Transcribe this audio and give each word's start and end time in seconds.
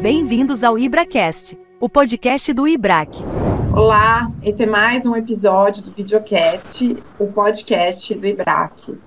Bem-vindos 0.00 0.64
ao 0.64 0.78
IbraCast, 0.78 1.58
o 1.78 1.86
podcast 1.86 2.54
do 2.54 2.66
IBRAC. 2.66 3.18
Olá, 3.76 4.32
esse 4.42 4.62
é 4.62 4.66
mais 4.66 5.04
um 5.04 5.14
episódio 5.14 5.82
do 5.82 5.90
videocast, 5.90 6.96
o 7.18 7.26
podcast 7.26 8.14
do 8.14 8.26
IBRAC. 8.26 8.98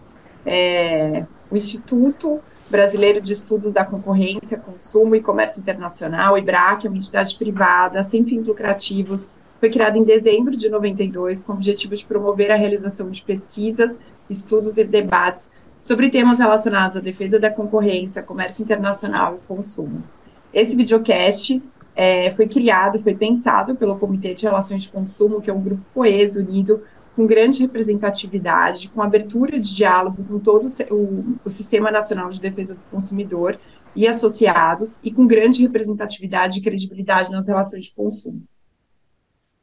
É, 0.46 1.26
o 1.50 1.58
Instituto 1.58 2.40
Brasileiro 2.70 3.20
de 3.20 3.34
Estudos 3.34 3.72
da 3.72 3.84
Concorrência, 3.84 4.60
Consumo 4.60 5.16
e 5.16 5.20
Comércio 5.20 5.62
Internacional, 5.62 6.36
o 6.36 6.38
IBRAC, 6.38 6.86
é 6.86 6.90
uma 6.92 6.98
entidade 6.98 7.36
privada 7.38 8.04
sem 8.04 8.24
fins 8.24 8.46
lucrativos, 8.46 9.34
foi 9.60 9.72
criado 9.72 9.98
em 9.98 10.04
dezembro 10.04 10.56
de 10.56 10.70
92 10.70 11.42
com 11.42 11.54
o 11.54 11.56
objetivo 11.56 11.96
de 11.96 12.06
promover 12.06 12.52
a 12.52 12.56
realização 12.56 13.10
de 13.10 13.24
pesquisas, 13.24 13.98
estudos 14.30 14.78
e 14.78 14.84
debates 14.84 15.50
sobre 15.82 16.12
temas 16.12 16.38
relacionados 16.38 16.98
à 16.98 17.00
defesa 17.00 17.40
da 17.40 17.50
concorrência, 17.50 18.22
comércio 18.22 18.62
internacional 18.64 19.40
e 19.44 19.48
consumo. 19.48 20.04
Esse 20.54 20.76
videocast 20.76 21.62
é, 21.96 22.30
foi 22.32 22.48
criado, 22.48 23.00
foi 23.00 23.16
pensado 23.16 23.76
pelo 23.76 23.98
Comitê 23.98 24.34
de 24.34 24.46
Relações 24.46 24.84
de 24.84 24.90
Consumo, 24.90 25.42
que 25.42 25.50
é 25.50 25.54
um 25.54 25.62
grupo 25.62 25.84
coeso, 25.94 26.40
unido, 26.42 26.84
com 27.16 27.26
grande 27.26 27.62
representatividade, 27.62 28.90
com 28.90 29.02
abertura 29.02 29.60
de 29.60 29.76
diálogo 29.76 30.24
com 30.24 30.40
todo 30.40 30.68
o, 30.92 31.36
o 31.46 31.50
Sistema 31.50 31.92
Nacional 31.92 32.30
de 32.30 32.42
Defesa 32.42 32.74
do 32.74 32.82
Consumidor 32.92 33.60
e 33.96 34.08
associados, 34.08 34.98
e 35.04 35.12
com 35.12 35.28
grande 35.28 35.62
representatividade 35.62 36.60
e 36.60 36.62
credibilidade 36.62 37.32
nas 37.32 37.48
relações 37.48 37.86
de 37.86 37.94
consumo. 37.94 38.44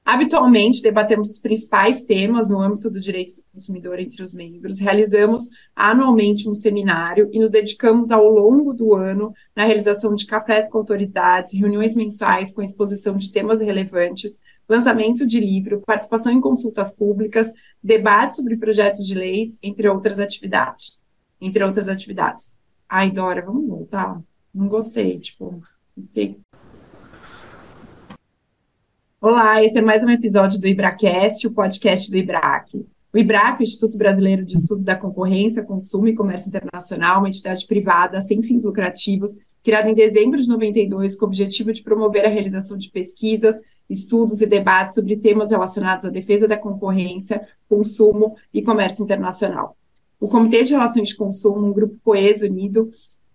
Habitualmente, 0.05 0.83
debatemos 0.83 1.31
os 1.31 1.39
principais 1.39 2.03
temas 2.05 2.49
no 2.49 2.61
âmbito 2.61 2.91
do 2.91 2.99
direito 2.99 3.37
do 3.37 3.45
consumidor 3.53 3.99
entre 4.01 4.23
os 4.23 4.35
membros, 4.35 4.81
realizamos 4.81 5.51
anualmente 5.77 6.49
um 6.49 6.55
seminário 6.55 7.29
e 7.33 7.39
nos 7.39 7.51
dedicamos 7.51 8.11
ao 8.11 8.27
longo 8.29 8.73
do 8.73 8.95
ano 8.95 9.33
na 9.55 9.65
realização 9.65 10.15
de 10.15 10.27
cafés 10.27 10.69
com 10.69 10.79
autoridades, 10.79 11.53
reuniões 11.53 11.95
mensais 11.95 12.53
com 12.53 12.63
exposição 12.63 13.17
de 13.17 13.31
temas 13.31 13.61
relevantes, 13.61 14.41
lançamento 14.69 15.27
de 15.27 15.39
livro, 15.39 15.83
participação 15.85 16.33
em 16.33 16.41
consultas 16.41 16.93
públicas, 16.93 17.53
debates 17.83 18.37
sobre 18.37 18.57
projetos 18.57 19.07
de 19.07 19.15
leis, 19.15 19.59
entre 19.63 19.89
outras 19.89 20.19
atividades. 20.19 21.01
Entre 21.41 21.63
outras 21.63 21.89
atividades. 21.89 22.53
Ai, 22.89 23.11
Dora, 23.11 23.43
vamos 23.43 23.69
voltar? 23.69 24.21
Não 24.55 24.69
gostei, 24.69 25.19
tipo, 25.19 25.63
fiquei 25.95 26.39
Olá, 29.23 29.63
esse 29.63 29.77
é 29.77 29.83
mais 29.83 30.03
um 30.03 30.09
episódio 30.09 30.59
do 30.59 30.67
IBRACast, 30.67 31.47
o 31.47 31.53
podcast 31.53 32.11
do 32.11 32.17
IBRAC. 32.17 32.87
O 33.13 33.19
IBRAC, 33.19 33.61
o 33.61 33.63
Instituto 33.63 33.99
Brasileiro 33.99 34.47
de 34.47 34.57
Estudos 34.57 34.83
da 34.83 34.97
Concorrência, 34.97 35.63
Consumo 35.63 36.09
e 36.09 36.15
Comércio 36.15 36.49
Internacional, 36.49 37.19
uma 37.19 37.29
entidade 37.29 37.67
privada 37.67 38.23
sem 38.23 38.43
fins 38.43 38.65
lucrativos, 38.65 39.37
criada 39.63 39.91
em 39.91 39.95
dezembro 39.95 40.41
de 40.41 40.49
92 40.49 41.19
com 41.19 41.27
o 41.27 41.29
objetivo 41.29 41.71
de 41.71 41.83
promover 41.83 42.25
a 42.25 42.31
realização 42.31 42.79
de 42.79 42.91
pesquisas, 42.91 43.57
estudos 43.91 44.41
e 44.41 44.47
debates 44.47 44.95
sobre 44.95 45.15
temas 45.19 45.51
relacionados 45.51 46.07
à 46.07 46.09
defesa 46.09 46.49
da 46.49 46.57
concorrência, 46.57 47.47
consumo 47.69 48.37
e 48.55 48.63
comércio 48.63 49.05
internacional. 49.05 49.77
O 50.19 50.29
Comitê 50.29 50.63
de 50.65 50.73
Relações 50.73 51.11
de 51.11 51.17
Consumo, 51.17 51.67
um 51.67 51.73
grupo 51.75 51.99
coeso, 52.03 52.47
unido, 52.47 52.91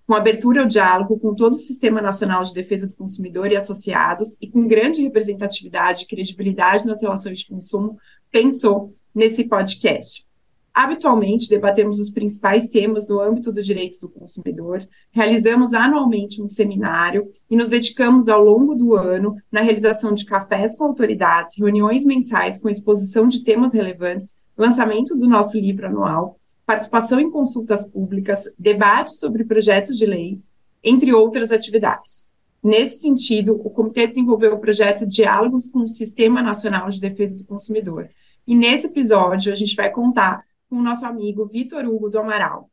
com 0.08 0.14
abertura 0.14 0.62
ao 0.62 0.68
diálogo 0.68 1.20
com 1.20 1.34
todo 1.34 1.54
o 1.54 1.58
Sistema 1.58 2.02
Nacional 2.02 2.44
de 2.44 2.54
Defesa 2.54 2.88
do 2.88 2.96
Consumidor 2.96 3.52
e 3.52 3.56
associados, 3.56 4.38
e 4.40 4.48
com 4.48 4.68
grande 4.68 5.02
representatividade 5.02 6.04
e 6.04 6.08
credibilidade 6.08 6.86
nas 6.86 7.02
relações 7.02 7.40
de 7.40 7.48
consumo, 7.48 7.98
pensou 8.32 8.94
nesse 9.14 9.48
podcast. 9.48 10.26
Habitualmente, 10.74 11.50
debatemos 11.50 12.00
os 12.00 12.10
principais 12.10 12.68
temas 12.68 13.08
no 13.08 13.22
âmbito 13.22 13.50
do 13.50 13.64
direito 13.64 13.98
do 13.98 14.10
consumidor, 14.10 14.86
realizamos 15.10 15.74
anualmente 15.74 16.42
um 16.42 16.50
seminário 16.50 17.32
e 17.50 17.56
nos 17.56 17.70
dedicamos 17.70 18.28
ao 18.28 18.44
longo 18.44 18.76
do 18.76 18.94
ano 18.94 19.38
na 19.50 19.62
realização 19.62 20.14
de 20.14 20.26
cafés 20.26 20.76
com 20.76 20.84
autoridades, 20.84 21.58
reuniões 21.58 22.04
mensais 22.04 22.60
com 22.60 22.70
exposição 22.70 23.26
de 23.26 23.42
temas 23.42 23.74
relevantes, 23.74 24.34
lançamento 24.58 25.16
do 25.16 25.30
nosso 25.30 25.58
livro 25.58 25.88
anual 25.88 26.38
participação 26.66 27.20
em 27.20 27.30
consultas 27.30 27.90
públicas, 27.90 28.52
debates 28.58 29.20
sobre 29.20 29.44
projetos 29.44 29.98
de 29.98 30.06
leis, 30.06 30.50
entre 30.84 31.14
outras 31.14 31.52
atividades. 31.52 32.28
Nesse 32.64 33.02
sentido, 33.02 33.62
o 33.64 33.70
comitê 33.70 34.08
desenvolveu 34.08 34.56
o 34.56 34.60
projeto 34.60 35.06
Diálogos 35.06 35.68
com 35.68 35.80
o 35.80 35.90
Sistema 35.90 36.42
Nacional 36.42 36.90
de 36.90 37.00
Defesa 37.00 37.38
do 37.38 37.46
Consumidor. 37.46 38.10
E 38.48 38.56
nesse 38.56 38.88
episódio, 38.88 39.52
a 39.52 39.56
gente 39.56 39.76
vai 39.76 39.92
contar 39.92 40.44
com 40.68 40.78
o 40.78 40.82
nosso 40.82 41.06
amigo 41.06 41.46
Vitor 41.46 41.86
Hugo 41.86 42.10
do 42.10 42.18
Amaral. 42.18 42.70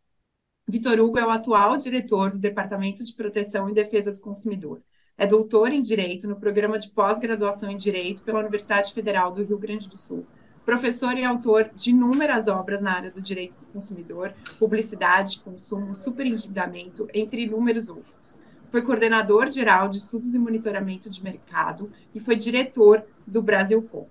Vitor 0.66 0.98
Hugo 0.98 1.19
é 1.19 1.26
o 1.26 1.30
atual 1.30 1.76
diretor 1.76 2.30
do 2.30 2.38
Departamento 2.38 3.04
de 3.04 3.12
Proteção 3.12 3.69
e 3.69 3.74
Defesa 3.74 4.10
do 4.10 4.20
Consumidor. 4.20 4.80
É 5.19 5.26
doutor 5.26 5.70
em 5.70 5.82
Direito 5.82 6.26
no 6.26 6.36
programa 6.36 6.78
de 6.78 6.88
pós-graduação 6.88 7.70
em 7.70 7.76
Direito 7.76 8.22
pela 8.22 8.41
Universidade 8.41 8.94
Federal 8.94 9.30
do 9.30 9.44
Rio 9.44 9.59
Grande 9.59 9.88
do 9.88 9.98
Sul 9.98 10.26
professor 10.64 11.16
e 11.16 11.24
autor 11.24 11.70
de 11.74 11.90
inúmeras 11.90 12.48
obras 12.48 12.80
na 12.80 12.92
área 12.92 13.10
do 13.10 13.20
direito 13.20 13.58
do 13.58 13.66
consumidor, 13.66 14.32
publicidade, 14.58 15.40
consumo, 15.40 15.94
superendividamento, 15.96 17.08
entre 17.12 17.42
inúmeros 17.42 17.88
outros. 17.88 18.38
Foi 18.70 18.82
coordenador 18.82 19.50
geral 19.50 19.88
de 19.88 19.98
estudos 19.98 20.34
e 20.34 20.38
monitoramento 20.38 21.10
de 21.10 21.22
mercado 21.22 21.90
e 22.14 22.20
foi 22.20 22.36
diretor 22.36 23.04
do 23.26 23.42
Brasilcom. 23.42 24.06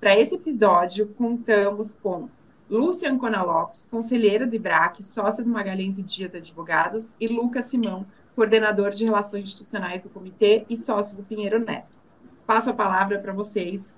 Para 0.00 0.18
esse 0.18 0.34
episódio, 0.34 1.08
contamos 1.16 1.96
com 1.96 2.28
Lúcia 2.68 3.10
Ancona 3.10 3.42
Lopes, 3.42 3.86
conselheira 3.88 4.44
do 4.44 4.56
IBRAC, 4.56 5.02
sócia 5.02 5.44
do 5.44 5.50
Magalhães 5.50 5.98
e 5.98 6.02
Dias 6.02 6.34
Advogados, 6.34 7.14
e 7.20 7.28
Lucas 7.28 7.66
Simão, 7.66 8.04
coordenador 8.34 8.90
de 8.90 9.04
Relações 9.04 9.44
Institucionais 9.44 10.02
do 10.02 10.10
Comitê 10.10 10.66
e 10.68 10.76
sócio 10.76 11.16
do 11.16 11.22
Pinheiro 11.22 11.60
Neto. 11.60 12.00
Passo 12.44 12.70
a 12.70 12.74
palavra 12.74 13.20
para 13.20 13.32
vocês 13.32 13.94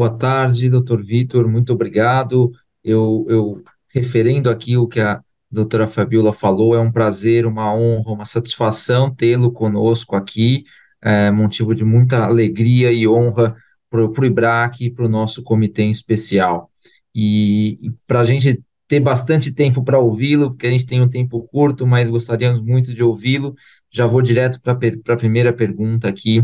Boa 0.00 0.16
tarde, 0.16 0.70
doutor 0.70 1.02
Vitor, 1.02 1.46
muito 1.46 1.74
obrigado. 1.74 2.50
Eu, 2.82 3.26
eu, 3.28 3.62
referendo 3.86 4.48
aqui 4.48 4.74
o 4.74 4.88
que 4.88 4.98
a 4.98 5.22
doutora 5.50 5.86
Fabiola 5.86 6.32
falou, 6.32 6.74
é 6.74 6.80
um 6.80 6.90
prazer, 6.90 7.44
uma 7.44 7.74
honra, 7.74 8.10
uma 8.10 8.24
satisfação 8.24 9.14
tê-lo 9.14 9.52
conosco 9.52 10.16
aqui, 10.16 10.64
é 11.02 11.30
motivo 11.30 11.74
de 11.74 11.84
muita 11.84 12.24
alegria 12.24 12.90
e 12.90 13.06
honra 13.06 13.54
para 13.90 14.02
o 14.02 14.24
IBRAC 14.24 14.86
e 14.86 14.90
para 14.90 15.04
o 15.04 15.08
nosso 15.08 15.42
comitê 15.42 15.82
em 15.82 15.90
especial. 15.90 16.70
E, 17.14 17.72
e 17.82 17.92
para 18.06 18.20
a 18.20 18.24
gente 18.24 18.64
ter 18.88 19.00
bastante 19.00 19.52
tempo 19.52 19.84
para 19.84 19.98
ouvi-lo, 19.98 20.48
porque 20.48 20.66
a 20.66 20.70
gente 20.70 20.86
tem 20.86 21.02
um 21.02 21.10
tempo 21.10 21.42
curto, 21.42 21.86
mas 21.86 22.08
gostaríamos 22.08 22.62
muito 22.62 22.94
de 22.94 23.02
ouvi-lo. 23.02 23.54
Já 23.90 24.06
vou 24.06 24.22
direto 24.22 24.62
para 24.62 24.72
a 24.72 25.16
primeira 25.16 25.52
pergunta 25.52 26.08
aqui 26.08 26.42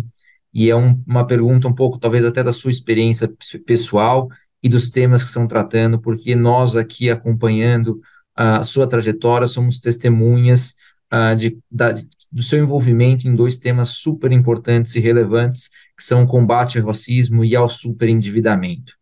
e 0.56 0.70
é 0.70 0.74
um, 0.74 0.98
uma 1.06 1.26
pergunta 1.26 1.68
um 1.68 1.74
pouco, 1.74 1.98
talvez 1.98 2.24
até 2.24 2.42
da 2.42 2.50
sua 2.50 2.70
experiência 2.70 3.30
pessoal 3.66 4.26
e 4.62 4.70
dos 4.70 4.88
temas 4.88 5.20
que 5.20 5.28
estão 5.28 5.46
tratando, 5.46 6.00
porque 6.00 6.34
nós 6.34 6.76
aqui 6.76 7.10
acompanhando 7.10 8.00
a 8.34 8.62
sua 8.62 8.86
trajetória 8.86 9.46
somos 9.46 9.78
testemunhas 9.78 10.74
uh, 11.12 11.36
de, 11.36 11.58
da, 11.70 11.92
do 12.32 12.40
seu 12.42 12.58
envolvimento 12.58 13.28
em 13.28 13.34
dois 13.34 13.58
temas 13.58 13.90
super 13.90 14.32
importantes 14.32 14.94
e 14.94 14.98
relevantes, 14.98 15.68
que 15.94 16.02
são 16.02 16.24
o 16.24 16.26
combate 16.26 16.78
ao 16.78 16.86
racismo 16.86 17.44
e 17.44 17.54
ao 17.54 17.68
superendividamento. 17.68 18.94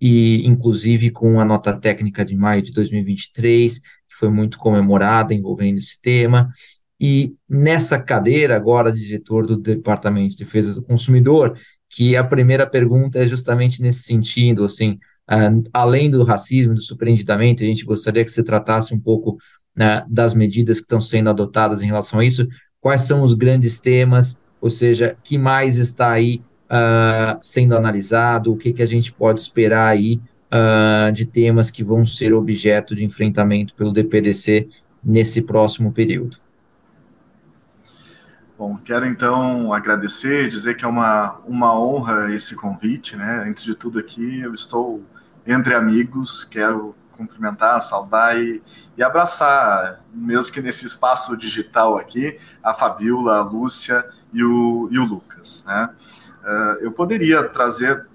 E, 0.00 0.46
inclusive, 0.46 1.10
com 1.10 1.38
a 1.38 1.44
nota 1.44 1.78
técnica 1.78 2.24
de 2.24 2.34
maio 2.34 2.62
de 2.62 2.72
2023, 2.72 3.78
que 3.78 4.16
foi 4.18 4.30
muito 4.30 4.58
comemorada 4.58 5.34
envolvendo 5.34 5.76
esse 5.76 6.00
tema, 6.00 6.50
e 7.00 7.34
nessa 7.48 7.98
cadeira 7.98 8.56
agora 8.56 8.92
de 8.92 9.00
diretor 9.00 9.46
do 9.46 9.56
Departamento 9.56 10.32
de 10.32 10.44
Defesa 10.44 10.74
do 10.74 10.82
Consumidor, 10.82 11.58
que 11.88 12.16
a 12.16 12.24
primeira 12.24 12.66
pergunta 12.66 13.18
é 13.18 13.26
justamente 13.26 13.82
nesse 13.82 14.02
sentido, 14.02 14.64
assim, 14.64 14.98
uh, 15.30 15.62
além 15.72 16.10
do 16.10 16.22
racismo, 16.24 16.74
do 16.74 16.80
superendividamento, 16.80 17.62
a 17.62 17.66
gente 17.66 17.84
gostaria 17.84 18.24
que 18.24 18.30
você 18.30 18.42
tratasse 18.42 18.94
um 18.94 19.00
pouco 19.00 19.32
uh, 19.32 20.04
das 20.08 20.34
medidas 20.34 20.78
que 20.78 20.84
estão 20.84 21.00
sendo 21.00 21.30
adotadas 21.30 21.82
em 21.82 21.86
relação 21.86 22.20
a 22.20 22.24
isso, 22.24 22.48
quais 22.80 23.02
são 23.02 23.22
os 23.22 23.34
grandes 23.34 23.80
temas, 23.80 24.42
ou 24.60 24.70
seja, 24.70 25.16
que 25.22 25.36
mais 25.36 25.76
está 25.76 26.10
aí 26.10 26.42
uh, 26.70 27.38
sendo 27.40 27.76
analisado, 27.76 28.52
o 28.52 28.56
que, 28.56 28.72
que 28.72 28.82
a 28.82 28.86
gente 28.86 29.12
pode 29.12 29.40
esperar 29.40 29.88
aí 29.88 30.20
de 31.12 31.24
temas 31.24 31.68
que 31.68 31.82
vão 31.82 32.06
ser 32.06 32.32
objeto 32.32 32.94
de 32.94 33.04
enfrentamento 33.04 33.74
pelo 33.74 33.92
DPDC 33.92 34.68
nesse 35.02 35.42
próximo 35.42 35.92
período. 35.92 36.36
Bom, 38.66 38.78
quero 38.78 39.04
então 39.04 39.74
agradecer, 39.74 40.48
dizer 40.48 40.74
que 40.74 40.86
é 40.86 40.88
uma, 40.88 41.38
uma 41.46 41.78
honra 41.78 42.34
esse 42.34 42.56
convite, 42.56 43.14
né? 43.14 43.44
Antes 43.46 43.62
de 43.62 43.74
tudo 43.74 43.98
aqui, 43.98 44.40
eu 44.40 44.54
estou 44.54 45.04
entre 45.46 45.74
amigos, 45.74 46.44
quero 46.44 46.96
cumprimentar, 47.12 47.78
saudar 47.82 48.38
e, 48.38 48.62
e 48.96 49.02
abraçar, 49.02 50.02
mesmo 50.14 50.50
que 50.50 50.62
nesse 50.62 50.86
espaço 50.86 51.36
digital 51.36 51.98
aqui, 51.98 52.38
a 52.62 52.72
Fabiola, 52.72 53.36
a 53.36 53.42
Lúcia 53.42 54.02
e 54.32 54.42
o, 54.42 54.88
e 54.90 54.98
o 54.98 55.04
Lucas, 55.04 55.62
né? 55.66 55.90
Uh, 56.42 56.84
eu 56.84 56.92
poderia 56.92 57.46
trazer 57.46 58.06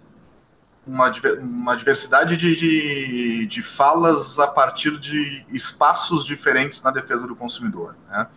uma, 0.83 1.11
uma 1.39 1.75
diversidade 1.75 2.35
de, 2.35 2.55
de, 2.55 3.45
de, 3.45 3.61
falas 3.61 4.39
a 4.39 4.47
partir 4.47 4.97
de 4.97 5.45
espaços 5.51 6.25
diferentes 6.25 6.81
na 6.81 6.89
defesa 6.89 7.27
do 7.27 7.35
consumidor. 7.35 7.95
Né? 8.09 8.27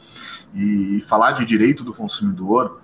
E 0.55 1.01
falar 1.01 1.33
de 1.33 1.45
direito 1.47 1.83
do 1.83 1.93
consumidor, 1.93 2.81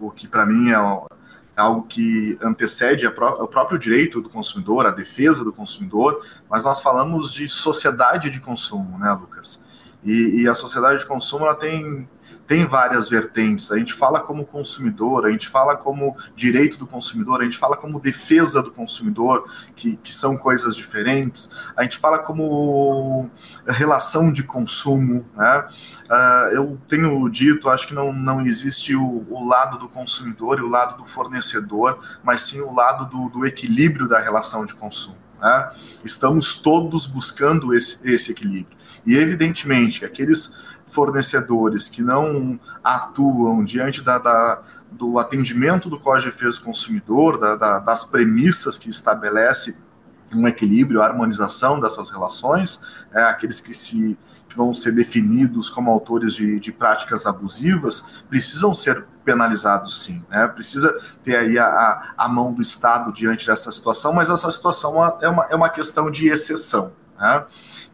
o 0.00 0.10
que 0.10 0.26
para 0.26 0.46
mim 0.46 0.70
é, 0.70 0.74
é, 0.74 1.60
algo 1.60 1.82
que 1.82 2.38
antecede 2.42 3.06
o 3.06 3.48
próprio 3.48 3.78
direito 3.78 4.20
do 4.20 4.28
consumidor, 4.28 4.86
a 4.86 4.90
defesa 4.90 5.44
do 5.44 5.52
consumidor, 5.52 6.20
mas 6.48 6.64
nós 6.64 6.80
falamos 6.80 7.32
de 7.32 7.48
sociedade 7.48 8.30
de 8.30 8.40
consumo, 8.40 8.98
né, 8.98 9.12
Lucas? 9.12 9.64
E, 10.04 10.42
e 10.42 10.48
a 10.48 10.54
sociedade 10.54 11.00
de 11.00 11.06
consumo 11.06 11.44
ela 11.44 11.54
tem 11.54 12.08
tem 12.46 12.64
várias 12.64 13.08
vertentes. 13.08 13.72
A 13.72 13.78
gente 13.78 13.92
fala 13.92 14.20
como 14.20 14.44
consumidor, 14.44 15.26
a 15.26 15.30
gente 15.30 15.48
fala 15.48 15.76
como 15.76 16.16
direito 16.34 16.78
do 16.78 16.86
consumidor, 16.86 17.40
a 17.40 17.44
gente 17.44 17.58
fala 17.58 17.76
como 17.76 18.00
defesa 18.00 18.62
do 18.62 18.70
consumidor, 18.70 19.44
que, 19.74 19.96
que 19.96 20.14
são 20.14 20.36
coisas 20.36 20.76
diferentes. 20.76 21.66
A 21.76 21.82
gente 21.82 21.98
fala 21.98 22.20
como 22.20 23.28
relação 23.66 24.32
de 24.32 24.42
consumo. 24.42 25.26
Né? 25.36 25.68
Uh, 26.08 26.54
eu 26.54 26.78
tenho 26.86 27.28
dito, 27.28 27.68
acho 27.68 27.88
que 27.88 27.94
não, 27.94 28.12
não 28.12 28.40
existe 28.40 28.94
o, 28.94 29.26
o, 29.28 29.46
lado 29.46 29.78
do 29.78 29.88
consumidor 29.88 30.58
e 30.58 30.62
o 30.62 30.68
lado 30.68 30.96
do 30.98 31.04
fornecedor, 31.04 31.98
mas 32.22 32.42
sim 32.42 32.60
o 32.60 32.72
lado 32.72 33.06
do, 33.06 33.28
do 33.28 33.46
equilíbrio 33.46 34.06
da 34.06 34.20
relação 34.20 34.64
de 34.64 34.74
consumo. 34.74 35.18
Né? 35.40 35.70
Estamos 36.04 36.54
todos 36.58 37.06
buscando 37.06 37.74
esse, 37.74 38.08
esse 38.08 38.32
equilíbrio. 38.32 38.76
E, 39.04 39.16
evidentemente, 39.16 40.04
aqueles 40.04 40.75
fornecedores 40.86 41.88
que 41.88 42.02
não 42.02 42.58
atuam 42.82 43.64
diante 43.64 44.02
da, 44.02 44.18
da 44.18 44.62
do 44.96 45.18
atendimento 45.18 45.90
do 45.90 45.98
Código 45.98 46.30
de 46.30 46.36
Defesa 46.36 46.58
do 46.58 46.64
Consumidor, 46.64 47.38
da, 47.38 47.54
da, 47.54 47.78
das 47.78 48.04
premissas 48.04 48.78
que 48.78 48.88
estabelece 48.88 49.78
um 50.34 50.48
equilíbrio, 50.48 51.02
a 51.02 51.06
harmonização 51.06 51.78
dessas 51.78 52.10
relações, 52.10 52.80
é, 53.12 53.22
aqueles 53.24 53.60
que 53.60 53.74
se 53.74 54.18
que 54.48 54.56
vão 54.56 54.72
ser 54.72 54.92
definidos 54.92 55.68
como 55.68 55.90
autores 55.90 56.34
de, 56.34 56.58
de 56.58 56.72
práticas 56.72 57.26
abusivas, 57.26 58.24
precisam 58.28 58.74
ser 58.74 59.06
penalizados 59.24 60.04
sim, 60.04 60.24
né? 60.30 60.48
Precisa 60.48 60.96
ter 61.22 61.36
aí 61.36 61.58
a, 61.58 62.14
a, 62.16 62.28
mão 62.28 62.52
do 62.52 62.62
Estado 62.62 63.12
diante 63.12 63.46
dessa 63.46 63.70
situação, 63.70 64.12
mas 64.12 64.30
essa 64.30 64.50
situação 64.50 65.04
é 65.20 65.28
uma, 65.28 65.46
é 65.50 65.54
uma 65.54 65.68
questão 65.68 66.10
de 66.10 66.28
exceção, 66.28 66.92
né? 67.18 67.44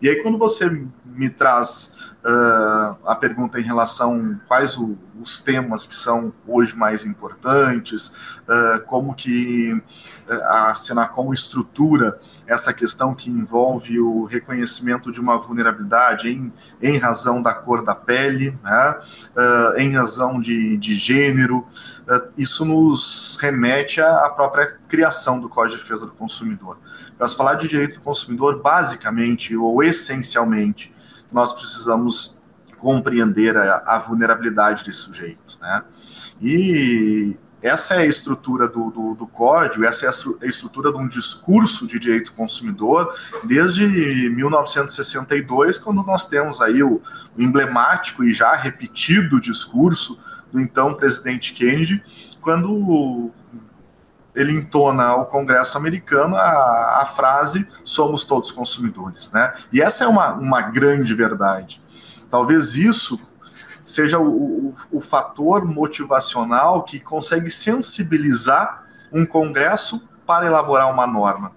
E 0.00 0.09
aí 0.09 0.23
quando 0.23 0.39
você 0.39 0.87
me 1.05 1.31
traz 1.31 1.97
uh, 2.24 2.96
a 3.06 3.16
pergunta 3.16 3.60
em 3.60 3.62
relação 3.62 4.38
quais 4.46 4.76
o, 4.76 4.96
os 5.20 5.38
temas 5.40 5.86
que 5.86 5.94
são 5.94 6.32
hoje 6.46 6.76
mais 6.76 7.04
importantes, 7.04 8.08
uh, 8.48 8.82
como 8.86 9.14
que 9.14 9.80
a 10.28 10.74
Senacom 10.74 11.32
estrutura 11.32 12.19
essa 12.46 12.72
questão 12.72 13.14
que 13.14 13.28
envolve 13.28 14.00
o 14.00 14.24
reconhecimento 14.24 15.10
de 15.10 15.20
uma 15.20 15.36
vulnerabilidade 15.36 16.30
em, 16.30 16.52
em 16.80 16.96
razão 16.96 17.42
da 17.42 17.52
cor 17.52 17.84
da 17.84 17.94
pele, 17.94 18.56
né, 18.62 18.94
uh, 19.36 19.78
em 19.78 19.94
razão 19.94 20.40
de, 20.40 20.76
de 20.76 20.94
gênero, 20.94 21.66
isso 22.36 22.64
nos 22.64 23.38
remete 23.40 24.00
à 24.00 24.28
própria 24.28 24.66
criação 24.88 25.40
do 25.40 25.48
Código 25.48 25.76
de 25.76 25.82
Defesa 25.82 26.04
do 26.04 26.12
Consumidor. 26.12 26.78
Para 27.16 27.28
falar 27.28 27.54
de 27.54 27.69
direito 27.69 27.94
do 27.94 28.00
consumidor, 28.00 28.60
basicamente 28.60 29.56
ou 29.56 29.82
essencialmente, 29.82 30.92
nós 31.32 31.52
precisamos 31.52 32.40
compreender 32.79 33.56
a, 33.56 33.82
a 33.87 33.99
vulnerabilidade 33.99 34.84
desse 34.84 35.00
sujeito. 35.00 35.58
Né? 35.61 35.82
E 36.40 37.37
essa 37.62 37.94
é 37.94 37.99
a 37.99 38.06
estrutura 38.06 38.67
do, 38.67 38.90
do, 38.90 39.14
do, 39.14 39.26
código, 39.26 39.84
essa 39.84 40.05
é 40.05 40.08
a 40.08 40.46
estrutura 40.46 40.90
de 40.90 40.99
um 40.99 41.06
discurso 41.06 41.87
de 41.87 41.99
direito 42.00 42.32
consumidor 42.32 43.14
desde 43.44 43.87
1962, 44.31 45.79
quando 45.79 46.02
nós 46.02 46.29
temos 46.29 46.61
aí 46.61 46.82
o, 46.82 47.00
o 47.37 47.43
emblemático 47.43 48.25
e 48.25 48.32
já 48.32 48.52
repetido 48.56 49.40
discurso 49.40 50.19
do 50.50 50.61
então 50.61 50.93
presidente 50.94 51.55
Kennedy, 51.55 52.02
quando 52.40 53.31
ele 54.34 54.52
entona 54.52 55.05
ao 55.05 55.26
Congresso 55.26 55.76
americano 55.76 56.37
a, 56.37 57.00
a 57.02 57.06
frase 57.06 57.69
somos 57.84 58.25
todos 58.25 58.50
consumidores, 58.50 59.31
né? 59.32 59.52
E 59.73 59.81
essa 59.81 60.05
é 60.05 60.06
uma, 60.06 60.32
uma 60.32 60.62
grande 60.62 61.14
verdade. 61.14 61.82
Talvez 62.31 62.76
isso 62.76 63.20
seja 63.82 64.19
o, 64.19 64.69
o, 64.69 64.75
o 64.93 65.00
fator 65.00 65.67
motivacional 65.67 66.82
que 66.82 66.99
consegue 66.99 67.50
sensibilizar 67.50 68.87
um 69.12 69.26
Congresso 69.26 70.08
para 70.26 70.46
elaborar 70.46 70.90
uma 70.90 71.06
norma. 71.06 71.52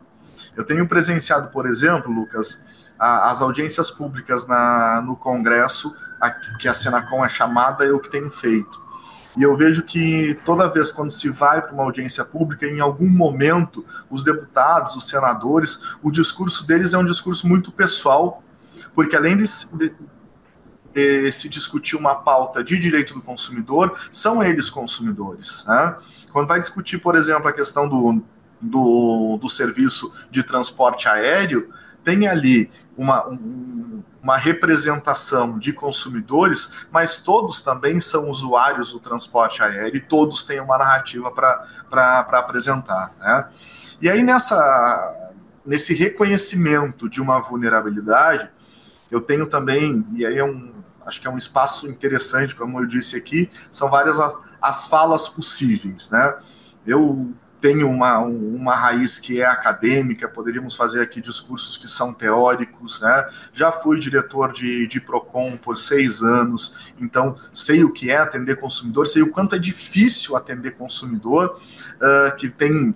Eu 0.55 0.65
tenho 0.65 0.87
presenciado, 0.87 1.49
por 1.49 1.65
exemplo, 1.65 2.11
Lucas, 2.11 2.65
a, 2.99 3.29
as 3.29 3.41
audiências 3.41 3.91
públicas 3.91 4.47
na, 4.47 5.01
no 5.01 5.15
Congresso, 5.15 5.95
a, 6.19 6.29
que 6.31 6.67
a 6.67 6.73
Senacom 6.73 7.23
é 7.23 7.29
chamada, 7.29 7.85
eu 7.85 7.99
que 7.99 8.09
tenho 8.09 8.31
feito. 8.31 8.83
E 9.37 9.43
eu 9.43 9.55
vejo 9.57 9.83
que 9.83 10.39
toda 10.45 10.69
vez 10.69 10.91
quando 10.91 11.11
se 11.11 11.29
vai 11.29 11.61
para 11.61 11.73
uma 11.73 11.83
audiência 11.83 12.23
pública, 12.23 12.65
em 12.65 12.79
algum 12.79 13.09
momento, 13.09 13.85
os 14.09 14.23
deputados, 14.23 14.95
os 14.95 15.07
senadores, 15.07 15.97
o 16.01 16.09
discurso 16.09 16.65
deles 16.65 16.93
é 16.93 16.97
um 16.97 17.05
discurso 17.05 17.47
muito 17.47 17.71
pessoal, 17.71 18.41
porque 18.93 19.15
além 19.15 19.35
de, 19.35 19.43
de, 19.43 19.95
de 20.93 21.31
se 21.31 21.49
discutir 21.49 21.95
uma 21.95 22.15
pauta 22.15 22.63
de 22.63 22.79
direito 22.79 23.13
do 23.13 23.21
consumidor, 23.21 23.97
são 24.11 24.41
eles 24.41 24.69
consumidores. 24.69 25.65
Né? 25.67 25.95
Quando 26.31 26.47
vai 26.47 26.59
discutir, 26.59 26.99
por 26.99 27.15
exemplo, 27.15 27.47
a 27.47 27.53
questão 27.53 27.89
do, 27.89 28.23
do, 28.61 29.37
do 29.41 29.49
serviço 29.49 30.13
de 30.31 30.43
transporte 30.43 31.09
aéreo, 31.09 31.69
tem 32.03 32.27
ali 32.27 32.69
uma, 32.95 33.27
um, 33.27 34.03
uma 34.25 34.37
representação 34.37 35.59
de 35.59 35.71
consumidores, 35.71 36.87
mas 36.91 37.17
todos 37.17 37.61
também 37.61 37.99
são 37.99 38.27
usuários 38.27 38.91
do 38.91 38.99
transporte 38.99 39.61
aéreo 39.61 39.97
e 39.97 40.01
todos 40.01 40.43
têm 40.43 40.59
uma 40.59 40.79
narrativa 40.79 41.29
para 41.29 42.25
apresentar. 42.31 43.11
Né? 43.19 43.47
E 44.01 44.09
aí, 44.09 44.23
nessa, 44.23 45.31
nesse 45.63 45.93
reconhecimento 45.93 47.07
de 47.07 47.21
uma 47.21 47.39
vulnerabilidade, 47.39 48.49
eu 49.11 49.21
tenho 49.21 49.45
também, 49.45 50.03
e 50.15 50.25
aí 50.25 50.39
é 50.39 50.43
um, 50.43 50.73
acho 51.05 51.21
que 51.21 51.27
é 51.27 51.29
um 51.29 51.37
espaço 51.37 51.87
interessante, 51.87 52.55
como 52.55 52.79
eu 52.79 52.87
disse 52.87 53.15
aqui, 53.15 53.47
são 53.71 53.91
várias 53.91 54.19
as, 54.19 54.35
as 54.59 54.87
falas 54.87 55.29
possíveis. 55.29 56.09
Né? 56.09 56.35
Eu 56.83 57.31
tenho 57.65 57.89
uma, 57.89 58.19
uma 58.19 58.75
raiz 58.75 59.17
que 59.17 59.41
é 59.41 59.45
acadêmica, 59.45 60.29
poderíamos 60.29 60.75
fazer 60.75 61.01
aqui 61.01 61.19
discursos 61.19 61.77
que 61.77 61.87
são 61.87 62.13
teóricos, 62.13 63.01
né? 63.01 63.27
Já 63.51 63.71
fui 63.71 63.99
diretor 63.99 64.53
de, 64.53 64.85
de 64.85 65.01
PROCON 65.01 65.57
por 65.57 65.75
seis 65.75 66.21
anos, 66.21 66.93
então 67.01 67.35
sei 67.51 67.83
o 67.83 67.91
que 67.91 68.11
é 68.11 68.17
atender 68.17 68.57
consumidor, 68.57 69.07
sei 69.07 69.23
o 69.23 69.31
quanto 69.31 69.55
é 69.55 69.57
difícil 69.57 70.35
atender 70.35 70.75
consumidor, 70.75 71.59
uh, 71.95 72.35
que 72.35 72.51
tem 72.51 72.93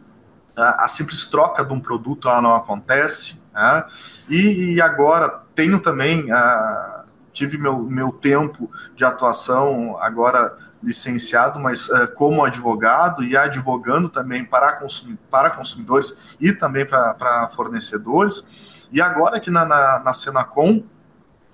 a, 0.56 0.86
a, 0.86 0.88
simples 0.88 1.26
troca 1.26 1.66
de 1.66 1.74
um 1.74 1.80
produto 1.80 2.30
ela 2.30 2.40
não 2.40 2.54
acontece, 2.54 3.46
né? 3.52 3.86
e, 4.30 4.76
e 4.76 4.82
agora 4.82 5.42
tenho 5.56 5.80
também, 5.80 6.32
uh, 6.32 7.06
tive 7.34 7.58
meu, 7.58 7.80
meu 7.80 8.12
tempo 8.12 8.72
de 8.96 9.04
atuação 9.04 9.98
agora 10.00 10.56
licenciado, 10.82 11.60
mas 11.60 11.90
uh, 11.90 12.08
como 12.16 12.44
advogado 12.44 13.24
e 13.24 13.36
advogando 13.36 14.10
também 14.10 14.46
para, 14.46 14.74
consumi 14.74 15.18
para 15.30 15.50
consumidores 15.50 16.36
e 16.40 16.54
também 16.54 16.86
para 16.86 17.50
fornecedores. 17.50 18.88
E 18.92 19.02
agora 19.02 19.38
aqui 19.38 19.52
na, 19.52 19.66
na, 19.66 20.00
na 20.00 20.14
Senacom, 20.14 20.84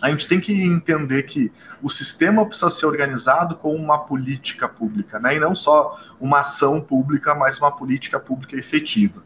a 0.02 0.12
gente 0.12 0.28
tem 0.28 0.40
que 0.40 0.54
entender 0.64 1.24
que 1.24 1.52
o 1.82 1.90
sistema 1.90 2.46
precisa 2.46 2.70
ser 2.70 2.86
organizado 2.86 3.56
com 3.56 3.74
uma 3.76 4.00
política 4.00 4.68
pública, 4.68 5.20
né? 5.20 5.36
e 5.36 5.40
não 5.40 5.56
só 5.56 6.00
uma 6.20 6.42
ação 6.42 6.82
pública, 6.82 7.34
mas 7.34 7.58
uma 7.58 7.72
política 7.72 8.20
pública 8.20 8.56
efetiva. 8.56 9.24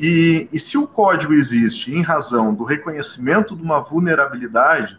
E, 0.00 0.48
e 0.52 0.58
se 0.58 0.78
o 0.78 0.86
código 0.86 1.34
existe 1.34 1.94
em 1.94 2.02
razão 2.02 2.54
do 2.54 2.64
reconhecimento 2.64 3.56
de 3.56 3.62
uma 3.62 3.80
vulnerabilidade, 3.80 4.98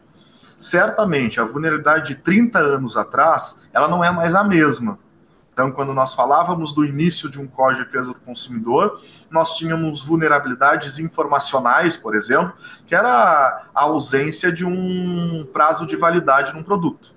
certamente 0.58 1.40
a 1.40 1.44
vulnerabilidade 1.44 2.16
de 2.16 2.22
30 2.22 2.60
anos 2.60 2.98
atrás, 2.98 3.68
ela 3.74 3.88
não 3.88 4.04
é 4.04 4.12
mais 4.12 4.36
a 4.36 4.44
mesma. 4.44 4.98
Então, 5.58 5.72
quando 5.72 5.92
nós 5.92 6.14
falávamos 6.14 6.72
do 6.72 6.86
início 6.86 7.32
de 7.32 7.42
um 7.42 7.48
Código 7.48 7.84
de 7.84 7.92
Defesa 7.92 8.14
do 8.14 8.20
Consumidor, 8.20 9.02
nós 9.32 9.58
tínhamos 9.58 10.04
vulnerabilidades 10.04 11.00
informacionais, 11.00 11.98
por 11.98 12.16
exemplo, 12.16 12.54
que 12.86 12.94
era 12.94 13.68
a 13.74 13.82
ausência 13.82 14.52
de 14.52 14.64
um 14.64 15.44
prazo 15.52 15.88
de 15.88 15.96
validade 15.96 16.54
num 16.54 16.62
produto. 16.62 17.17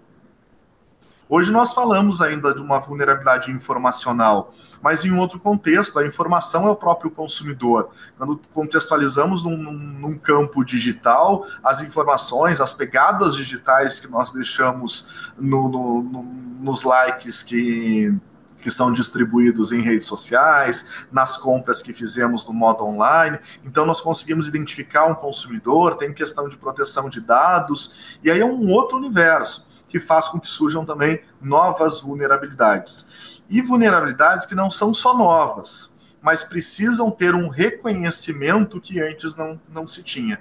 Hoje 1.33 1.53
nós 1.53 1.73
falamos 1.73 2.21
ainda 2.21 2.53
de 2.53 2.61
uma 2.61 2.81
vulnerabilidade 2.81 3.53
informacional, 3.53 4.53
mas 4.83 5.05
em 5.05 5.17
outro 5.17 5.39
contexto, 5.39 6.01
a 6.01 6.05
informação 6.05 6.67
é 6.67 6.71
o 6.73 6.75
próprio 6.75 7.09
consumidor. 7.09 7.91
Quando 8.19 8.41
contextualizamos 8.53 9.45
num, 9.45 9.57
num 9.57 10.19
campo 10.19 10.65
digital, 10.65 11.47
as 11.63 11.83
informações, 11.83 12.61
as 12.61 12.75
pegadas 12.75 13.37
digitais 13.37 14.01
que 14.01 14.11
nós 14.11 14.33
deixamos 14.33 15.33
no, 15.39 15.69
no, 15.69 16.03
no, 16.03 16.23
nos 16.61 16.83
likes 16.83 17.45
que 17.45 18.13
que 18.61 18.71
são 18.71 18.93
distribuídos 18.93 19.73
em 19.73 19.81
redes 19.81 20.05
sociais, 20.05 21.07
nas 21.11 21.39
compras 21.39 21.81
que 21.81 21.95
fizemos 21.95 22.45
no 22.45 22.53
modo 22.53 22.85
online. 22.85 23.39
Então, 23.65 23.87
nós 23.87 24.03
conseguimos 24.03 24.49
identificar 24.49 25.07
um 25.07 25.15
consumidor, 25.15 25.95
tem 25.95 26.13
questão 26.13 26.47
de 26.47 26.59
proteção 26.59 27.09
de 27.09 27.23
dados, 27.23 28.19
e 28.23 28.31
aí 28.31 28.39
é 28.39 28.45
um 28.45 28.71
outro 28.71 28.99
universo 28.99 29.70
que 29.91 30.01
faz 30.01 30.29
com 30.29 30.41
que 30.41 30.49
surjam 30.49 30.85
também 30.85 31.21
novas 31.43 32.01
vulnerabilidades. 32.01 33.43
E 33.51 33.61
vulnerabilidades 33.61 34.47
que 34.47 34.55
não 34.55 34.71
são 34.71 34.95
só 34.95 35.19
novas, 35.19 35.99
mas 36.23 36.45
precisam 36.45 37.11
ter 37.11 37.35
um 37.35 37.49
reconhecimento 37.49 38.81
que 38.81 39.01
antes 39.01 39.37
não, 39.37 39.61
não 39.69 39.87
se 39.87 40.05
tinha. 40.05 40.41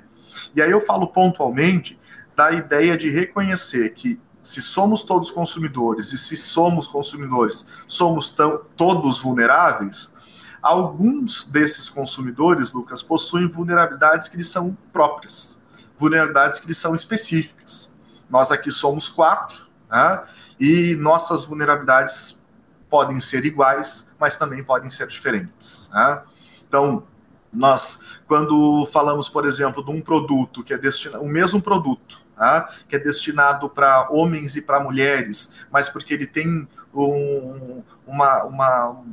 E 0.55 0.61
aí 0.61 0.69
eu 0.69 0.79
falo 0.79 1.07
pontualmente 1.07 1.99
da 2.35 2.51
ideia 2.51 2.95
de 2.95 3.09
reconhecer 3.09 3.89
que 3.89 4.21
se 4.41 4.61
somos 4.61 5.03
todos 5.03 5.31
consumidores 5.31 6.13
e 6.13 6.17
se 6.17 6.37
somos 6.37 6.87
consumidores, 6.87 7.65
somos 7.87 8.29
tão, 8.29 8.61
todos 8.77 9.21
vulneráveis, 9.21 10.15
alguns 10.61 11.47
desses 11.47 11.89
consumidores, 11.89 12.71
Lucas, 12.71 13.01
possuem 13.01 13.47
vulnerabilidades 13.47 14.27
que 14.27 14.37
lhes 14.37 14.47
são 14.47 14.77
próprias, 14.93 15.61
vulnerabilidades 15.97 16.59
que 16.59 16.67
lhes 16.67 16.77
são 16.77 16.93
específicas. 16.93 17.93
Nós 18.29 18.51
aqui 18.51 18.71
somos 18.71 19.09
quatro, 19.09 19.67
né? 19.89 20.23
e 20.59 20.95
nossas 20.95 21.45
vulnerabilidades 21.45 22.45
podem 22.89 23.21
ser 23.21 23.45
iguais, 23.45 24.11
mas 24.19 24.37
também 24.37 24.63
podem 24.63 24.89
ser 24.89 25.07
diferentes. 25.07 25.89
Né? 25.93 26.21
Então, 26.67 27.03
nós, 27.51 28.19
quando 28.27 28.85
falamos, 28.91 29.27
por 29.27 29.47
exemplo, 29.47 29.83
de 29.83 29.91
um 29.91 30.01
produto 30.01 30.63
que 30.63 30.73
é 30.73 30.77
destinado, 30.77 31.23
o 31.23 31.27
mesmo 31.27 31.61
produto, 31.61 32.21
tá? 32.35 32.69
que 32.87 32.95
é 32.95 32.99
destinado 32.99 33.69
para 33.69 34.09
homens 34.11 34.55
e 34.55 34.61
para 34.61 34.79
mulheres, 34.79 35.65
mas 35.71 35.89
porque 35.89 36.13
ele 36.13 36.27
tem 36.27 36.67
um, 36.93 37.83
uma, 38.05 38.43
uma, 38.43 39.03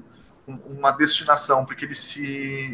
uma 0.46 0.92
destinação, 0.92 1.64
porque 1.64 1.84
ele 1.84 1.94
se 1.94 2.24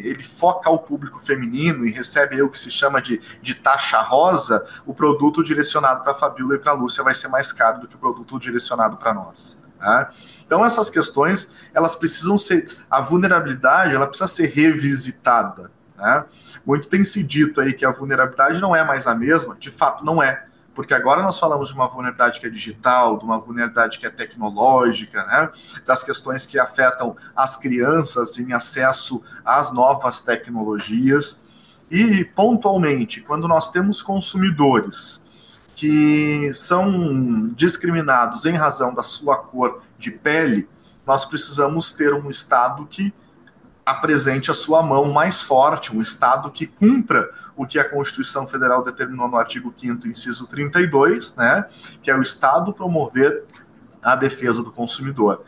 ele 0.03 0.23
foca 0.23 0.69
ao 0.69 0.77
público 0.79 1.19
feminino 1.19 1.85
e 1.85 1.91
recebe 1.91 2.39
o 2.41 2.49
que 2.49 2.59
se 2.59 2.69
chama 2.69 3.01
de, 3.01 3.19
de 3.41 3.55
taxa 3.55 3.99
rosa, 3.99 4.65
o 4.85 4.93
produto 4.93 5.43
direcionado 5.43 6.03
para 6.03 6.11
a 6.11 6.15
Fabíola 6.15 6.55
e 6.55 6.59
para 6.59 6.71
a 6.71 6.75
Lúcia 6.75 7.03
vai 7.03 7.15
ser 7.15 7.29
mais 7.29 7.51
caro 7.51 7.81
do 7.81 7.87
que 7.87 7.95
o 7.95 7.99
produto 7.99 8.39
direcionado 8.39 8.97
para 8.97 9.13
nós. 9.13 9.59
Tá? 9.79 10.11
Então 10.45 10.63
essas 10.63 10.89
questões 10.89 11.55
elas 11.73 11.95
precisam 11.95 12.37
ser 12.37 12.69
a 12.89 13.01
vulnerabilidade 13.01 13.95
ela 13.95 14.07
precisa 14.07 14.27
ser 14.27 14.47
revisitada. 14.47 15.71
Né? 15.97 16.25
Muito 16.65 16.87
tem 16.87 17.03
se 17.03 17.23
dito 17.23 17.59
aí 17.59 17.73
que 17.73 17.85
a 17.85 17.91
vulnerabilidade 17.91 18.61
não 18.61 18.75
é 18.75 18.83
mais 18.83 19.07
a 19.07 19.15
mesma, 19.15 19.55
de 19.55 19.71
fato 19.71 20.05
não 20.05 20.21
é, 20.21 20.45
porque 20.73 20.93
agora 20.93 21.21
nós 21.21 21.39
falamos 21.39 21.69
de 21.69 21.75
uma 21.75 21.87
vulnerabilidade 21.87 22.39
que 22.39 22.47
é 22.47 22.49
digital, 22.49 23.17
de 23.17 23.25
uma 23.25 23.39
vulnerabilidade 23.39 23.99
que 23.99 24.05
é 24.05 24.09
tecnológica, 24.09 25.23
né? 25.25 25.49
das 25.85 26.03
questões 26.03 26.45
que 26.45 26.59
afetam 26.59 27.15
as 27.35 27.57
crianças 27.57 28.39
em 28.39 28.53
acesso 28.53 29.23
às 29.45 29.71
novas 29.73 30.21
tecnologias. 30.21 31.45
E, 31.91 32.25
pontualmente, 32.25 33.21
quando 33.21 33.47
nós 33.47 33.69
temos 33.69 34.01
consumidores 34.01 35.25
que 35.75 36.51
são 36.53 37.47
discriminados 37.49 38.45
em 38.45 38.55
razão 38.55 38.93
da 38.93 39.03
sua 39.03 39.37
cor 39.37 39.81
de 39.99 40.11
pele, 40.11 40.67
nós 41.05 41.25
precisamos 41.25 41.93
ter 41.93 42.13
um 42.13 42.29
Estado 42.29 42.85
que 42.85 43.13
apresente 43.85 44.49
a 44.49 44.53
sua 44.53 44.81
mão 44.81 45.11
mais 45.11 45.41
forte, 45.41 45.95
um 45.95 46.01
Estado 46.01 46.49
que 46.49 46.65
cumpra 46.65 47.29
o 47.55 47.65
que 47.65 47.77
a 47.77 47.89
Constituição 47.89 48.47
Federal 48.47 48.83
determinou 48.83 49.27
no 49.27 49.37
artigo 49.37 49.73
5 49.77 50.07
inciso 50.07 50.47
32, 50.47 51.35
né, 51.35 51.65
que 52.01 52.09
é 52.09 52.17
o 52.17 52.21
Estado 52.21 52.73
promover 52.73 53.43
a 54.01 54.15
defesa 54.15 54.63
do 54.63 54.71
consumidor. 54.71 55.43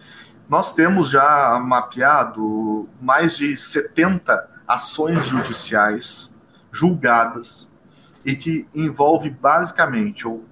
Nós 0.47 0.73
temos 0.73 1.09
já 1.09 1.59
mapeado 1.59 2.87
mais 3.01 3.37
de 3.37 3.55
70 3.55 4.49
ações 4.67 5.27
judiciais 5.27 6.39
julgadas 6.71 7.75
e 8.23 8.35
que 8.35 8.67
envolve 8.73 9.29
basicamente 9.29 10.27
ou 10.27 10.45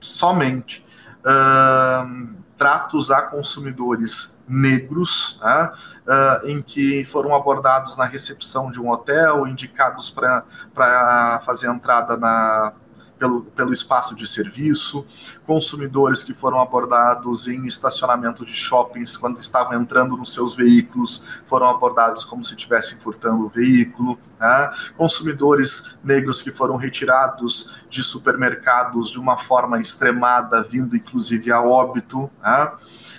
somente 0.00 0.84
uh, 1.20 2.35
tratos 2.56 3.10
a 3.10 3.22
consumidores 3.22 4.42
negros, 4.48 5.40
né, 5.42 5.72
uh, 6.06 6.46
em 6.46 6.62
que 6.62 7.04
foram 7.04 7.34
abordados 7.34 7.96
na 7.96 8.04
recepção 8.04 8.70
de 8.70 8.80
um 8.80 8.90
hotel, 8.90 9.46
indicados 9.46 10.10
para 10.10 11.40
fazer 11.44 11.68
entrada 11.68 12.16
na 12.16 12.72
pelo, 13.18 13.42
pelo 13.42 13.72
espaço 13.72 14.14
de 14.14 14.26
serviço, 14.26 15.06
consumidores 15.46 16.22
que 16.22 16.34
foram 16.34 16.60
abordados 16.60 17.48
em 17.48 17.66
estacionamento 17.66 18.44
de 18.44 18.52
shoppings 18.52 19.16
quando 19.16 19.38
estavam 19.38 19.80
entrando 19.80 20.16
nos 20.16 20.32
seus 20.32 20.54
veículos 20.54 21.40
foram 21.46 21.68
abordados 21.68 22.24
como 22.24 22.44
se 22.44 22.54
estivessem 22.54 22.98
furtando 22.98 23.46
o 23.46 23.48
veículo, 23.48 24.18
né? 24.38 24.70
consumidores 24.96 25.98
negros 26.04 26.42
que 26.42 26.50
foram 26.50 26.76
retirados 26.76 27.84
de 27.88 28.02
supermercados 28.02 29.10
de 29.10 29.18
uma 29.18 29.36
forma 29.36 29.80
extremada, 29.80 30.62
vindo 30.62 30.96
inclusive 30.96 31.50
a 31.50 31.62
óbito. 31.62 32.30
Né? 32.42 32.72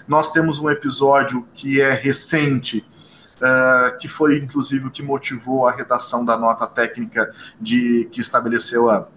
Nós 0.08 0.32
temos 0.32 0.60
um 0.60 0.70
episódio 0.70 1.48
que 1.54 1.82
é 1.82 1.94
recente. 1.94 2.86
Uh, 3.38 3.96
que 4.00 4.08
foi 4.08 4.40
inclusive 4.40 4.88
o 4.88 4.90
que 4.90 5.04
motivou 5.04 5.68
a 5.68 5.72
redação 5.72 6.26
da 6.26 6.36
nota 6.36 6.66
técnica 6.66 7.32
de 7.62 8.10
que 8.12 8.20
estabeleceu 8.20 8.90
a, 8.90 9.08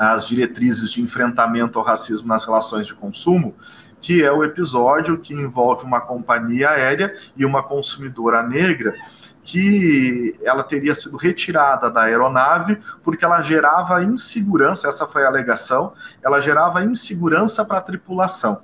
as 0.00 0.26
diretrizes 0.26 0.90
de 0.90 1.02
enfrentamento 1.02 1.78
ao 1.78 1.84
racismo 1.84 2.26
nas 2.26 2.46
relações 2.46 2.86
de 2.86 2.94
consumo, 2.94 3.54
que 4.00 4.22
é 4.22 4.32
o 4.32 4.42
episódio 4.42 5.18
que 5.18 5.34
envolve 5.34 5.84
uma 5.84 6.00
companhia 6.00 6.70
aérea 6.70 7.14
e 7.36 7.44
uma 7.44 7.62
consumidora 7.62 8.42
negra 8.42 8.94
que 9.42 10.38
ela 10.42 10.64
teria 10.64 10.94
sido 10.94 11.18
retirada 11.18 11.90
da 11.90 12.04
aeronave 12.04 12.78
porque 13.02 13.26
ela 13.26 13.42
gerava 13.42 14.02
insegurança, 14.02 14.88
essa 14.88 15.06
foi 15.06 15.24
a 15.24 15.28
alegação, 15.28 15.92
ela 16.22 16.40
gerava 16.40 16.82
insegurança 16.82 17.62
para 17.62 17.76
a 17.76 17.82
tripulação, 17.82 18.62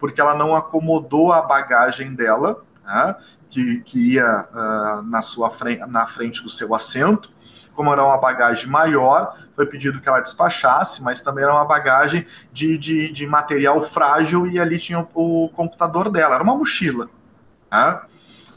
porque 0.00 0.20
ela 0.20 0.34
não 0.34 0.56
acomodou 0.56 1.32
a 1.32 1.42
bagagem 1.42 2.12
dela, 2.12 2.64
né, 2.84 3.14
que, 3.48 3.82
que 3.82 4.14
ia 4.14 4.48
uh, 4.52 5.02
na, 5.02 5.22
sua 5.22 5.48
frente, 5.48 5.86
na 5.86 6.06
frente 6.06 6.42
do 6.42 6.50
seu 6.50 6.74
assento, 6.74 7.30
como 7.80 7.94
era 7.94 8.04
uma 8.04 8.18
bagagem 8.18 8.68
maior, 8.68 9.34
foi 9.56 9.64
pedido 9.64 10.02
que 10.02 10.06
ela 10.06 10.20
despachasse, 10.20 11.02
mas 11.02 11.22
também 11.22 11.44
era 11.44 11.54
uma 11.54 11.64
bagagem 11.64 12.26
de, 12.52 12.76
de, 12.76 13.10
de 13.10 13.26
material 13.26 13.82
frágil 13.82 14.46
e 14.46 14.58
ali 14.58 14.78
tinha 14.78 15.08
o, 15.14 15.44
o 15.44 15.48
computador 15.48 16.10
dela, 16.10 16.34
era 16.34 16.44
uma 16.44 16.54
mochila. 16.54 17.08
Né? 17.72 18.00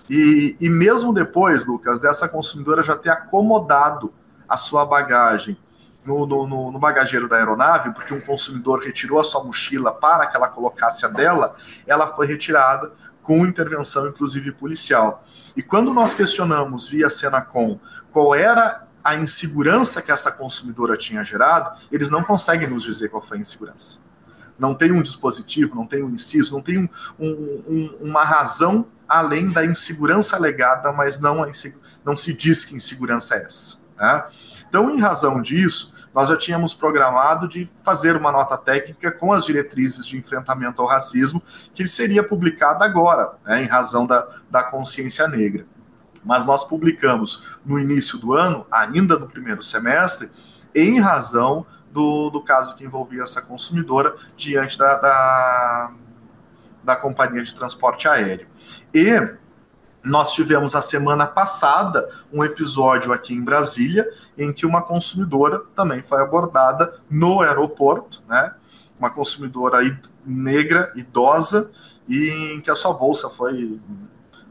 E, 0.10 0.58
e 0.60 0.70
mesmo 0.70 1.14
depois, 1.14 1.66
Lucas, 1.66 2.02
dessa 2.02 2.28
consumidora 2.28 2.84
já 2.84 2.98
ter 2.98 3.12
acomodado 3.12 4.14
a 4.46 4.58
sua 4.58 4.86
bagagem 4.86 5.58
no, 6.06 6.26
no, 6.26 6.46
no, 6.74 6.78
bagageiro 6.78 7.30
da 7.30 7.38
aeronave, 7.38 7.94
porque 7.94 8.14
um 8.14 8.20
consumidor 8.20 8.82
retirou 8.84 9.22
a 9.22 9.24
sua 9.24 9.42
mochila 9.42 9.94
para 9.94 10.28
que 10.28 10.36
ela 10.36 10.50
colocasse 10.50 11.06
a 11.06 11.08
dela, 11.08 11.56
ela 11.88 12.08
foi 12.08 12.28
retirada 12.28 12.92
com 13.22 13.46
intervenção, 13.46 14.06
inclusive 14.06 14.52
policial. 14.52 15.24
E 15.56 15.64
quando 15.64 15.94
nós 15.94 16.14
questionamos 16.14 16.90
via 16.90 17.10
Senacom 17.10 17.80
qual 18.12 18.36
era 18.36 18.84
a 19.04 19.16
insegurança 19.16 20.02
que 20.02 20.12
essa 20.12 20.32
consumidora 20.32 20.96
tinha 20.96 21.24
gerado, 21.24 21.78
eles 21.92 22.10
não 22.10 22.24
conseguem 22.24 22.70
nos 22.70 22.84
dizer 22.84 23.10
qual 23.10 23.22
foi 23.22 23.38
a 23.38 23.42
insegurança. 23.42 24.02
Não 24.58 24.74
tem 24.74 24.92
um 24.92 25.02
dispositivo, 25.02 25.76
não 25.76 25.86
tem 25.86 26.04
um 26.04 26.10
inciso, 26.10 26.54
não 26.54 26.62
tem 26.62 26.78
um, 26.78 26.88
um, 27.20 27.64
um, 27.68 27.98
uma 28.02 28.24
razão 28.24 28.88
além 29.08 29.52
da 29.52 29.66
insegurança 29.66 30.36
alegada, 30.36 30.92
mas 30.94 31.20
não, 31.20 31.46
não 32.06 32.16
se 32.16 32.34
diz 32.34 32.64
que 32.64 32.76
insegurança 32.76 33.36
é 33.36 33.46
essa. 33.46 33.84
Né? 33.98 34.24
Então, 34.70 34.90
em 34.90 35.00
razão 35.00 35.42
disso, 35.42 35.94
nós 36.14 36.30
já 36.30 36.38
tínhamos 36.38 36.74
programado 36.74 37.48
de 37.48 37.70
fazer 37.84 38.16
uma 38.16 38.32
nota 38.32 38.58
técnica 38.58 39.12
com 39.12 39.34
as 39.34 39.46
diretrizes 39.46 40.06
de 40.06 40.18
enfrentamento 40.18 40.82
ao 40.82 40.88
racismo, 40.88 41.42
que 41.74 41.86
seria 41.88 42.24
publicada 42.24 42.86
agora, 42.86 43.34
né, 43.46 43.64
em 43.64 43.68
razão 43.68 44.06
da, 44.06 44.28
da 44.50 44.64
consciência 44.64 45.28
negra 45.28 45.66
mas 46.24 46.46
nós 46.46 46.64
publicamos 46.64 47.60
no 47.66 47.80
início 47.80 48.18
do 48.18 48.34
ano, 48.34 48.66
ainda 48.72 49.18
no 49.18 49.28
primeiro 49.28 49.62
semestre, 49.62 50.30
em 50.74 51.00
razão 51.00 51.66
do, 51.92 52.30
do 52.30 52.42
caso 52.42 52.76
que 52.76 52.84
envolvia 52.84 53.24
essa 53.24 53.42
consumidora 53.42 54.16
diante 54.36 54.78
da, 54.78 54.96
da, 54.98 55.92
da 56.84 56.96
companhia 56.96 57.44
de 57.44 57.54
transporte 57.54 58.08
aéreo. 58.08 58.48
E 58.94 59.38
nós 60.04 60.34
tivemos 60.34 60.76
a 60.76 60.82
semana 60.82 61.26
passada 61.26 62.10
um 62.32 62.44
episódio 62.44 63.14
aqui 63.14 63.34
em 63.34 63.42
Brasília 63.42 64.10
em 64.38 64.52
que 64.52 64.66
uma 64.66 64.82
consumidora 64.82 65.60
também 65.74 66.04
foi 66.04 66.22
abordada 66.22 67.00
no 67.10 67.42
aeroporto, 67.42 68.22
né? 68.28 68.54
Uma 69.00 69.10
consumidora 69.10 69.80
negra, 70.26 70.92
idosa, 70.96 71.72
e 72.08 72.30
em 72.30 72.62
que 72.62 72.70
a 72.70 72.76
sua 72.76 72.94
bolsa 72.94 73.30
foi 73.30 73.80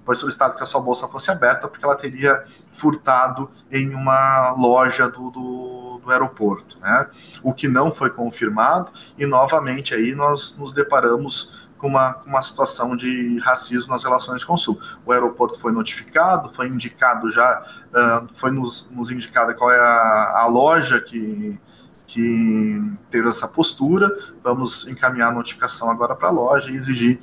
foi 0.04 0.14
solicitado 0.14 0.56
que 0.56 0.62
a 0.62 0.66
sua 0.66 0.80
bolsa 0.80 1.06
fosse 1.08 1.30
aberta 1.30 1.68
porque 1.68 1.84
ela 1.84 1.96
teria 1.96 2.42
furtado 2.70 3.50
em 3.70 3.94
uma 3.94 4.52
loja 4.52 5.08
do, 5.08 5.30
do, 5.30 6.00
do, 6.02 6.10
aeroporto, 6.10 6.78
né? 6.80 7.08
O 7.42 7.54
que 7.54 7.68
não 7.68 7.92
foi 7.92 8.10
confirmado 8.10 8.90
e 9.16 9.26
novamente 9.26 9.94
aí 9.94 10.14
nós 10.14 10.58
nos 10.58 10.72
deparamos 10.72 11.68
com 11.82 11.88
uma, 11.88 12.14
com 12.14 12.30
uma 12.30 12.40
situação 12.40 12.96
de 12.96 13.40
racismo 13.40 13.90
nas 13.90 14.04
relações 14.04 14.42
de 14.42 14.46
consumo. 14.46 14.78
O 15.04 15.10
aeroporto 15.10 15.58
foi 15.58 15.72
notificado, 15.72 16.48
foi 16.48 16.68
indicado 16.68 17.28
já, 17.28 17.60
uh, 17.88 18.28
foi 18.32 18.52
nos, 18.52 18.88
nos 18.92 19.10
indicado 19.10 19.52
qual 19.56 19.68
é 19.68 19.80
a, 19.80 20.42
a 20.42 20.46
loja 20.46 21.00
que, 21.00 21.58
que 22.06 22.80
teve 23.10 23.28
essa 23.28 23.48
postura. 23.48 24.08
Vamos 24.44 24.86
encaminhar 24.86 25.30
a 25.30 25.34
notificação 25.34 25.90
agora 25.90 26.14
para 26.14 26.28
a 26.28 26.30
loja 26.30 26.70
e 26.70 26.76
exigir 26.76 27.18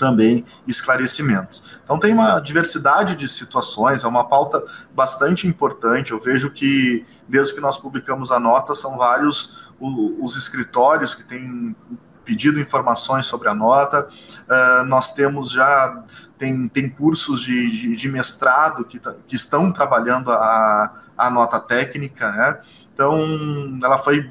também 0.00 0.46
esclarecimentos. 0.66 1.78
Então 1.84 1.98
tem 1.98 2.12
uma 2.14 2.40
diversidade 2.40 3.14
de 3.14 3.28
situações, 3.28 4.02
é 4.02 4.08
uma 4.08 4.26
pauta 4.26 4.64
bastante 4.94 5.46
importante. 5.46 6.12
Eu 6.12 6.18
vejo 6.18 6.50
que 6.50 7.04
desde 7.28 7.54
que 7.54 7.60
nós 7.60 7.76
publicamos 7.76 8.32
a 8.32 8.40
nota 8.40 8.74
são 8.74 8.96
vários 8.96 9.70
os 9.78 10.36
escritórios 10.36 11.14
que 11.14 11.24
têm 11.24 11.76
pedido 12.24 12.60
informações 12.60 13.26
sobre 13.26 13.48
a 13.48 13.54
nota. 13.54 14.08
Uh, 14.48 14.84
nós 14.84 15.14
temos 15.14 15.50
já 15.50 16.02
tem, 16.38 16.68
tem 16.68 16.88
cursos 16.88 17.42
de, 17.42 17.70
de, 17.70 17.96
de 17.96 18.08
mestrado 18.08 18.84
que, 18.84 18.98
que 19.26 19.36
estão 19.36 19.70
trabalhando 19.70 20.30
a, 20.32 20.94
a 21.16 21.30
nota 21.30 21.60
técnica, 21.60 22.30
né? 22.32 22.60
Então 22.92 23.78
ela 23.82 23.98
foi 23.98 24.30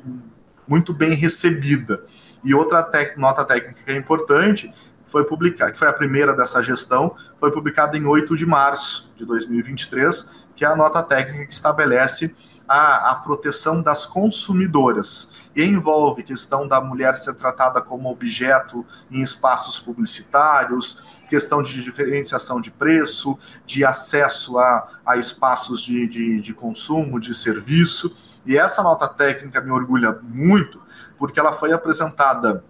muito 0.67 0.93
bem 0.93 1.13
recebida. 1.13 2.03
E 2.43 2.53
outra 2.53 2.89
nota 3.17 3.43
técnica 3.43 3.83
que 3.83 3.91
é 3.91 3.95
importante 3.95 4.73
foi 5.09 5.25
publicada, 5.25 5.71
que 5.71 5.77
foi 5.77 5.87
a 5.87 5.93
primeira 5.93 6.35
dessa 6.35 6.61
gestão, 6.61 7.15
foi 7.39 7.51
publicada 7.51 7.97
em 7.97 8.05
8 8.05 8.35
de 8.37 8.45
março 8.45 9.11
de 9.15 9.25
2023, 9.25 10.47
que 10.55 10.63
é 10.63 10.67
a 10.67 10.75
nota 10.75 11.01
técnica 11.01 11.45
que 11.45 11.53
estabelece 11.53 12.35
a, 12.67 13.11
a 13.11 13.15
proteção 13.15 13.81
das 13.81 14.05
consumidoras 14.05 15.49
e 15.55 15.63
envolve 15.63 16.21
questão 16.21 16.67
da 16.67 16.79
mulher 16.79 17.17
ser 17.17 17.33
tratada 17.33 17.81
como 17.81 18.11
objeto 18.11 18.85
em 19.09 19.23
espaços 19.23 19.79
publicitários, 19.79 21.03
questão 21.27 21.63
de 21.63 21.81
diferenciação 21.81 22.61
de 22.61 22.69
preço, 22.69 23.37
de 23.65 23.83
acesso 23.83 24.59
a, 24.59 24.87
a 25.03 25.17
espaços 25.17 25.81
de, 25.81 26.07
de, 26.07 26.41
de 26.41 26.53
consumo, 26.53 27.19
de 27.19 27.33
serviço. 27.33 28.15
E 28.45 28.55
essa 28.55 28.83
nota 28.83 29.07
técnica 29.07 29.59
me 29.61 29.71
orgulha 29.71 30.19
muito, 30.21 30.79
porque 31.17 31.39
ela 31.39 31.53
foi 31.53 31.73
apresentada 31.73 32.63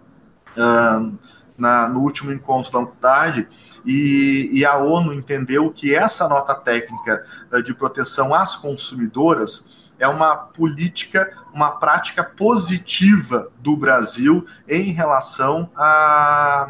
uh, 0.56 1.18
na, 1.60 1.88
no 1.88 2.00
último 2.00 2.32
encontro 2.32 2.72
da 2.72 2.78
UNCTAD, 2.80 3.46
e, 3.84 4.50
e, 4.52 4.64
a 4.64 4.76
ONU 4.76 5.12
entendeu 5.12 5.70
que 5.70 5.94
essa 5.94 6.28
nota 6.28 6.54
técnica 6.54 7.24
uh, 7.52 7.62
de 7.62 7.72
proteção 7.74 8.34
às 8.34 8.56
consumidoras 8.56 9.90
é 9.98 10.08
uma 10.08 10.34
política, 10.34 11.32
uma 11.54 11.72
prática 11.72 12.24
positiva 12.24 13.48
do 13.58 13.76
Brasil 13.76 14.46
em 14.68 14.92
relação 14.92 15.70
a, 15.76 16.68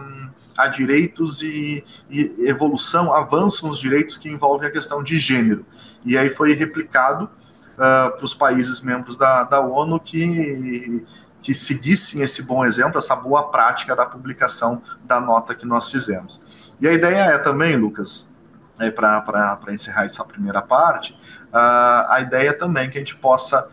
a 0.57 0.67
direitos 0.69 1.43
e, 1.43 1.85
e, 2.11 2.35
evolução, 2.41 3.13
avanço 3.13 3.67
nos 3.67 3.79
direitos 3.79 4.19
que 4.19 4.29
envolvem 4.29 4.69
a 4.69 4.73
questão 4.73 5.03
de 5.03 5.19
gênero. 5.19 5.65
E 6.05 6.19
aí 6.19 6.31
foi 6.31 6.55
replicado 6.55 7.25
uh, 7.25 8.17
para 8.17 8.25
os 8.25 8.35
países 8.35 8.81
membros 8.83 9.17
da, 9.17 9.45
da 9.45 9.61
ONU 9.61 9.99
que, 10.01 11.05
que 11.41 11.55
seguissem 11.55 12.23
esse 12.23 12.45
bom 12.45 12.65
exemplo, 12.65 12.99
essa 12.99 13.17
boa 13.17 13.51
prática 13.51 13.97
da 13.97 14.07
publicação 14.07 14.83
da 15.05 15.21
nota 15.21 15.55
que 15.55 15.67
nós 15.67 15.91
fizemos. 15.91 16.41
E 16.81 16.89
a 16.89 16.93
ideia 16.93 17.35
é 17.35 17.39
também, 17.39 17.77
Lucas, 17.77 18.35
é, 18.79 18.91
para 18.91 19.63
encerrar 19.69 20.05
essa 20.05 20.25
primeira 20.25 20.63
parte, 20.63 21.13
uh, 21.53 22.09
a 22.09 22.19
ideia 22.21 22.57
também 22.57 22.87
é 22.87 22.89
que 22.89 22.99
a 22.99 23.01
gente 23.01 23.17
possa 23.17 23.71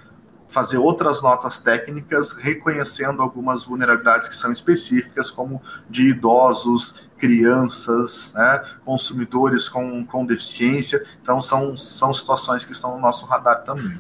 fazer 0.48 0.78
outras 0.78 1.22
notas 1.22 1.60
técnicas 1.60 2.34
reconhecendo 2.34 3.22
algumas 3.22 3.66
vulnerabilidades 3.66 4.30
que 4.30 4.36
são 4.36 4.52
específicas, 4.52 5.30
como 5.30 5.62
de 5.90 6.10
idosos, 6.10 7.10
crianças, 7.18 8.34
né, 8.34 8.64
consumidores 8.86 9.68
com, 9.68 10.06
com 10.06 10.26
deficiência. 10.26 11.06
Então, 11.22 11.42
são, 11.42 11.76
são 11.76 12.14
situações 12.14 12.64
que 12.64 12.72
estão 12.72 12.96
no 12.96 13.02
nosso 13.02 13.26
radar 13.26 13.64
também. 13.64 14.00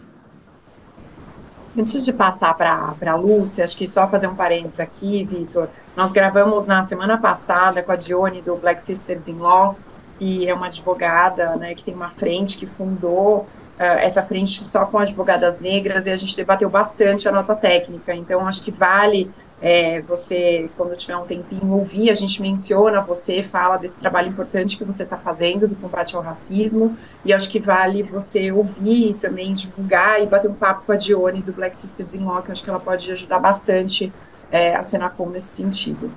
Antes 1.77 2.03
de 2.03 2.11
passar 2.11 2.55
para 2.55 3.11
a 3.11 3.15
Lúcia, 3.15 3.63
acho 3.63 3.77
que 3.77 3.87
só 3.87 4.07
fazer 4.07 4.25
um 4.25 4.33
parênteses 4.33 4.79
aqui, 4.79 5.23
Vitor. 5.23 5.69
Nós 5.95 6.11
gravamos 6.11 6.65
na 6.65 6.83
semana 6.87 7.19
passada 7.19 7.83
com 7.83 7.91
a 7.91 7.95
Dione 7.95 8.41
do 8.41 8.55
Black 8.55 8.81
Sisters 8.81 9.27
in 9.27 9.37
Law, 9.37 9.77
que 10.17 10.49
é 10.49 10.53
uma 10.55 10.67
advogada 10.67 11.55
né, 11.55 11.75
que 11.75 11.83
tem 11.83 11.93
uma 11.93 12.09
frente 12.09 12.57
que 12.57 12.65
fundou 12.65 13.47
uh, 13.79 13.83
essa 13.99 14.23
frente 14.23 14.65
só 14.65 14.87
com 14.87 14.97
advogadas 14.97 15.59
negras 15.59 16.07
e 16.07 16.09
a 16.09 16.15
gente 16.15 16.35
debateu 16.35 16.67
bastante 16.67 17.29
a 17.29 17.31
nota 17.31 17.55
técnica. 17.55 18.15
Então, 18.15 18.47
acho 18.47 18.63
que 18.63 18.71
vale 18.71 19.29
é, 19.61 20.01
você, 20.01 20.69
quando 20.77 20.95
tiver 20.95 21.17
um 21.17 21.25
tempinho, 21.25 21.71
ouvir, 21.71 22.11
a 22.11 22.15
gente 22.15 22.41
menciona 22.41 23.01
você, 23.01 23.41
fala 23.41 23.77
desse 23.77 23.99
trabalho 23.99 24.29
importante 24.29 24.77
que 24.77 24.83
você 24.83 25.03
está 25.03 25.17
fazendo 25.17 25.67
do 25.67 25.75
combate 25.75 26.15
ao 26.15 26.21
racismo, 26.21 26.95
e 27.25 27.33
acho 27.33 27.49
que 27.49 27.59
vale 27.59 28.03
você 28.03 28.51
ouvir 28.51 29.15
também, 29.15 29.53
divulgar 29.53 30.21
e 30.21 30.27
bater 30.27 30.49
um 30.49 30.53
papo 30.53 30.83
com 30.85 30.91
a 30.91 30.95
Dione 30.95 31.41
do 31.41 31.51
Black 31.51 31.75
Sisters 31.75 32.13
in 32.13 32.23
Law, 32.23 32.41
que 32.41 32.51
acho 32.51 32.63
que 32.63 32.69
ela 32.69 32.79
pode 32.79 33.11
ajudar 33.11 33.39
bastante 33.39 34.13
é, 34.51 34.75
a 34.75 34.83
Senacom 34.83 35.29
nesse 35.29 35.55
sentido. 35.55 36.11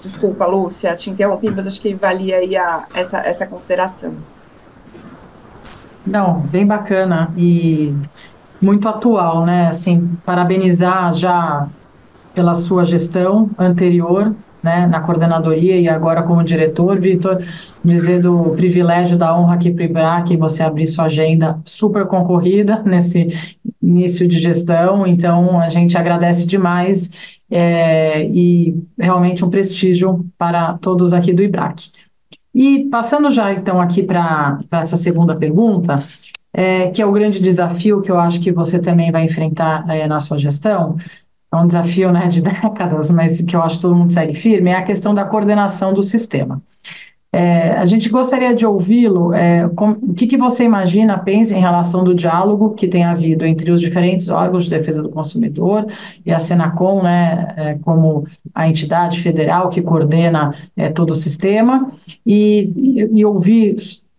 Desculpa, 0.00 0.44
Lúcia, 0.46 0.96
te 0.96 1.08
interrompi, 1.08 1.48
mas 1.50 1.66
acho 1.68 1.80
que 1.80 1.94
valia 1.94 2.38
aí 2.38 2.56
a, 2.56 2.84
essa, 2.94 3.18
essa 3.18 3.46
consideração. 3.46 4.12
Não, 6.04 6.40
bem 6.40 6.66
bacana 6.66 7.32
e 7.36 7.96
muito 8.60 8.88
atual, 8.88 9.46
né? 9.46 9.68
Assim, 9.68 10.18
parabenizar 10.26 11.14
já 11.14 11.68
pela 12.34 12.54
sua 12.54 12.84
gestão 12.84 13.50
anterior, 13.58 14.34
né, 14.62 14.86
na 14.86 15.00
coordenadoria 15.00 15.76
e 15.78 15.88
agora 15.88 16.22
como 16.22 16.44
diretor, 16.44 16.98
Vitor, 17.00 17.42
dizer 17.84 18.20
do 18.20 18.50
privilégio 18.50 19.18
da 19.18 19.36
honra 19.36 19.54
aqui 19.54 19.70
para 19.72 19.82
o 19.82 19.84
IBRAC, 19.84 20.36
você 20.36 20.62
abrir 20.62 20.86
sua 20.86 21.06
agenda 21.06 21.58
super 21.64 22.06
concorrida 22.06 22.80
nesse 22.84 23.28
início 23.82 24.28
de 24.28 24.38
gestão, 24.38 25.06
então 25.06 25.60
a 25.60 25.68
gente 25.68 25.98
agradece 25.98 26.46
demais 26.46 27.10
é, 27.50 28.24
e 28.28 28.74
realmente 28.98 29.44
um 29.44 29.50
prestígio 29.50 30.24
para 30.38 30.74
todos 30.78 31.12
aqui 31.12 31.32
do 31.32 31.42
IBRAC. 31.42 31.90
E 32.54 32.84
passando 32.90 33.30
já 33.30 33.52
então 33.52 33.80
aqui 33.80 34.02
para 34.02 34.60
essa 34.70 34.96
segunda 34.96 35.34
pergunta, 35.36 36.04
é, 36.52 36.90
que 36.90 37.00
é 37.00 37.06
o 37.06 37.12
grande 37.12 37.40
desafio 37.40 38.02
que 38.02 38.10
eu 38.10 38.18
acho 38.18 38.40
que 38.40 38.52
você 38.52 38.78
também 38.78 39.10
vai 39.10 39.24
enfrentar 39.24 39.88
é, 39.88 40.06
na 40.06 40.20
sua 40.20 40.36
gestão, 40.36 40.96
é 41.52 41.56
um 41.56 41.66
desafio 41.66 42.10
né, 42.10 42.26
de 42.28 42.40
décadas, 42.42 43.10
mas 43.10 43.40
que 43.40 43.54
eu 43.54 43.62
acho 43.62 43.76
que 43.76 43.82
todo 43.82 43.94
mundo 43.94 44.10
segue 44.10 44.34
firme, 44.34 44.70
é 44.70 44.76
a 44.76 44.82
questão 44.82 45.14
da 45.14 45.24
coordenação 45.24 45.92
do 45.92 46.02
sistema. 46.02 46.62
É, 47.34 47.70
a 47.78 47.86
gente 47.86 48.10
gostaria 48.10 48.54
de 48.54 48.66
ouvi-lo, 48.66 49.32
é, 49.32 49.64
o 49.66 50.12
que, 50.12 50.26
que, 50.26 50.36
você 50.36 50.64
imagina, 50.64 51.16
pensa 51.16 51.56
em 51.56 51.60
relação 51.60 52.04
do 52.04 52.14
diálogo 52.14 52.74
que 52.74 52.86
tem 52.86 53.04
havido 53.04 53.46
entre 53.46 53.70
os 53.70 53.80
diferentes 53.80 54.28
órgãos 54.28 54.64
de 54.64 54.70
defesa 54.70 55.02
do 55.02 55.08
consumidor 55.08 55.86
e 56.26 56.30
a 56.30 56.38
Senacom, 56.38 57.02
né, 57.02 57.54
é, 57.56 57.74
como 57.76 58.26
a 58.54 58.68
entidade 58.68 59.22
federal 59.22 59.70
que 59.70 59.80
coordena 59.80 60.54
é, 60.76 60.90
todo 60.90 61.12
o 61.12 61.14
sistema, 61.14 61.90
e, 62.24 62.70
e, 62.76 63.20
e 63.20 63.24
ouvir, 63.24 63.76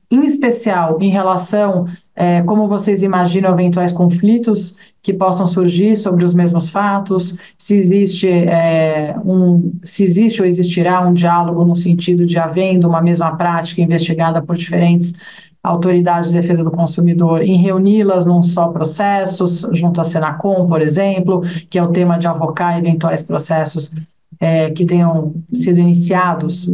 em 0.10 0.26
especial, 0.26 1.00
em 1.00 1.10
relação 1.10 1.86
é, 2.16 2.42
como 2.44 2.68
vocês 2.68 3.04
imaginam 3.04 3.52
eventuais 3.54 3.92
conflitos 3.92 4.76
que 5.04 5.14
possam 5.14 5.46
surgir 5.46 5.98
sobre 5.98 6.24
os 6.24 6.34
mesmos 6.34 6.70
fatos, 6.70 7.38
se 7.58 7.76
existe, 7.76 8.30
é, 8.30 9.14
um, 9.26 9.74
se 9.84 10.02
existe 10.02 10.42
ou 10.42 10.48
existirá 10.48 11.06
um 11.06 11.14
diálogo 11.14 11.66
no 11.66 11.76
sentido 11.76 12.26
de 12.26 12.40
havendo 12.40 12.88
uma 12.88 13.02
mesma 13.02 13.36
prática 13.36 13.82
investigada 13.82 14.42
por 14.42 14.56
diferentes 14.56 15.14
autoridades 15.62 16.32
de 16.32 16.40
defesa 16.40 16.64
do 16.64 16.72
consumidor, 16.72 17.42
em 17.42 17.58
reuni-las 17.58 18.26
num 18.26 18.42
só 18.42 18.70
processo, 18.70 19.46
junto 19.74 20.00
à 20.00 20.06
Senacom, 20.06 20.68
por 20.68 20.82
exemplo, 20.82 21.42
que 21.70 21.78
é 21.78 21.84
o 21.84 21.92
tema 21.92 22.18
de 22.18 22.28
avocar 22.28 22.78
eventuais 22.78 23.22
processos 23.22 23.94
é, 24.40 24.72
que 24.72 24.86
tenham 24.86 25.34
sido 25.54 25.80
iniciados 25.80 26.70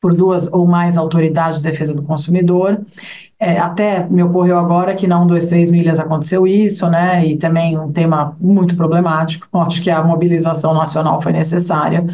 por 0.00 0.14
duas 0.14 0.48
ou 0.52 0.66
mais 0.66 0.96
autoridades 0.96 1.60
de 1.60 1.68
defesa 1.68 1.94
do 1.94 2.02
consumidor. 2.02 2.80
É, 3.42 3.58
até 3.58 4.06
me 4.06 4.22
ocorreu 4.22 4.58
agora 4.58 4.94
que 4.94 5.06
na 5.06 5.18
1, 5.18 5.26
2, 5.26 5.46
3 5.46 5.70
milhas 5.70 5.98
aconteceu 5.98 6.46
isso, 6.46 6.86
né? 6.90 7.26
E 7.26 7.38
também 7.38 7.78
um 7.78 7.90
tema 7.90 8.36
muito 8.38 8.76
problemático. 8.76 9.48
Acho 9.58 9.80
que 9.82 9.90
a 9.90 10.04
mobilização 10.04 10.74
nacional 10.74 11.22
foi 11.22 11.32
necessária. 11.32 12.04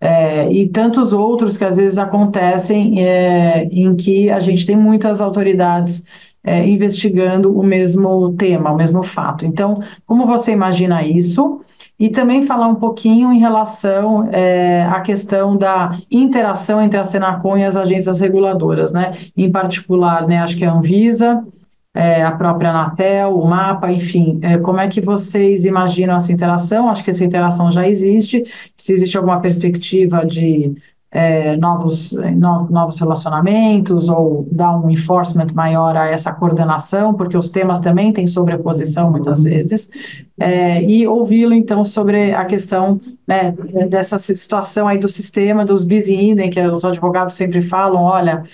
É, 0.00 0.50
e 0.50 0.68
tantos 0.68 1.12
outros 1.12 1.56
que 1.56 1.64
às 1.64 1.76
vezes 1.76 1.98
acontecem 1.98 3.00
é, 3.06 3.64
em 3.70 3.94
que 3.94 4.28
a 4.28 4.40
gente 4.40 4.66
tem 4.66 4.76
muitas 4.76 5.20
autoridades 5.20 6.04
é, 6.44 6.66
investigando 6.66 7.56
o 7.56 7.62
mesmo 7.62 8.34
tema, 8.34 8.72
o 8.72 8.76
mesmo 8.76 9.04
fato. 9.04 9.46
Então, 9.46 9.80
como 10.04 10.26
você 10.26 10.50
imagina 10.50 11.06
isso? 11.06 11.60
E 12.02 12.10
também 12.10 12.42
falar 12.42 12.66
um 12.66 12.74
pouquinho 12.74 13.32
em 13.32 13.38
relação 13.38 14.28
é, 14.32 14.82
à 14.90 15.00
questão 15.02 15.56
da 15.56 15.96
interação 16.10 16.82
entre 16.82 16.98
a 16.98 17.04
Senacom 17.04 17.56
e 17.56 17.62
as 17.62 17.76
agências 17.76 18.18
reguladoras, 18.18 18.90
né? 18.90 19.16
Em 19.36 19.52
particular, 19.52 20.26
né, 20.26 20.38
acho 20.38 20.56
que 20.56 20.64
a 20.64 20.72
Anvisa, 20.72 21.44
é, 21.94 22.20
a 22.24 22.32
própria 22.32 22.70
Anatel, 22.70 23.38
o 23.38 23.46
MAPA, 23.46 23.92
enfim, 23.92 24.40
é, 24.42 24.58
como 24.58 24.80
é 24.80 24.88
que 24.88 25.00
vocês 25.00 25.64
imaginam 25.64 26.16
essa 26.16 26.32
interação? 26.32 26.88
Acho 26.88 27.04
que 27.04 27.10
essa 27.10 27.24
interação 27.24 27.70
já 27.70 27.88
existe, 27.88 28.42
se 28.76 28.92
existe 28.92 29.16
alguma 29.16 29.38
perspectiva 29.40 30.26
de 30.26 30.74
é, 31.12 31.56
novos, 31.58 32.12
no, 32.12 32.70
novos 32.70 32.98
relacionamentos 32.98 34.08
ou 34.08 34.48
dar 34.50 34.78
um 34.78 34.90
enforcement 34.90 35.48
maior 35.52 35.94
a 35.94 36.06
essa 36.06 36.32
coordenação, 36.32 37.12
porque 37.12 37.36
os 37.36 37.50
temas 37.50 37.78
também 37.78 38.12
têm 38.12 38.26
sobreposição 38.26 39.10
muitas 39.10 39.42
vezes, 39.42 39.90
é, 40.40 40.82
e 40.82 41.06
ouvi-lo 41.06 41.52
então 41.52 41.84
sobre 41.84 42.32
a 42.32 42.46
questão 42.46 42.98
né, 43.28 43.52
dessa 43.90 44.16
situação 44.16 44.88
aí 44.88 44.96
do 44.96 45.08
sistema 45.08 45.66
dos 45.66 45.84
bis 45.84 46.08
idem, 46.08 46.48
que 46.48 46.60
os 46.60 46.84
advogados 46.84 47.34
sempre 47.34 47.60
falam, 47.60 48.02
olha, 48.02 48.44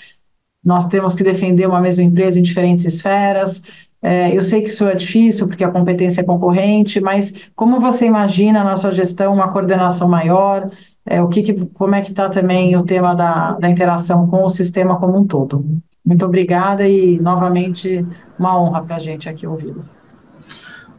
nós 0.65 0.87
temos 0.87 1.15
que 1.15 1.23
defender 1.23 1.67
uma 1.67 1.81
mesma 1.81 2.03
empresa 2.03 2.41
em 2.41 2.43
diferentes 2.43 2.85
esferas, 2.85 3.63
é, 4.01 4.37
eu 4.37 4.43
sei 4.43 4.63
que 4.63 4.69
isso 4.69 4.85
é 4.85 4.95
difícil 4.95 5.49
porque 5.49 5.65
a 5.65 5.71
competência 5.71 6.21
é 6.21 6.25
concorrente, 6.25 7.01
mas 7.01 7.33
como 7.57 7.81
você 7.81 8.07
imagina 8.07 8.63
na 8.63 8.77
sua 8.77 8.93
gestão 8.93 9.35
uma 9.35 9.51
coordenação 9.51 10.09
maior? 10.09 10.69
é, 11.09 11.23
o 11.23 11.29
que, 11.29 11.43
que 11.43 11.67
como 11.67 11.95
é 11.95 12.03
que 12.03 12.11
está 12.11 12.29
também 12.29 12.77
o 12.77 12.85
tema 12.85 13.15
da, 13.15 13.53
da 13.53 13.69
interação 13.69 14.29
com 14.29 14.45
o 14.45 14.51
sistema 14.51 14.99
como 14.99 15.19
um 15.19 15.27
todo. 15.27 15.65
Muito 16.05 16.25
obrigada 16.25 16.87
e, 16.87 17.19
novamente, 17.19 18.07
uma 18.39 18.61
honra 18.61 18.85
para 18.85 18.97
a 18.97 18.99
gente 18.99 19.29
aqui 19.29 19.47
ouvi-lo. 19.47 19.85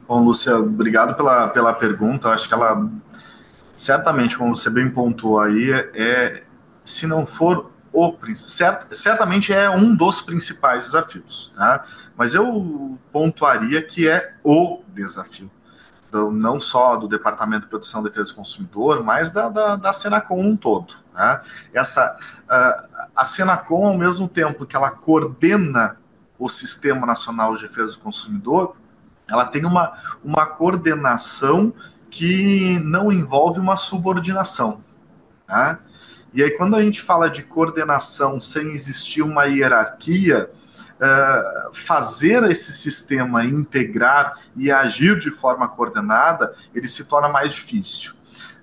Bom, 0.08 0.24
Lúcia, 0.24 0.58
obrigado 0.58 1.16
pela, 1.16 1.48
pela 1.48 1.74
pergunta. 1.74 2.30
Acho 2.30 2.48
que 2.48 2.54
ela, 2.54 2.90
certamente, 3.76 4.38
como 4.38 4.56
você 4.56 4.70
bem 4.70 4.90
pontuou 4.90 5.40
aí, 5.40 5.72
é, 5.72 6.44
se 6.84 7.08
não 7.08 7.26
for 7.26 7.72
o 7.92 8.16
cert, 8.36 8.86
certamente 8.94 9.54
é 9.54 9.70
um 9.70 9.96
dos 9.96 10.22
principais 10.22 10.86
desafios, 10.86 11.52
tá? 11.56 11.84
Mas 12.16 12.36
eu 12.36 12.98
pontuaria 13.12 13.82
que 13.82 14.08
é 14.08 14.34
o 14.44 14.82
desafio 14.88 15.50
não 16.32 16.60
só 16.60 16.96
do 16.96 17.08
Departamento 17.08 17.66
de 17.66 17.70
Proteção 17.70 18.02
e 18.02 18.06
Defesa 18.06 18.32
do 18.32 18.36
Consumidor, 18.36 19.04
mas 19.04 19.32
da, 19.32 19.50
da, 19.50 19.76
da 19.76 19.94
Senacom 19.94 20.42
um 20.42 20.58
todo. 20.58 20.96
Né? 21.14 21.42
Essa, 21.74 22.18
uh, 22.46 23.08
a 23.16 23.24
Senacom, 23.24 23.88
ao 23.88 23.98
mesmo 23.98 24.28
tempo 24.28 24.66
que 24.66 24.76
ela 24.76 24.92
coordena 24.92 25.98
o 26.38 26.50
Sistema 26.50 27.06
Nacional 27.06 27.54
de 27.54 27.68
Defesa 27.68 27.94
do 27.94 28.00
Consumidor, 28.00 28.76
ela 29.30 29.46
tem 29.46 29.66
uma, 29.66 29.94
uma 30.24 30.46
coordenação 30.46 31.74
que 32.10 32.80
não 32.84 33.12
envolve 33.12 33.60
uma 33.60 33.76
subordinação. 33.76 34.84
Né? 35.48 35.78
E 36.34 36.44
aí, 36.44 36.52
quando 36.52 36.76
a 36.76 36.82
gente 36.82 37.02
fala 37.02 37.30
de 37.30 37.44
coordenação 37.44 38.40
sem 38.40 38.72
existir 38.72 39.22
uma 39.22 39.46
hierarquia, 39.46 40.50
uh, 41.00 41.74
fazer 41.74 42.44
esse 42.52 42.72
sistema 42.72 43.44
integrar 43.44 44.38
e 44.56 44.72
agir 44.72 45.20
de 45.20 45.32
forma 45.32 45.68
coordenada, 45.68 46.54
ele 46.74 46.88
se 46.88 47.06
torna 47.06 47.30
mais 47.30 47.56
difícil. 47.56 48.14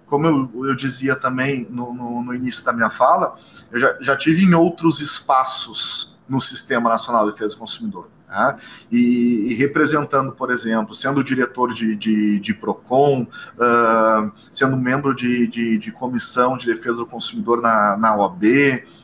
Como 0.07 0.27
eu, 0.27 0.67
eu 0.69 0.75
dizia 0.77 1.17
também 1.17 1.67
no, 1.69 1.93
no, 1.93 2.23
no, 2.23 2.35
início 2.35 2.65
da 2.65 2.73
minha 2.73 2.91
fala, 2.91 3.35
eu 3.73 3.81
já, 3.81 3.97
já 4.01 4.17
tive 4.17 4.45
em 4.45 4.55
outros 4.55 5.01
espaços 5.01 6.17
no 6.29 6.41
Sistema 6.41 6.89
Nacional 6.89 7.25
de 7.25 7.33
Defesa 7.33 7.55
do 7.55 7.59
Consumidor. 7.59 8.09
Né? 8.29 8.57
E, 8.91 9.51
e, 9.51 9.55
representando, 9.55 10.33
por 10.33 10.51
exemplo, 10.51 10.95
sendo 10.95 11.23
diretor 11.23 11.73
de, 11.73 11.95
de, 11.97 12.41
de 12.41 12.55
PROCON, 12.55 13.23
uh, 13.23 14.33
sendo 14.51 14.77
membro 14.77 15.15
de, 15.15 15.47
de, 15.47 15.79
de, 15.79 15.93
comissão 15.93 16.57
de 16.57 16.67
defesa 16.67 16.99
do 16.99 17.07
consumidor 17.07 17.63
na, 17.63 17.97
na 17.97 18.17
OAB, 18.17 18.45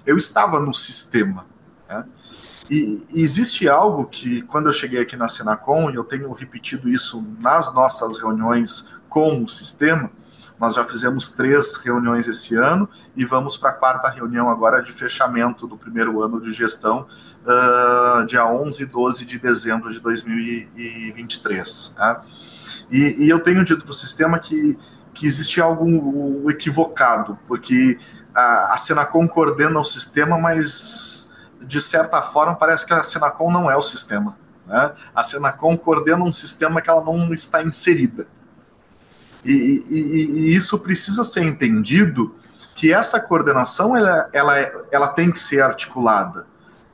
eu 0.04 0.16
estava 0.16 0.58
no 0.58 0.74
sistema. 0.74 1.46
Né? 1.88 2.04
E, 2.70 3.06
e, 3.12 3.20
existe 3.22 3.68
algo 3.68 4.06
que, 4.06 4.42
quando 4.42 4.66
eu 4.66 4.72
cheguei 4.72 5.00
aqui 5.00 5.16
na 5.16 5.28
Senacom, 5.28 5.90
e 5.90 5.94
eu 5.94 6.04
tenho 6.04 6.30
repetido 6.32 6.88
isso 6.88 7.26
nas 7.40 7.72
nossas 7.74 8.18
reuniões 8.18 8.96
com 9.08 9.44
o 9.44 9.48
sistema, 9.48 10.10
nós 10.62 10.76
já 10.76 10.84
fizemos 10.84 11.32
três 11.32 11.78
reuniões 11.78 12.28
esse 12.28 12.54
ano 12.54 12.88
e 13.16 13.24
vamos 13.24 13.56
para 13.56 13.70
a 13.70 13.72
quarta 13.72 14.08
reunião 14.08 14.48
agora 14.48 14.80
de 14.80 14.92
fechamento 14.92 15.66
do 15.66 15.76
primeiro 15.76 16.22
ano 16.22 16.40
de 16.40 16.52
gestão, 16.52 17.04
uh, 17.44 18.24
dia 18.26 18.46
11 18.46 18.80
e 18.80 18.86
12 18.86 19.24
de 19.26 19.40
dezembro 19.40 19.90
de 19.90 19.98
2023. 19.98 21.96
Né? 21.98 22.20
E, 22.92 23.24
e, 23.24 23.28
eu 23.28 23.40
tenho 23.40 23.64
dito 23.64 23.82
para 23.82 23.90
o 23.90 23.92
sistema 23.94 24.38
que, 24.38 24.78
que 25.12 25.26
existe 25.26 25.60
algo 25.60 26.48
equivocado, 26.48 27.36
porque 27.48 27.98
a, 28.32 28.74
a 28.74 28.76
Senacom 28.76 29.26
coordena 29.26 29.80
o 29.80 29.84
sistema, 29.84 30.38
mas 30.38 31.34
de 31.60 31.80
certa 31.80 32.22
forma, 32.22 32.54
parece 32.54 32.86
que 32.86 32.94
a 32.94 33.02
Senacom 33.02 33.50
não 33.50 33.68
é 33.68 33.76
o 33.76 33.82
sistema. 33.82 34.38
Né? 34.64 34.92
A 35.12 35.24
Senacom 35.24 35.76
coordena 35.76 36.22
um 36.22 36.32
sistema 36.32 36.80
que 36.80 36.88
ela 36.88 37.02
não 37.02 37.34
está 37.34 37.64
inserida. 37.64 38.28
E, 39.44 39.84
e, 39.88 40.30
e 40.30 40.56
isso 40.56 40.78
precisa 40.78 41.24
ser 41.24 41.42
entendido 41.42 42.34
que 42.74 42.92
essa 42.92 43.20
coordenação 43.20 43.96
ela, 43.96 44.28
ela, 44.32 44.58
ela 44.90 45.08
tem 45.08 45.30
que 45.30 45.40
ser 45.40 45.62
articulada. 45.62 46.46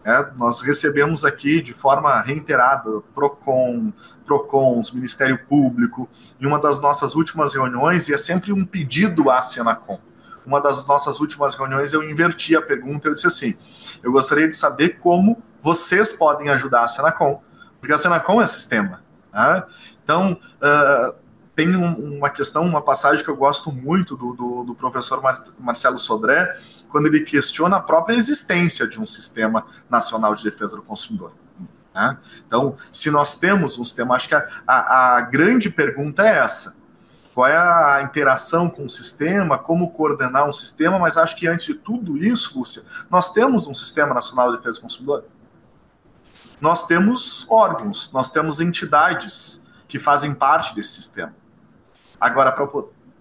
É, 0.04 0.26
nós 0.38 0.62
recebemos 0.62 1.24
aqui 1.24 1.60
de 1.60 1.74
forma 1.74 2.20
reiterada 2.20 3.02
PROCON, 3.14 3.92
PROCONs, 4.24 4.92
Ministério 4.92 5.38
Público, 5.46 6.08
em 6.40 6.46
uma 6.46 6.58
das 6.58 6.80
nossas 6.80 7.14
últimas 7.14 7.54
reuniões, 7.54 8.08
e 8.08 8.14
é 8.14 8.18
sempre 8.18 8.52
um 8.52 8.64
pedido 8.64 9.30
à 9.30 9.40
Senacom 9.40 10.00
uma 10.48 10.62
das 10.62 10.86
nossas 10.86 11.20
últimas 11.20 11.54
reuniões, 11.54 11.92
eu 11.92 12.02
inverti 12.02 12.56
a 12.56 12.62
pergunta. 12.62 13.06
Eu 13.06 13.14
disse 13.14 13.26
assim: 13.26 13.54
eu 14.02 14.10
gostaria 14.10 14.48
de 14.48 14.56
saber 14.56 14.98
como 14.98 15.42
vocês 15.62 16.14
podem 16.14 16.48
ajudar 16.48 16.84
a 16.84 16.88
Senacom, 16.88 17.42
porque 17.78 17.92
a 17.92 17.98
Senacom 17.98 18.40
é 18.40 18.46
sistema. 18.46 19.02
Né? 19.32 19.62
Então, 20.02 20.32
uh, 20.32 21.14
tem 21.58 21.74
um, 21.74 22.18
uma 22.18 22.30
questão, 22.30 22.62
uma 22.62 22.80
passagem 22.80 23.24
que 23.24 23.28
eu 23.28 23.34
gosto 23.34 23.72
muito 23.72 24.16
do, 24.16 24.32
do, 24.32 24.62
do 24.62 24.74
professor 24.76 25.20
Mar 25.20 25.42
Marcelo 25.58 25.98
Sodré, 25.98 26.56
quando 26.88 27.06
ele 27.06 27.22
questiona 27.22 27.78
a 27.78 27.80
própria 27.80 28.14
existência 28.14 28.86
de 28.86 29.00
um 29.00 29.06
sistema 29.08 29.66
nacional 29.90 30.36
de 30.36 30.44
defesa 30.44 30.76
do 30.76 30.82
consumidor. 30.82 31.32
Né? 31.92 32.16
Então, 32.46 32.76
se 32.92 33.10
nós 33.10 33.40
temos 33.40 33.76
um 33.76 33.84
sistema, 33.84 34.14
acho 34.14 34.28
que 34.28 34.36
a, 34.36 34.48
a, 34.64 35.16
a 35.16 35.20
grande 35.22 35.68
pergunta 35.68 36.22
é 36.22 36.38
essa 36.38 36.78
qual 37.34 37.48
é 37.48 37.56
a 37.56 38.02
interação 38.04 38.70
com 38.70 38.84
o 38.84 38.90
sistema, 38.90 39.58
como 39.58 39.90
coordenar 39.90 40.48
um 40.48 40.52
sistema, 40.52 40.96
mas 40.96 41.16
acho 41.16 41.36
que 41.36 41.48
antes 41.48 41.66
de 41.66 41.74
tudo 41.74 42.16
isso, 42.18 42.56
Lúcia, 42.56 42.84
nós 43.10 43.32
temos 43.32 43.66
um 43.66 43.74
Sistema 43.74 44.14
Nacional 44.14 44.50
de 44.50 44.58
Defesa 44.58 44.78
do 44.78 44.82
Consumidor. 44.82 45.24
Nós 46.60 46.86
temos 46.86 47.48
órgãos, 47.48 48.10
nós 48.12 48.30
temos 48.30 48.60
entidades 48.60 49.66
que 49.86 50.00
fazem 50.00 50.34
parte 50.34 50.74
desse 50.74 50.90
sistema. 50.90 51.37
Agora, 52.20 52.54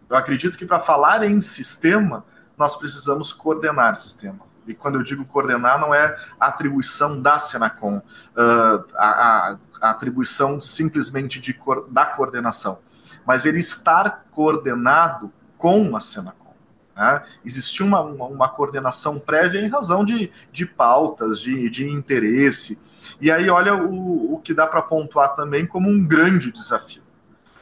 eu 0.10 0.16
acredito 0.16 0.58
que 0.58 0.66
para 0.66 0.80
falar 0.80 1.24
em 1.24 1.40
sistema, 1.42 2.26
nós 2.58 2.76
precisamos 2.76 3.32
coordenar 3.32 3.96
sistema. 3.96 4.48
E 4.68 4.74
quando 4.74 4.96
eu 4.96 5.04
digo 5.04 5.24
coordenar, 5.26 5.80
não 5.80 5.94
é 5.94 6.18
atribuição 6.40 7.22
da 7.22 7.40
Senacom, 7.40 7.98
uh, 7.98 8.86
a, 8.96 9.58
a, 9.82 9.90
atribuição 9.92 10.60
simplesmente 10.60 11.40
de, 11.40 11.58
da 11.90 12.06
coordenação 12.06 12.80
mas 13.28 13.46
ele 13.46 13.60
estar 13.60 14.26
coordenado 14.32 15.32
com 15.58 15.96
a 15.96 16.00
Senacom. 16.00 16.54
Né? 16.96 17.24
Existia 17.46 17.86
uma, 17.86 18.02
uma, 18.02 18.26
uma, 18.26 18.50
coordenação 18.50 19.20
prévia 19.20 19.60
em 19.60 19.70
razão 19.70 20.04
de, 20.06 20.32
de 20.52 20.66
pautas, 20.66 21.42
de, 21.42 21.70
de 21.70 21.90
interesse. 21.90 22.82
E 23.20 23.30
aí, 23.30 23.50
olha 23.50 23.76
o, 23.76 24.34
o 24.34 24.40
que 24.40 24.54
dá 24.54 24.66
para 24.66 24.82
pontuar 24.82 25.36
também 25.36 25.66
como 25.66 25.90
um 25.90 26.06
grande 26.06 26.52
desafio, 26.52 27.04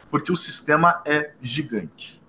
porque 0.10 0.32
o 0.32 0.36
sistema 0.36 1.02
é 1.06 1.32
gigante. 1.41 2.22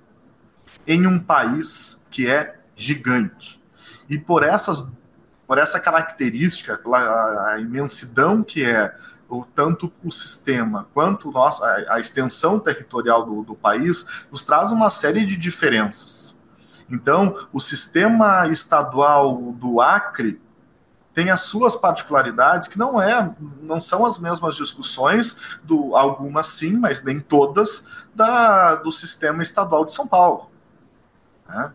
Em 0.87 1.07
um 1.07 1.19
país 1.19 2.07
que 2.11 2.29
é 2.29 2.59
gigante. 2.75 3.63
E 4.09 4.19
por 4.19 4.43
essas 4.43 4.93
por 5.47 5.59
essa 5.59 5.79
característica, 5.79 6.77
pela 6.77 7.53
a 7.53 7.61
imensidão 7.61 8.43
que 8.43 8.65
é 8.65 8.93
o, 9.29 9.45
tanto 9.45 9.93
o 10.05 10.11
sistema 10.11 10.89
quanto 10.93 11.31
nossa, 11.31 11.65
a, 11.65 11.95
a 11.95 12.01
extensão 12.01 12.59
territorial 12.59 13.25
do, 13.25 13.43
do 13.43 13.55
país 13.55 14.27
nos 14.31 14.43
traz 14.43 14.73
uma 14.73 14.91
série 14.91 15.25
de 15.25 15.37
diferenças. 15.37 16.43
Então, 16.91 17.35
o 17.53 17.61
sistema 17.61 18.49
estadual 18.49 19.53
do 19.53 19.81
Acre 19.81 20.41
tem 21.17 21.31
as 21.31 21.41
suas 21.41 21.75
particularidades 21.75 22.69
que 22.69 22.79
não 22.79 23.01
é, 23.01 23.35
não 23.63 23.81
são 23.81 24.05
as 24.05 24.19
mesmas 24.19 24.55
discussões 24.55 25.59
do 25.65 25.97
algumas 25.97 26.45
sim, 26.45 26.77
mas 26.77 27.03
nem 27.03 27.21
todas 27.21 28.05
da, 28.15 28.75
do 28.75 28.93
sistema 28.93 29.43
estadual 29.43 29.87
de 29.87 29.95
São 29.95 30.07
Paulo. 30.07 30.51
Né? 31.49 31.73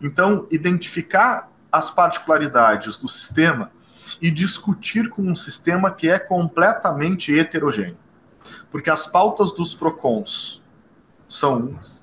Então, 0.00 0.46
identificar 0.50 1.50
as 1.70 1.90
particularidades 1.90 2.96
do 2.96 3.06
sistema 3.06 3.70
e 4.18 4.30
discutir 4.30 5.10
com 5.10 5.20
um 5.20 5.36
sistema 5.36 5.90
que 5.90 6.08
é 6.08 6.18
completamente 6.18 7.38
heterogêneo. 7.38 7.98
Porque 8.70 8.88
as 8.88 9.06
pautas 9.06 9.52
dos 9.52 9.74
PROCONs 9.74 10.64
são 11.28 11.58
umas, 11.58 12.02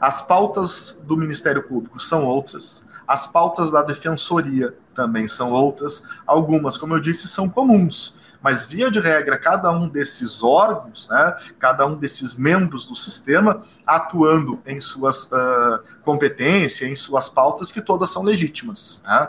As 0.00 0.22
pautas 0.22 1.04
do 1.06 1.16
Ministério 1.16 1.62
Público 1.62 2.00
são 2.00 2.24
outras, 2.24 2.88
as 3.06 3.28
pautas 3.28 3.70
da 3.70 3.80
Defensoria 3.80 4.76
também 4.94 5.28
são 5.28 5.52
outras, 5.52 6.04
algumas, 6.26 6.76
como 6.76 6.94
eu 6.94 7.00
disse, 7.00 7.28
são 7.28 7.48
comuns, 7.48 8.16
mas 8.42 8.66
via 8.66 8.90
de 8.90 9.00
regra, 9.00 9.38
cada 9.38 9.70
um 9.72 9.88
desses 9.88 10.42
órgãos, 10.42 11.08
né, 11.08 11.34
cada 11.58 11.86
um 11.86 11.96
desses 11.96 12.36
membros 12.36 12.86
do 12.86 12.94
sistema, 12.94 13.62
atuando 13.86 14.60
em 14.66 14.78
suas 14.80 15.32
uh, 15.32 15.80
competências, 16.02 16.90
em 16.90 16.94
suas 16.94 17.28
pautas, 17.28 17.72
que 17.72 17.80
todas 17.80 18.10
são 18.10 18.22
legítimas. 18.22 19.02
Né? 19.06 19.28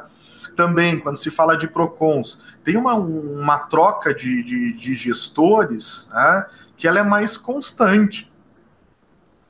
Também, 0.56 1.00
quando 1.00 1.18
se 1.18 1.32
fala 1.32 1.56
de 1.56 1.68
PROCONs, 1.68 2.42
tem 2.64 2.76
uma, 2.76 2.94
uma 2.94 3.60
troca 3.60 4.14
de, 4.14 4.44
de, 4.44 4.78
de 4.78 4.94
gestores 4.94 6.10
né, 6.14 6.46
que 6.78 6.88
ela 6.88 7.00
é 7.00 7.04
mais 7.04 7.38
constante. 7.38 8.32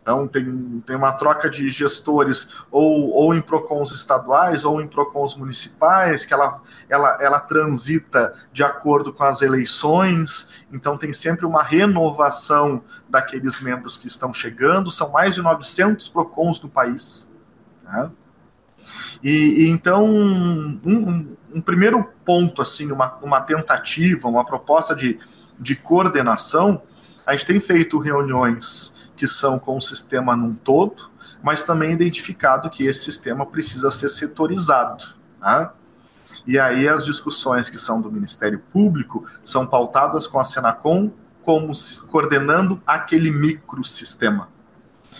Então, 0.05 0.27
tem, 0.27 0.83
tem 0.85 0.95
uma 0.95 1.13
troca 1.13 1.49
de 1.49 1.67
gestores 1.67 2.57
ou, 2.69 3.09
ou 3.09 3.33
em 3.33 3.41
PROCONs 3.41 3.91
estaduais 3.91 4.63
ou 4.63 4.79
em 4.79 4.87
PROCONs 4.87 5.35
municipais, 5.35 6.27
que 6.27 6.31
ela, 6.31 6.61
ela, 6.87 7.17
ela 7.19 7.39
transita 7.39 8.31
de 8.53 8.63
acordo 8.63 9.11
com 9.11 9.23
as 9.23 9.41
eleições, 9.41 10.63
então 10.71 10.95
tem 10.95 11.11
sempre 11.11 11.43
uma 11.43 11.63
renovação 11.63 12.83
daqueles 13.09 13.59
membros 13.61 13.97
que 13.97 14.05
estão 14.05 14.31
chegando, 14.31 14.91
são 14.91 15.11
mais 15.11 15.33
de 15.33 15.41
900 15.41 16.07
PROCONs 16.09 16.61
no 16.61 16.69
país. 16.69 17.35
Né? 17.83 18.11
E, 19.23 19.63
e, 19.65 19.69
então, 19.69 20.05
um, 20.05 20.79
um, 20.85 21.35
um, 21.55 21.61
primeiro 21.61 22.07
ponto, 22.23 22.61
assim, 22.61 22.91
uma, 22.91 23.15
uma 23.23 23.41
tentativa, 23.41 24.27
uma 24.27 24.45
proposta 24.45 24.95
de, 24.95 25.17
de 25.59 25.75
coordenação, 25.75 26.83
a 27.25 27.31
gente 27.31 27.47
tem 27.47 27.59
feito 27.59 27.97
reuniões 27.97 29.04
que 29.15 29.27
são 29.27 29.57
com 29.57 29.77
o 29.77 29.81
sistema 29.81 30.35
num 30.35 30.53
todo, 30.53 31.09
mas 31.41 31.63
também 31.63 31.91
identificado 31.91 32.69
que 32.69 32.85
esse 32.85 33.05
sistema 33.05 33.45
precisa 33.45 33.89
ser 33.89 34.09
setorizado. 34.09 35.03
Né? 35.39 35.69
E 36.45 36.59
aí 36.59 36.87
as 36.87 37.05
discussões 37.05 37.69
que 37.69 37.77
são 37.77 38.01
do 38.01 38.11
Ministério 38.11 38.59
Público 38.71 39.25
são 39.41 39.65
pautadas 39.65 40.27
com 40.27 40.39
a 40.39 40.43
Senacom 40.43 41.11
como 41.41 41.71
coordenando 42.09 42.81
aquele 42.85 43.29
microsistema. 43.29 44.49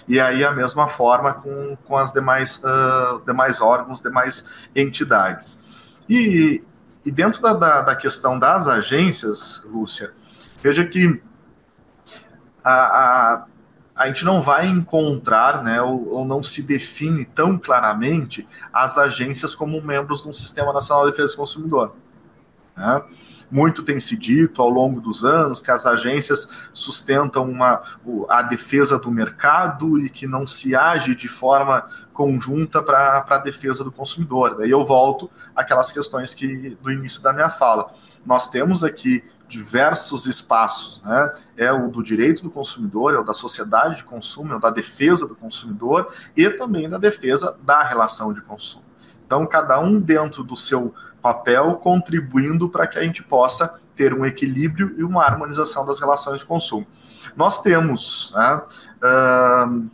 E 0.08 0.20
aí 0.20 0.44
a 0.44 0.52
mesma 0.52 0.88
forma 0.88 1.34
com, 1.34 1.78
com 1.84 1.98
as 1.98 2.12
demais, 2.12 2.64
uh, 2.64 3.24
demais 3.26 3.62
órgãos, 3.62 4.02
demais 4.02 4.68
entidades. 4.76 5.64
E, 6.10 6.64
e 7.06 7.12
dentro 7.12 7.42
da, 7.42 7.54
da, 7.54 7.82
da 7.82 7.96
questão 7.96 8.38
das 8.38 8.68
agências, 8.68 9.64
Lúcia, 9.66 10.14
veja 10.62 10.86
que 10.86 11.22
a, 12.64 12.74
a 12.74 13.46
a 13.96 14.08
gente 14.08 14.26
não 14.26 14.42
vai 14.42 14.68
encontrar, 14.68 15.64
né, 15.64 15.82
ou, 15.82 16.10
ou, 16.10 16.26
não 16.26 16.44
se 16.44 16.64
define 16.64 17.24
tão 17.24 17.58
claramente 17.58 18.46
as 18.74 18.98
agências 18.98 19.56
como 19.56 19.82
membros 19.82 20.22
de 20.22 20.28
um 20.28 20.34
Sistema 20.34 20.74
Nacional 20.74 21.06
de 21.06 21.12
Defesa 21.12 21.34
do 21.34 21.38
Consumidor. 21.38 21.96
Né? 22.76 23.02
Muito 23.50 23.84
tem 23.84 24.00
se 24.00 24.18
dito 24.18 24.62
ao 24.62 24.70
longo 24.70 25.00
dos 25.00 25.24
anos 25.24 25.62
que 25.62 25.72
as 25.72 25.86
agências 25.86 26.68
sustentam 26.74 27.50
uma, 27.50 27.82
a 28.28 28.42
defesa 28.42 29.00
do 29.00 29.10
mercado 29.10 29.98
e 30.00 30.10
que 30.10 30.28
não 30.28 30.46
se 30.46 30.76
age 30.76 31.16
de 31.16 31.30
forma 31.30 31.88
conjunta 32.12 32.82
para 32.82 33.24
a 33.30 33.38
defesa 33.38 33.84
do 33.84 33.92
consumidor. 33.92 34.58
Daí 34.58 34.72
eu 34.72 34.84
volto 34.84 35.30
àquelas 35.56 35.92
questões 35.92 36.34
que 36.34 36.76
do 36.82 36.92
início 36.92 37.22
da 37.22 37.32
minha 37.32 37.50
fala. 37.50 37.94
Nós 38.26 38.50
temos 38.50 38.84
aqui 38.84 39.24
diversos 39.48 40.26
espaços, 40.26 41.04
né? 41.04 41.34
É 41.56 41.72
o 41.72 41.88
do 41.90 42.04
direito 42.04 42.44
do 42.44 42.50
consumidor, 42.50 43.14
é 43.14 43.20
o 43.20 43.24
da 43.24 43.34
sociedade 43.34 43.98
de 43.98 44.04
consumo, 44.04 44.54
é 44.54 44.56
o 44.58 44.60
da 44.60 44.70
defesa 44.70 45.28
do 45.28 45.36
consumidor 45.36 46.12
e 46.36 46.50
também 46.50 46.90
da 46.90 46.98
defesa 46.98 47.58
da 47.62 47.84
relação 47.84 48.34
de 48.34 48.42
consumo. 48.42 48.86
Então, 49.26 49.46
cada 49.46 49.80
um 49.80 50.00
dentro 50.00 50.44
do 50.44 50.56
seu 50.56 50.94
papel 51.22 51.76
contribuindo 51.76 52.70
para 52.70 52.86
que 52.86 53.00
a 53.00 53.04
gente 53.04 53.24
possa 53.24 53.80
ter 53.96 54.14
um 54.14 54.26
equilíbrio 54.26 54.94
e 54.98 55.04
uma 55.04 55.24
harmonização 55.24 55.86
das 55.86 56.00
relações 56.00 56.42
de 56.42 56.46
consumo. 56.46 56.86
Nós 57.36 57.62
temos 57.62 58.34
né, 58.36 58.62
uh, 59.02 59.90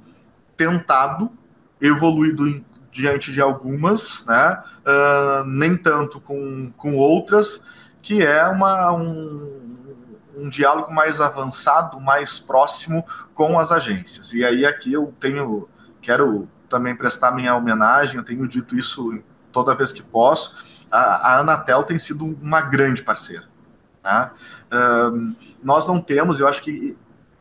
tentado, 0.58 1.32
evoluído 1.80 2.48
em, 2.48 2.66
diante 2.92 3.32
de 3.32 3.40
algumas, 3.40 4.26
né, 4.28 4.62
uh, 4.86 5.46
nem 5.46 5.78
tanto 5.78 6.20
com, 6.20 6.72
com 6.76 6.96
outras, 6.96 7.68
que 8.12 8.22
é 8.22 8.46
uma, 8.46 8.92
um, 8.92 9.88
um 10.36 10.50
diálogo 10.50 10.94
mais 10.94 11.22
avançado, 11.22 11.98
mais 11.98 12.40
próximo 12.40 13.06
com 13.34 13.58
as 13.58 13.72
agências. 13.72 14.34
E 14.34 14.44
aí 14.44 14.66
aqui 14.66 14.92
eu 14.92 15.14
tenho, 15.18 15.70
quero 16.02 16.46
também 16.68 16.94
prestar 16.94 17.32
minha 17.32 17.56
homenagem, 17.56 18.18
eu 18.18 18.24
tenho 18.26 18.46
dito 18.50 18.78
isso 18.78 19.24
toda 19.50 19.74
vez 19.74 19.94
que 19.94 20.04
posso, 20.04 20.62
a, 20.92 21.00
a 21.00 21.40
Anatel 21.40 21.84
tem 21.84 21.98
sido 21.98 22.26
uma 22.42 22.60
grande 22.60 23.02
parceira. 23.02 23.46
Tá? 24.04 24.34
Um, 25.14 25.34
nós 25.64 25.88
não 25.88 26.02
temos, 26.02 26.42
eu 26.42 26.50
acho 26.50 26.64
que, 26.64 26.98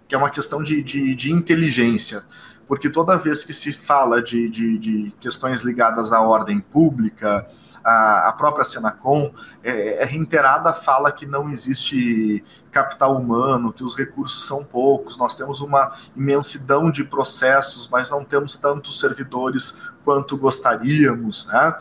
que 0.06 0.14
é 0.14 0.18
uma 0.18 0.30
questão 0.30 0.62
de, 0.62 0.84
de, 0.84 1.16
de 1.16 1.32
inteligência, 1.32 2.22
porque 2.68 2.88
toda 2.88 3.18
vez 3.18 3.42
que 3.42 3.52
se 3.52 3.72
fala 3.72 4.22
de, 4.22 4.48
de, 4.48 4.78
de 4.78 5.14
questões 5.18 5.62
ligadas 5.62 6.12
à 6.12 6.20
ordem 6.20 6.60
pública, 6.60 7.44
a, 7.84 8.28
a 8.28 8.32
própria 8.32 8.64
Senacom, 8.64 9.32
é, 9.62 10.02
é 10.02 10.04
reiterada 10.04 10.70
a 10.70 10.72
fala 10.72 11.12
que 11.12 11.26
não 11.26 11.50
existe 11.50 12.44
capital 12.70 13.16
humano, 13.16 13.72
que 13.72 13.82
os 13.82 13.96
recursos 13.96 14.46
são 14.46 14.62
poucos, 14.64 15.18
nós 15.18 15.34
temos 15.34 15.60
uma 15.60 15.92
imensidão 16.16 16.90
de 16.90 17.04
processos, 17.04 17.88
mas 17.88 18.10
não 18.10 18.24
temos 18.24 18.56
tantos 18.56 19.00
servidores 19.00 19.80
quanto 20.04 20.36
gostaríamos, 20.36 21.46
né? 21.46 21.76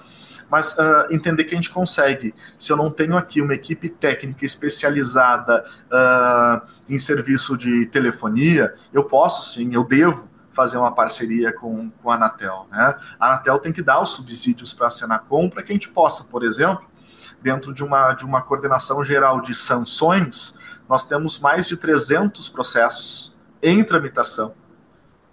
mas 0.49 0.77
uh, 0.77 1.11
entender 1.11 1.43
que 1.43 1.53
a 1.53 1.57
gente 1.57 1.69
consegue. 1.69 2.33
Se 2.57 2.71
eu 2.71 2.77
não 2.77 2.89
tenho 2.89 3.15
aqui 3.15 3.41
uma 3.41 3.53
equipe 3.53 3.87
técnica 3.87 4.43
especializada 4.45 5.63
uh, 5.91 6.67
em 6.89 6.97
serviço 6.97 7.57
de 7.57 7.85
telefonia, 7.85 8.73
eu 8.91 9.03
posso 9.03 9.53
sim, 9.53 9.73
eu 9.73 9.83
devo 9.83 10.28
fazer 10.59 10.77
uma 10.77 10.91
parceria 10.91 11.53
com, 11.53 11.89
com 11.89 12.11
a 12.11 12.15
Anatel. 12.15 12.67
Né? 12.69 12.93
A 13.17 13.27
Anatel 13.27 13.59
tem 13.59 13.71
que 13.71 13.81
dar 13.81 14.01
os 14.01 14.09
subsídios 14.09 14.73
para 14.73 14.87
a 14.87 14.89
Senacom 14.89 15.49
para 15.49 15.63
que 15.63 15.71
a 15.71 15.75
gente 15.75 15.87
possa, 15.87 16.25
por 16.25 16.43
exemplo, 16.43 16.85
dentro 17.41 17.73
de 17.73 17.81
uma, 17.81 18.11
de 18.11 18.25
uma 18.25 18.41
coordenação 18.41 19.01
geral 19.01 19.39
de 19.39 19.55
sanções, 19.55 20.59
nós 20.89 21.05
temos 21.05 21.39
mais 21.39 21.65
de 21.65 21.77
300 21.77 22.49
processos 22.49 23.37
em 23.63 23.81
tramitação. 23.85 24.53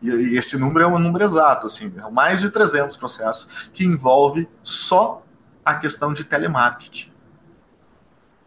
E, 0.01 0.11
e 0.11 0.39
esse 0.39 0.57
número 0.61 0.85
é 0.85 0.87
um 0.87 0.97
número 0.97 1.25
exato, 1.25 1.67
assim, 1.67 1.93
é 1.99 2.09
mais 2.09 2.41
de 2.41 2.51
300 2.51 2.97
processos 2.97 3.69
que 3.75 3.85
envolve 3.85 4.49
só 4.63 5.25
a 5.65 5.75
questão 5.75 6.13
de 6.13 6.23
telemarketing. 6.23 7.13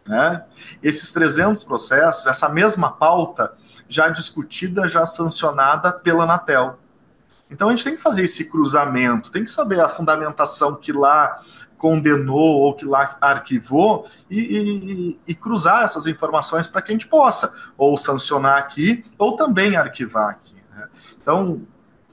Né? 0.06 0.44
Esses 0.82 1.12
300 1.12 1.62
processos, 1.62 2.26
essa 2.26 2.48
mesma 2.48 2.90
pauta, 2.90 3.52
já 3.90 4.08
discutida, 4.08 4.86
já 4.86 5.04
sancionada 5.04 5.92
pela 5.92 6.22
Anatel. 6.24 6.78
Então 7.50 7.68
a 7.68 7.74
gente 7.74 7.84
tem 7.84 7.96
que 7.96 8.02
fazer 8.02 8.24
esse 8.24 8.48
cruzamento, 8.48 9.32
tem 9.32 9.42
que 9.42 9.50
saber 9.50 9.80
a 9.80 9.88
fundamentação 9.88 10.76
que 10.76 10.92
lá 10.92 11.42
condenou 11.76 12.60
ou 12.60 12.74
que 12.74 12.84
lá 12.84 13.16
arquivou 13.20 14.06
e, 14.30 14.38
e, 14.38 15.18
e 15.26 15.34
cruzar 15.34 15.82
essas 15.82 16.06
informações 16.06 16.68
para 16.68 16.80
que 16.80 16.92
a 16.92 16.94
gente 16.94 17.08
possa 17.08 17.52
ou 17.76 17.96
sancionar 17.96 18.58
aqui 18.58 19.04
ou 19.18 19.34
também 19.34 19.76
arquivar 19.76 20.30
aqui. 20.30 20.54
Né? 20.72 20.88
Então, 21.20 21.62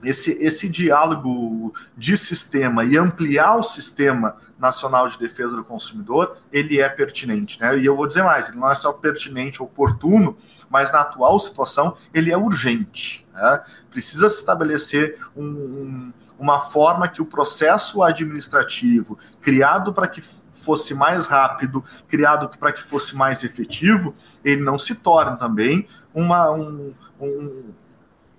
esse, 0.03 0.43
esse 0.43 0.69
diálogo 0.69 1.73
de 1.95 2.17
sistema 2.17 2.83
e 2.83 2.97
ampliar 2.97 3.57
o 3.57 3.63
sistema 3.63 4.37
nacional 4.59 5.07
de 5.07 5.17
defesa 5.19 5.55
do 5.55 5.63
consumidor, 5.63 6.37
ele 6.51 6.79
é 6.79 6.89
pertinente. 6.89 7.59
Né? 7.59 7.79
E 7.79 7.85
eu 7.85 7.95
vou 7.95 8.07
dizer 8.07 8.23
mais, 8.23 8.49
ele 8.49 8.57
não 8.57 8.71
é 8.71 8.75
só 8.75 8.91
pertinente, 8.93 9.61
oportuno, 9.61 10.37
mas 10.69 10.91
na 10.91 11.01
atual 11.01 11.37
situação 11.39 11.95
ele 12.13 12.31
é 12.31 12.37
urgente. 12.37 13.25
Né? 13.33 13.61
Precisa 13.91 14.29
se 14.29 14.39
estabelecer 14.39 15.19
um, 15.35 15.43
um, 15.43 16.13
uma 16.39 16.59
forma 16.59 17.07
que 17.07 17.21
o 17.21 17.25
processo 17.25 18.03
administrativo, 18.03 19.17
criado 19.41 19.93
para 19.93 20.07
que 20.07 20.21
fosse 20.21 20.95
mais 20.95 21.27
rápido, 21.27 21.83
criado 22.07 22.49
para 22.57 22.71
que 22.71 22.81
fosse 22.81 23.15
mais 23.15 23.43
efetivo, 23.43 24.15
ele 24.43 24.61
não 24.61 24.77
se 24.79 24.95
torne 24.95 25.37
também 25.37 25.87
uma, 26.13 26.51
um, 26.51 26.93
um 27.19 27.73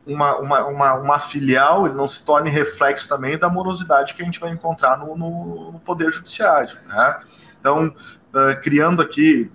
uma, 0.09 0.37
uma, 0.39 0.67
uma, 0.67 0.95
uma, 0.95 1.19
filial, 1.19 1.87
ele 1.87 1.95
não 1.95 2.09
se 2.09 2.25
torne 2.25 2.51
reflexo 2.51 3.09
também 3.09 3.39
da 3.39 3.51
morosidade 3.51 4.15
que 4.15 4.23
a 4.23 4.25
gente 4.25 4.41
vai 4.41 4.51
encontrar 4.51 4.99
no, 4.99 5.17
no, 5.17 5.73
no 5.73 5.81
Poder 5.81 6.11
Judiciário. 6.11 6.79
Né? 6.87 7.21
Então, 7.61 7.89
uh, 7.89 8.61
criando 8.63 9.03
aqui, 9.03 9.53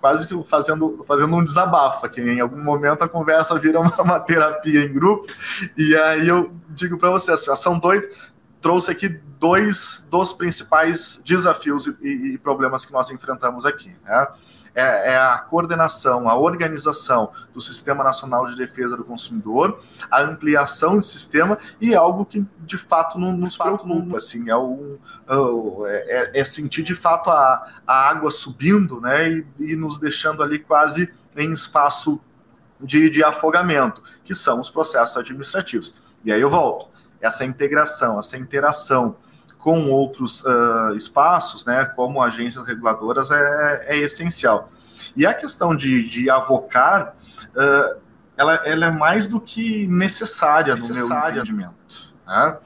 quase 0.00 0.28
que 0.28 0.44
fazendo, 0.44 1.02
fazendo 1.06 1.34
um 1.34 1.44
desabafo, 1.44 2.08
que 2.08 2.20
em 2.20 2.40
algum 2.40 2.62
momento 2.62 3.02
a 3.02 3.08
conversa 3.08 3.58
vira 3.58 3.80
uma, 3.80 3.94
uma 4.02 4.20
terapia 4.20 4.82
em 4.82 4.92
grupo, 4.92 5.26
e 5.76 5.96
aí 5.96 6.28
eu 6.28 6.52
digo 6.68 6.98
para 6.98 7.10
você, 7.10 7.32
assim, 7.32 7.54
são 7.56 7.78
dois, 7.78 8.06
trouxe 8.60 8.90
aqui 8.90 9.08
dois 9.38 10.08
dos 10.10 10.32
principais 10.32 11.22
desafios 11.24 11.86
e, 11.86 12.34
e, 12.34 12.38
problemas 12.38 12.84
que 12.84 12.92
nós 12.92 13.10
enfrentamos 13.10 13.64
aqui. 13.64 13.94
Né? 14.04 14.26
é, 14.78 15.12
é, 15.12 15.16
a 15.16 15.38
coordenação, 15.38 16.28
a 16.28 16.36
organização 16.36 17.32
do 17.52 17.60
Sistema 17.60 18.04
Nacional 18.04 18.46
de 18.46 18.56
Defesa 18.56 18.96
do 18.96 19.02
Consumidor, 19.02 19.80
a 20.08 20.22
ampliação 20.22 20.98
do 20.98 21.02
sistema 21.02 21.58
e 21.80 21.96
algo 21.96 22.24
que 22.24 22.46
de 22.60 22.78
fato 22.78 23.18
não 23.18 23.32
nos 23.32 23.56
preocupa, 23.56 24.18
assim, 24.18 24.48
é, 24.48 24.56
um, 24.56 24.96
é, 25.84 26.30
é, 26.36 26.40
é, 26.40 26.44
sentir 26.44 26.84
de 26.84 26.94
fato 26.94 27.28
a, 27.28 27.80
a 27.84 28.08
água 28.08 28.30
subindo, 28.30 29.00
né, 29.00 29.28
e, 29.32 29.46
e 29.58 29.74
nos 29.74 29.98
deixando 29.98 30.44
ali 30.44 30.60
quase 30.60 31.12
em 31.36 31.52
espaço 31.52 32.22
de, 32.80 33.10
de 33.10 33.24
afogamento, 33.24 34.00
que 34.24 34.34
são 34.34 34.60
os 34.60 34.70
processos 34.70 35.16
administrativos. 35.16 35.96
E 36.24 36.32
aí 36.32 36.40
eu 36.40 36.50
volto, 36.50 36.88
essa 37.20 37.44
integração, 37.44 38.18
essa 38.18 38.36
interação 38.36 39.16
com 39.58 39.90
outros 39.90 40.44
uh, 40.44 40.94
espaços, 40.96 41.66
né, 41.66 41.84
como 41.96 42.22
agências 42.22 42.66
reguladoras, 42.66 43.30
é, 43.30 43.86
é 43.88 43.98
essencial. 43.98 44.70
E 45.16 45.26
a 45.26 45.34
questão 45.34 45.74
de, 45.74 46.06
de 46.08 46.30
avocar, 46.30 47.14
uh, 47.48 48.00
ela, 48.36 48.54
ela, 48.64 48.86
é 48.86 48.90
mais 48.90 49.26
do 49.26 49.40
que 49.40 49.86
necessária, 49.88 50.74
necessária. 50.74 51.42
no 51.42 51.56
meu 51.56 51.66
entendimento. 51.66 52.14
Né? 52.26 52.56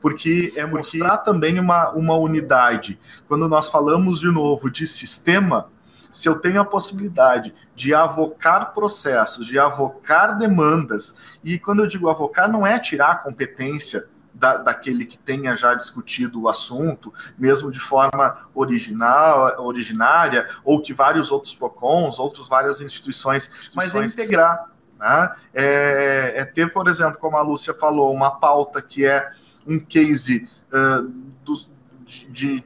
Porque 0.00 0.52
é 0.56 0.66
mostrar 0.66 1.18
também 1.18 1.58
uma, 1.60 1.90
uma 1.90 2.16
unidade. 2.16 2.98
Quando 3.28 3.46
nós 3.48 3.70
falamos 3.70 4.20
de 4.20 4.28
novo 4.28 4.70
de 4.70 4.86
sistema, 4.86 5.68
se 6.10 6.28
eu 6.28 6.40
tenho 6.40 6.60
a 6.60 6.64
possibilidade 6.64 7.54
de 7.74 7.94
avocar 7.94 8.72
processos, 8.74 9.46
de 9.46 9.58
avocar 9.58 10.36
demandas, 10.36 11.38
e 11.44 11.58
quando 11.58 11.80
eu 11.80 11.86
digo 11.86 12.08
avocar, 12.08 12.50
não 12.50 12.66
é 12.66 12.78
tirar 12.78 13.12
a 13.12 13.16
competência 13.16 14.08
da, 14.32 14.56
daquele 14.56 15.04
que 15.04 15.18
tenha 15.18 15.54
já 15.54 15.74
discutido 15.74 16.42
o 16.42 16.48
assunto, 16.48 17.12
mesmo 17.38 17.70
de 17.70 17.78
forma 17.78 18.38
original, 18.54 19.62
originária, 19.62 20.48
ou 20.64 20.80
que 20.80 20.94
vários 20.94 21.30
outros 21.30 21.54
PROCONs, 21.54 22.18
outras 22.18 22.48
várias 22.48 22.80
instituições, 22.80 23.48
instituições 23.48 23.94
mas 23.94 23.94
é 23.94 24.04
integrar. 24.04 24.70
Né? 24.98 25.34
É, 25.54 26.32
é, 26.36 26.44
ter, 26.44 26.72
por 26.72 26.88
exemplo, 26.88 27.18
como 27.18 27.36
a 27.36 27.42
Lúcia 27.42 27.74
falou, 27.74 28.12
uma 28.12 28.30
pauta 28.30 28.80
que 28.80 29.04
é 29.04 29.30
um 29.66 29.78
case 29.78 30.48
uh, 30.72 31.02
dos, 31.44 31.70
de, 32.06 32.60
de 32.60 32.64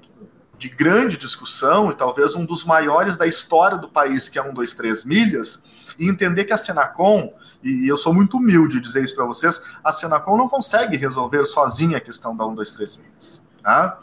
grande 0.69 1.17
discussão, 1.17 1.91
e 1.91 1.95
talvez 1.95 2.35
um 2.35 2.45
dos 2.45 2.65
maiores 2.65 3.17
da 3.17 3.27
história 3.27 3.79
do 3.79 3.89
país, 3.89 4.29
que 4.29 4.39
é 4.39 4.43
um, 4.43 4.53
dois, 4.53 4.75
três 4.75 5.05
milhas, 5.05 5.65
e 5.99 6.09
entender 6.09 6.45
que 6.45 6.53
a 6.53 6.57
Senacom 6.57 7.33
e 7.65 7.89
eu 7.89 7.97
sou 7.97 8.13
muito 8.13 8.37
humilde 8.37 8.77
de 8.77 8.83
dizer 8.83 9.03
isso 9.03 9.17
para 9.17 9.25
vocês, 9.25 9.63
a 9.83 9.91
Senacom 9.91 10.37
não 10.37 10.49
consegue 10.49 10.99
resolver 10.99 11.47
sozinha 11.47 11.97
a 11.97 12.01
questão 12.01 12.37
da 12.37 12.47
1, 12.47 12.55
2, 12.55 12.71
3 12.73 12.97
milhas. 12.99 13.47
Tá? 13.63 13.99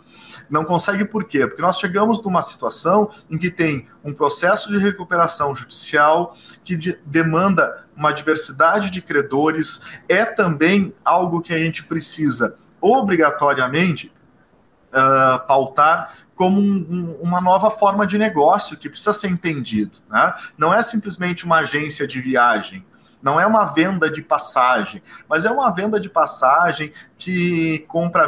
Não 0.49 0.65
consegue 0.65 1.05
por 1.05 1.25
quê? 1.25 1.45
Porque 1.45 1.61
nós 1.61 1.77
chegamos 1.77 2.21
numa 2.23 2.41
situação 2.41 3.11
em 3.29 3.37
que 3.37 3.51
tem 3.51 3.87
um 4.03 4.13
processo 4.13 4.69
de 4.69 4.79
recuperação 4.79 5.53
judicial 5.53 6.35
que 6.63 6.75
de, 6.75 6.99
demanda 7.05 7.85
uma 7.95 8.11
diversidade 8.11 8.89
de 8.89 8.99
credores, 8.99 9.85
é 10.09 10.25
também 10.25 10.91
algo 11.05 11.39
que 11.39 11.53
a 11.53 11.59
gente 11.59 11.83
precisa 11.83 12.57
obrigatoriamente 12.81 14.11
uh, 14.91 15.45
pautar 15.45 16.15
como 16.41 16.59
um, 16.59 16.87
um, 16.89 17.17
uma 17.21 17.39
nova 17.39 17.69
forma 17.69 18.07
de 18.07 18.17
negócio 18.17 18.75
que 18.75 18.89
precisa 18.89 19.13
ser 19.13 19.27
entendido. 19.27 19.99
Né? 20.09 20.33
Não 20.57 20.73
é 20.73 20.81
simplesmente 20.81 21.45
uma 21.45 21.57
agência 21.57 22.07
de 22.07 22.19
viagem, 22.19 22.83
não 23.21 23.39
é 23.39 23.45
uma 23.45 23.65
venda 23.65 24.09
de 24.09 24.23
passagem, 24.23 25.03
mas 25.29 25.45
é 25.45 25.51
uma 25.51 25.69
venda 25.69 25.99
de 25.99 26.09
passagem 26.09 26.91
que 27.15 27.85
compra 27.87 28.27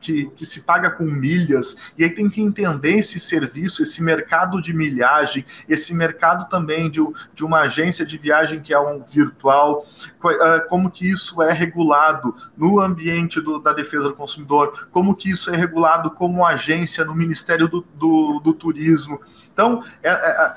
que, 0.00 0.30
que, 0.36 0.46
se 0.46 0.62
paga 0.62 0.90
com 0.90 1.04
milhas, 1.04 1.92
e 1.96 2.04
aí 2.04 2.10
tem 2.10 2.28
que 2.28 2.40
entender 2.40 2.98
esse 2.98 3.20
serviço, 3.20 3.82
esse 3.82 4.02
mercado 4.02 4.60
de 4.60 4.72
milhagem, 4.72 5.44
esse 5.68 5.94
mercado 5.94 6.48
também 6.48 6.90
de, 6.90 7.00
de 7.34 7.44
uma 7.44 7.60
agência 7.60 8.04
de 8.04 8.16
viagem 8.16 8.60
que 8.60 8.72
é 8.72 8.80
um 8.80 9.02
virtual, 9.02 9.86
ah, 10.24 10.64
como 10.68 10.90
que 10.90 11.08
isso 11.08 11.42
é 11.42 11.52
regulado 11.52 12.34
no 12.56 12.80
ambiente 12.80 13.40
do, 13.40 13.58
da 13.58 13.72
defesa 13.72 14.08
do 14.08 14.14
consumidor, 14.14 14.88
como 14.90 15.14
que 15.14 15.30
isso 15.30 15.52
é 15.52 15.56
regulado 15.56 16.10
como 16.10 16.46
agência 16.46 17.04
no 17.04 17.14
Ministério 17.14 17.68
do, 17.68 17.86
do, 17.94 18.40
do 18.40 18.54
Turismo. 18.54 19.20
Então, 19.52 19.84
é, 20.02 20.10
é, 20.10 20.54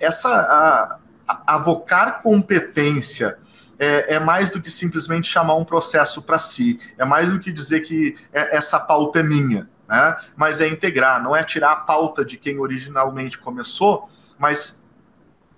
essa. 0.00 0.28
A, 0.28 0.98
avocar 1.46 2.22
competência 2.22 3.38
é, 3.78 4.16
é, 4.16 4.20
mais 4.20 4.50
do 4.50 4.60
que 4.60 4.70
simplesmente 4.70 5.28
chamar 5.28 5.54
um 5.54 5.64
processo 5.64 6.22
para 6.22 6.38
si, 6.38 6.80
é 6.98 7.04
mais 7.04 7.32
do 7.32 7.38
que 7.38 7.52
dizer 7.52 7.80
que 7.80 8.16
é, 8.32 8.56
essa 8.56 8.80
pauta 8.80 9.20
é 9.20 9.22
minha, 9.22 9.68
né? 9.88 10.16
mas 10.36 10.60
é 10.60 10.68
integrar, 10.68 11.22
não 11.22 11.34
é 11.34 11.44
tirar 11.44 11.72
a 11.72 11.76
pauta 11.76 12.24
de 12.24 12.36
quem 12.36 12.58
originalmente 12.58 13.38
começou, 13.38 14.08
mas 14.38 14.88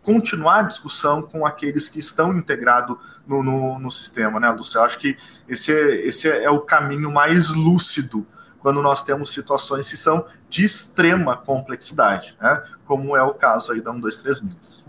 continuar 0.02 0.60
a 0.60 0.62
discussão 0.62 1.22
com 1.22 1.44
aqueles 1.44 1.88
que 1.88 1.98
estão 1.98 2.32
integrados 2.36 2.96
no, 3.26 3.42
no, 3.42 3.78
no 3.78 3.90
sistema, 3.90 4.40
né, 4.40 4.50
Lúcio? 4.50 4.78
Eu 4.78 4.84
acho 4.84 4.98
que 4.98 5.16
esse 5.48 5.72
é, 5.72 6.06
esse 6.06 6.28
é 6.28 6.50
o 6.50 6.60
caminho 6.60 7.12
mais 7.12 7.50
lúcido 7.50 8.26
quando 8.60 8.82
nós 8.82 9.02
temos 9.02 9.32
situações 9.32 9.90
que 9.90 9.96
são 9.96 10.26
de 10.48 10.64
extrema 10.64 11.36
complexidade, 11.36 12.36
né? 12.40 12.62
como 12.84 13.16
é 13.16 13.22
o 13.22 13.32
caso 13.32 13.72
aí 13.72 13.80
da 13.80 13.90
1, 13.90 14.00
2, 14.00 14.16
3 14.22 14.40
milhas. 14.40 14.86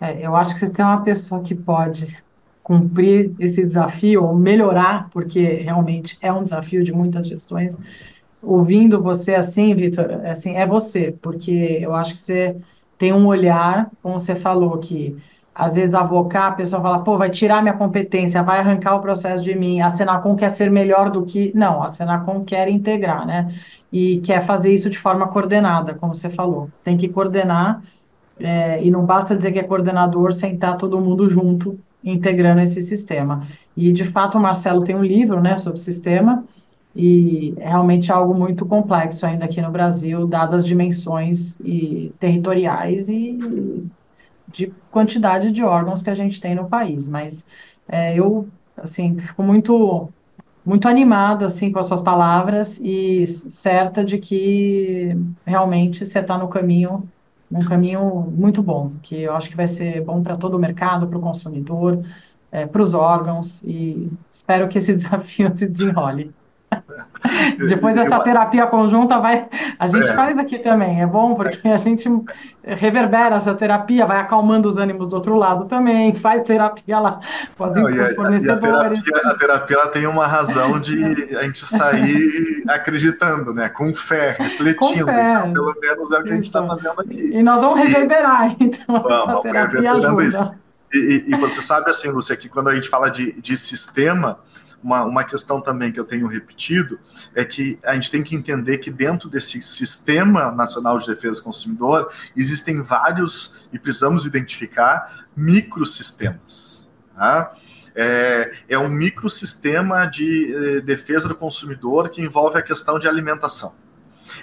É, 0.00 0.24
eu 0.26 0.34
acho 0.34 0.54
que 0.54 0.60
você 0.60 0.70
tem 0.70 0.84
uma 0.84 1.02
pessoa 1.02 1.42
que 1.42 1.54
pode 1.54 2.16
cumprir 2.70 3.34
esse 3.40 3.64
desafio 3.64 4.22
ou 4.22 4.32
melhorar, 4.32 5.10
porque 5.10 5.40
realmente 5.40 6.16
é 6.22 6.32
um 6.32 6.40
desafio 6.40 6.84
de 6.84 6.92
muitas 6.92 7.26
gestões. 7.26 7.76
Ouvindo 8.40 9.02
você 9.02 9.34
assim, 9.34 9.74
Vitor, 9.74 10.24
assim, 10.24 10.54
é 10.54 10.64
você, 10.64 11.12
porque 11.20 11.78
eu 11.82 11.92
acho 11.92 12.14
que 12.14 12.20
você 12.20 12.56
tem 12.96 13.12
um 13.12 13.26
olhar, 13.26 13.90
como 14.00 14.20
você 14.20 14.36
falou, 14.36 14.78
que 14.78 15.16
às 15.52 15.74
vezes 15.74 15.96
avocar, 15.96 16.52
a 16.52 16.52
pessoa 16.52 16.80
fala, 16.80 17.00
pô, 17.00 17.18
vai 17.18 17.28
tirar 17.28 17.60
minha 17.60 17.74
competência, 17.74 18.40
vai 18.40 18.60
arrancar 18.60 18.94
o 18.94 19.00
processo 19.00 19.42
de 19.42 19.52
mim, 19.56 19.80
a 19.80 19.90
Senacom 19.90 20.36
quer 20.36 20.50
ser 20.50 20.70
melhor 20.70 21.10
do 21.10 21.26
que. 21.26 21.50
Não, 21.52 21.82
a 21.82 21.88
Senacom 21.88 22.44
quer 22.44 22.68
integrar, 22.68 23.26
né? 23.26 23.52
E 23.92 24.20
quer 24.20 24.46
fazer 24.46 24.72
isso 24.72 24.88
de 24.88 24.96
forma 24.96 25.26
coordenada, 25.26 25.94
como 25.94 26.14
você 26.14 26.30
falou. 26.30 26.70
Tem 26.84 26.96
que 26.96 27.08
coordenar 27.08 27.82
é, 28.38 28.80
e 28.80 28.92
não 28.92 29.04
basta 29.04 29.34
dizer 29.34 29.50
que 29.50 29.58
é 29.58 29.64
coordenador 29.64 30.32
sem 30.32 30.54
estar 30.54 30.76
todo 30.76 31.00
mundo 31.00 31.28
junto 31.28 31.76
integrando 32.02 32.60
esse 32.60 32.80
sistema. 32.80 33.46
E, 33.76 33.92
de 33.92 34.04
fato, 34.04 34.38
o 34.38 34.40
Marcelo 34.40 34.84
tem 34.84 34.94
um 34.94 35.04
livro 35.04 35.40
né, 35.40 35.56
sobre 35.56 35.78
o 35.78 35.82
sistema, 35.82 36.44
e 36.94 37.54
é 37.58 37.68
realmente 37.68 38.10
algo 38.10 38.34
muito 38.34 38.66
complexo 38.66 39.24
ainda 39.24 39.44
aqui 39.44 39.60
no 39.60 39.70
Brasil, 39.70 40.26
dadas 40.26 40.62
as 40.62 40.66
dimensões 40.66 41.58
e 41.60 42.12
territoriais 42.18 43.08
e 43.08 43.38
de 44.48 44.72
quantidade 44.90 45.52
de 45.52 45.62
órgãos 45.62 46.02
que 46.02 46.10
a 46.10 46.14
gente 46.14 46.40
tem 46.40 46.54
no 46.54 46.68
país. 46.68 47.06
Mas 47.06 47.46
é, 47.88 48.18
eu, 48.18 48.48
assim, 48.76 49.18
fico 49.18 49.42
muito 49.42 50.08
muito 50.64 50.86
animada 50.86 51.46
assim 51.46 51.72
com 51.72 51.78
as 51.78 51.86
suas 51.86 52.02
palavras 52.02 52.78
e 52.82 53.26
certa 53.26 54.04
de 54.04 54.18
que 54.18 55.16
realmente 55.46 56.04
você 56.04 56.18
está 56.20 56.36
no 56.36 56.48
caminho 56.48 57.08
um 57.50 57.60
caminho 57.64 58.30
muito 58.30 58.62
bom, 58.62 58.92
que 59.02 59.22
eu 59.22 59.34
acho 59.34 59.50
que 59.50 59.56
vai 59.56 59.68
ser 59.68 60.02
bom 60.04 60.22
para 60.22 60.36
todo 60.36 60.54
o 60.56 60.58
mercado, 60.58 61.08
para 61.08 61.18
o 61.18 61.20
consumidor, 61.20 62.04
é, 62.50 62.66
para 62.66 62.82
os 62.82 62.94
órgãos, 62.94 63.62
e 63.64 64.10
espero 64.30 64.68
que 64.68 64.78
esse 64.78 64.94
desafio 64.96 65.54
se 65.56 65.68
desenrole. 65.68 66.34
Depois 67.68 67.94
dessa 67.94 68.20
terapia 68.20 68.66
conjunta 68.66 69.18
vai, 69.18 69.48
a 69.78 69.88
gente 69.88 70.08
é. 70.08 70.14
faz 70.14 70.38
aqui 70.38 70.58
também, 70.58 71.02
é 71.02 71.06
bom 71.06 71.34
porque 71.34 71.68
a 71.68 71.76
gente 71.76 72.08
reverbera 72.62 73.36
essa 73.36 73.54
terapia, 73.54 74.06
vai 74.06 74.18
acalmando 74.18 74.68
os 74.68 74.76
ânimos 74.76 75.08
do 75.08 75.16
outro 75.16 75.34
lado 75.34 75.64
também, 75.66 76.14
faz 76.14 76.42
terapia 76.44 76.98
lá 76.98 77.20
com 77.56 77.66
Não, 77.66 77.90
e 77.90 78.00
a, 78.00 78.10
e 78.12 78.50
a 78.50 78.56
terapia, 78.56 79.02
a 79.24 79.34
terapia 79.34 79.76
ela 79.76 79.88
tem 79.88 80.06
uma 80.06 80.26
razão 80.26 80.78
de 80.78 81.36
a 81.36 81.42
gente 81.44 81.58
sair 81.58 82.64
acreditando, 82.68 83.52
né? 83.52 83.68
Com 83.68 83.94
fé, 83.94 84.36
refletindo. 84.38 85.06
Com 85.06 85.12
fé. 85.12 85.34
Então, 85.46 85.52
pelo 85.52 85.74
menos 85.80 86.12
é 86.12 86.18
o 86.18 86.22
que 86.22 86.30
a 86.30 86.34
gente 86.34 86.44
está 86.44 86.66
fazendo 86.66 87.00
aqui. 87.00 87.30
E 87.34 87.42
nós 87.42 87.60
vamos 87.60 87.78
reverberar, 87.78 88.54
então, 88.60 89.02
vamos, 89.02 89.28
essa 89.28 89.42
terapia 89.42 89.92
ajuda. 89.92 90.24
Isso. 90.24 90.54
E, 90.92 91.24
e, 91.28 91.34
e, 91.34 91.36
você 91.36 91.62
sabe 91.62 91.88
assim, 91.88 92.10
Lúcia, 92.10 92.36
que 92.36 92.48
quando 92.48 92.68
a 92.68 92.74
gente 92.74 92.88
fala 92.88 93.10
de, 93.10 93.32
de 93.40 93.56
sistema, 93.56 94.40
uma, 94.82 95.04
uma 95.04 95.24
questão 95.24 95.60
também 95.60 95.92
que 95.92 96.00
eu 96.00 96.04
tenho 96.04 96.26
repetido 96.26 96.98
é 97.34 97.44
que 97.44 97.78
a 97.84 97.94
gente 97.94 98.10
tem 98.10 98.22
que 98.22 98.34
entender 98.34 98.78
que 98.78 98.90
dentro 98.90 99.28
desse 99.28 99.60
sistema 99.62 100.50
nacional 100.50 100.98
de 100.98 101.06
defesa 101.06 101.40
do 101.40 101.44
consumidor 101.44 102.10
existem 102.36 102.82
vários, 102.82 103.68
e 103.72 103.78
precisamos 103.78 104.26
identificar, 104.26 105.26
microsistemas. 105.36 106.90
Tá? 107.14 107.52
É, 107.94 108.52
é 108.68 108.78
um 108.78 108.88
microsistema 108.88 110.06
de 110.06 110.54
eh, 110.54 110.80
defesa 110.80 111.28
do 111.28 111.34
consumidor 111.34 112.08
que 112.08 112.22
envolve 112.22 112.56
a 112.56 112.62
questão 112.62 112.98
de 112.98 113.08
alimentação. 113.08 113.74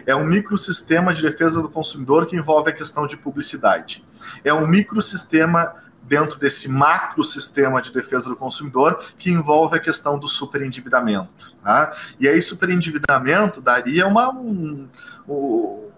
É 0.05 0.15
um 0.15 0.25
microsistema 0.25 1.13
de 1.13 1.21
defesa 1.21 1.61
do 1.61 1.69
consumidor 1.69 2.25
que 2.25 2.35
envolve 2.35 2.69
a 2.69 2.73
questão 2.73 3.07
de 3.07 3.15
publicidade. 3.15 4.03
É 4.43 4.53
um 4.53 4.67
microsistema 4.67 5.73
dentro 6.07 6.39
desse 6.39 6.69
macro 6.69 7.23
sistema 7.23 7.81
de 7.81 7.91
defesa 7.91 8.29
do 8.29 8.35
consumidor 8.35 9.03
que 9.17 9.29
envolve 9.29 9.77
a 9.77 9.79
questão 9.79 10.17
do 10.17 10.27
superendividamento. 10.27 11.53
Tá? 11.63 11.91
E 12.19 12.27
aí, 12.27 12.41
superendividamento 12.41 13.61
daria 13.61 14.07
uma, 14.07 14.29
um, 14.31 14.87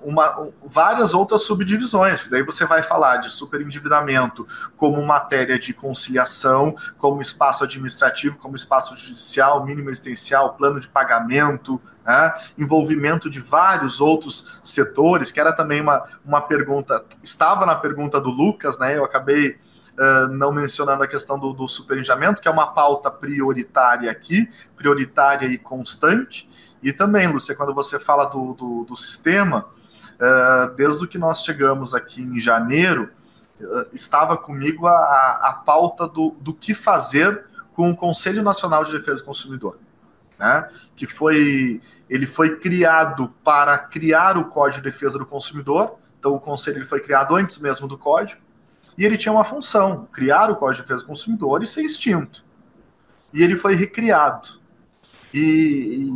uma, 0.02 0.50
várias 0.66 1.14
outras 1.14 1.44
subdivisões. 1.44 2.28
Daí 2.28 2.44
você 2.44 2.66
vai 2.66 2.82
falar 2.82 3.18
de 3.18 3.30
superendividamento 3.30 4.46
como 4.76 5.06
matéria 5.06 5.60
de 5.60 5.74
conciliação, 5.74 6.76
como 6.98 7.22
espaço 7.22 7.64
administrativo, 7.64 8.38
como 8.38 8.56
espaço 8.56 8.98
judicial, 8.98 9.66
mínimo 9.66 9.90
existencial, 9.90 10.56
plano 10.56 10.80
de 10.80 10.88
pagamento, 10.88 11.80
né? 12.06 12.34
envolvimento 12.58 13.30
de 13.30 13.40
vários 13.40 14.02
outros 14.02 14.60
setores, 14.64 15.32
que 15.32 15.40
era 15.40 15.54
também 15.54 15.82
uma, 15.82 16.04
uma 16.26 16.42
pergunta, 16.42 17.06
estava 17.22 17.66
na 17.66 17.76
pergunta 17.76 18.20
do 18.20 18.30
Lucas, 18.30 18.80
né? 18.80 18.98
Eu 18.98 19.04
acabei 19.04 19.60
uh, 20.00 20.28
não 20.30 20.54
mencionando 20.54 21.04
a 21.04 21.08
questão 21.08 21.38
do, 21.38 21.52
do 21.52 21.68
que 21.68 22.48
é 22.48 22.52
uma 22.52 22.68
pauta 22.68 23.12
prioritária 23.12 24.10
aqui, 24.10 24.50
prioritária 24.76 25.48
e 25.48 25.58
constante. 25.58 26.50
E 26.82 26.94
também, 26.94 27.28
Lúcia, 27.28 27.56
quando 27.56 27.74
você 27.74 28.00
fala 28.00 28.26
do, 28.26 28.54
do, 28.54 28.86
do 28.86 28.96
sistema, 28.96 29.66
uh, 30.16 30.74
desde 30.76 31.06
que 31.08 31.18
nós 31.18 31.44
chegamos 31.44 31.94
aqui 31.94 32.22
em 32.22 32.40
janeiro, 32.40 33.10
uh, 33.60 33.86
estava 33.94 34.38
comigo 34.38 34.88
a, 34.88 35.50
a 35.50 35.54
pauta 35.66 36.08
do, 36.08 36.36
do 36.40 36.54
que 36.54 36.74
fazer 36.74 37.44
com 37.74 37.92
o 37.92 37.96
Conselho 37.96 38.42
Nacional 38.42 38.84
de 38.86 38.94
Defesa 38.94 39.18
do 39.18 39.26
Consumidor, 39.26 39.78
né? 40.38 40.70
que 40.96 41.06
foi 41.06 41.82
ele 42.10 42.26
foi 42.26 42.58
criado 42.58 43.32
para 43.44 43.78
criar 43.78 44.36
o 44.36 44.46
Código 44.46 44.84
de 44.84 44.90
Defesa 44.90 45.20
do 45.20 45.26
Consumidor, 45.26 45.96
então 46.20 46.34
o 46.34 46.40
conselho 46.40 46.80
ele 46.80 46.86
foi 46.86 47.00
criado 47.00 47.36
antes 47.36 47.60
mesmo 47.60 47.88
do 47.88 47.98
código, 47.98 48.42
e 49.00 49.06
ele 49.06 49.18
tinha 49.18 49.32
uma 49.32 49.46
função, 49.46 50.10
criar 50.12 50.52
o 50.52 50.58
Código 50.58 50.76
de 50.76 50.82
Defesa 50.82 51.06
do 51.06 51.08
Consumidor 51.08 51.64
e 51.64 51.66
ser 51.66 51.84
extinto. 51.84 52.44
E 53.34 53.42
ele 53.42 53.56
foi 53.56 53.74
recriado. 53.74 54.60
E, 55.34 56.12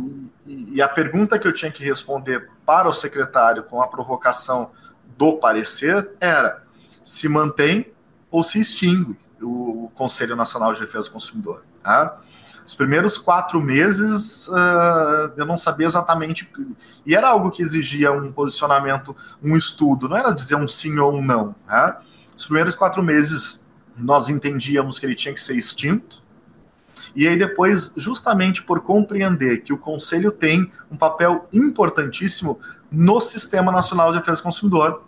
e, 0.46 0.74
e, 0.74 0.82
a 0.82 0.88
pergunta 0.88 1.38
que 1.38 1.48
eu 1.48 1.52
tinha 1.52 1.72
que 1.72 1.82
responder 1.82 2.50
para 2.66 2.86
o 2.86 2.92
secretário 2.92 3.62
com 3.62 3.80
a 3.80 3.88
provocação 3.88 4.70
do 5.16 5.38
parecer 5.38 6.10
era 6.20 6.62
se 7.02 7.26
mantém 7.26 7.90
ou 8.30 8.42
se 8.42 8.60
extingue 8.60 9.16
o, 9.40 9.90
Conselho 9.94 10.36
Nacional 10.36 10.74
de 10.74 10.80
Defesa 10.80 11.08
do 11.08 11.12
Consumidor. 11.12 11.64
Tá? 11.82 12.20
Os 12.64 12.74
primeiros 12.74 13.18
quatro 13.18 13.60
meses 13.60 14.48
uh, 14.48 15.32
eu 15.36 15.44
não 15.44 15.58
sabia 15.58 15.86
exatamente. 15.86 16.50
E 17.04 17.14
era 17.14 17.28
algo 17.28 17.50
que 17.50 17.62
exigia 17.62 18.10
um 18.12 18.32
posicionamento, 18.32 19.14
um 19.42 19.56
estudo, 19.56 20.08
não 20.08 20.16
era 20.16 20.30
dizer 20.30 20.56
um 20.56 20.66
sim 20.66 20.98
ou 20.98 21.14
um 21.14 21.22
não. 21.22 21.54
Né? 21.68 21.96
Os 22.36 22.46
primeiros 22.46 22.74
quatro 22.74 23.02
meses 23.02 23.68
nós 23.96 24.28
entendíamos 24.28 24.98
que 24.98 25.06
ele 25.06 25.14
tinha 25.14 25.32
que 25.32 25.40
ser 25.40 25.56
extinto, 25.56 26.24
e 27.14 27.28
aí 27.28 27.36
depois, 27.36 27.92
justamente 27.96 28.62
por 28.62 28.80
compreender 28.80 29.62
que 29.62 29.72
o 29.72 29.78
Conselho 29.78 30.32
tem 30.32 30.70
um 30.90 30.96
papel 30.96 31.48
importantíssimo 31.52 32.58
no 32.90 33.20
Sistema 33.20 33.70
Nacional 33.70 34.12
de 34.12 34.18
Defesa 34.18 34.40
do 34.40 34.44
Consumidor, 34.44 35.02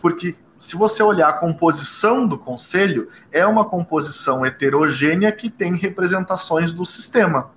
porque 0.00 0.36
se 0.58 0.76
você 0.76 1.02
olhar 1.02 1.28
a 1.28 1.32
composição 1.32 2.26
do 2.26 2.36
Conselho, 2.36 3.08
é 3.30 3.46
uma 3.46 3.64
composição 3.64 4.44
heterogênea 4.44 5.30
que 5.30 5.48
tem 5.48 5.76
representações 5.76 6.72
do 6.72 6.84
sistema. 6.84 7.50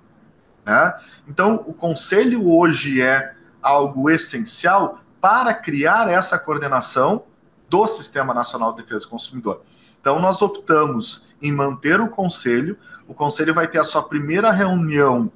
Né? 0.64 0.94
Então, 1.26 1.64
o 1.66 1.74
Conselho 1.74 2.48
hoje 2.48 3.02
é 3.02 3.34
algo 3.60 4.08
essencial 4.08 5.00
para 5.20 5.52
criar 5.52 6.08
essa 6.08 6.38
coordenação 6.38 7.24
do 7.68 7.86
Sistema 7.86 8.32
Nacional 8.32 8.72
de 8.72 8.82
Defesa 8.82 9.04
do 9.04 9.10
Consumidor. 9.10 9.62
Então, 10.00 10.20
nós 10.20 10.40
optamos 10.40 11.34
em 11.40 11.52
manter 11.52 12.00
o 12.00 12.08
Conselho, 12.08 12.78
o 13.08 13.14
Conselho 13.14 13.52
vai 13.52 13.66
ter 13.66 13.78
a 13.78 13.84
sua 13.84 14.02
primeira 14.02 14.50
reunião 14.52 15.30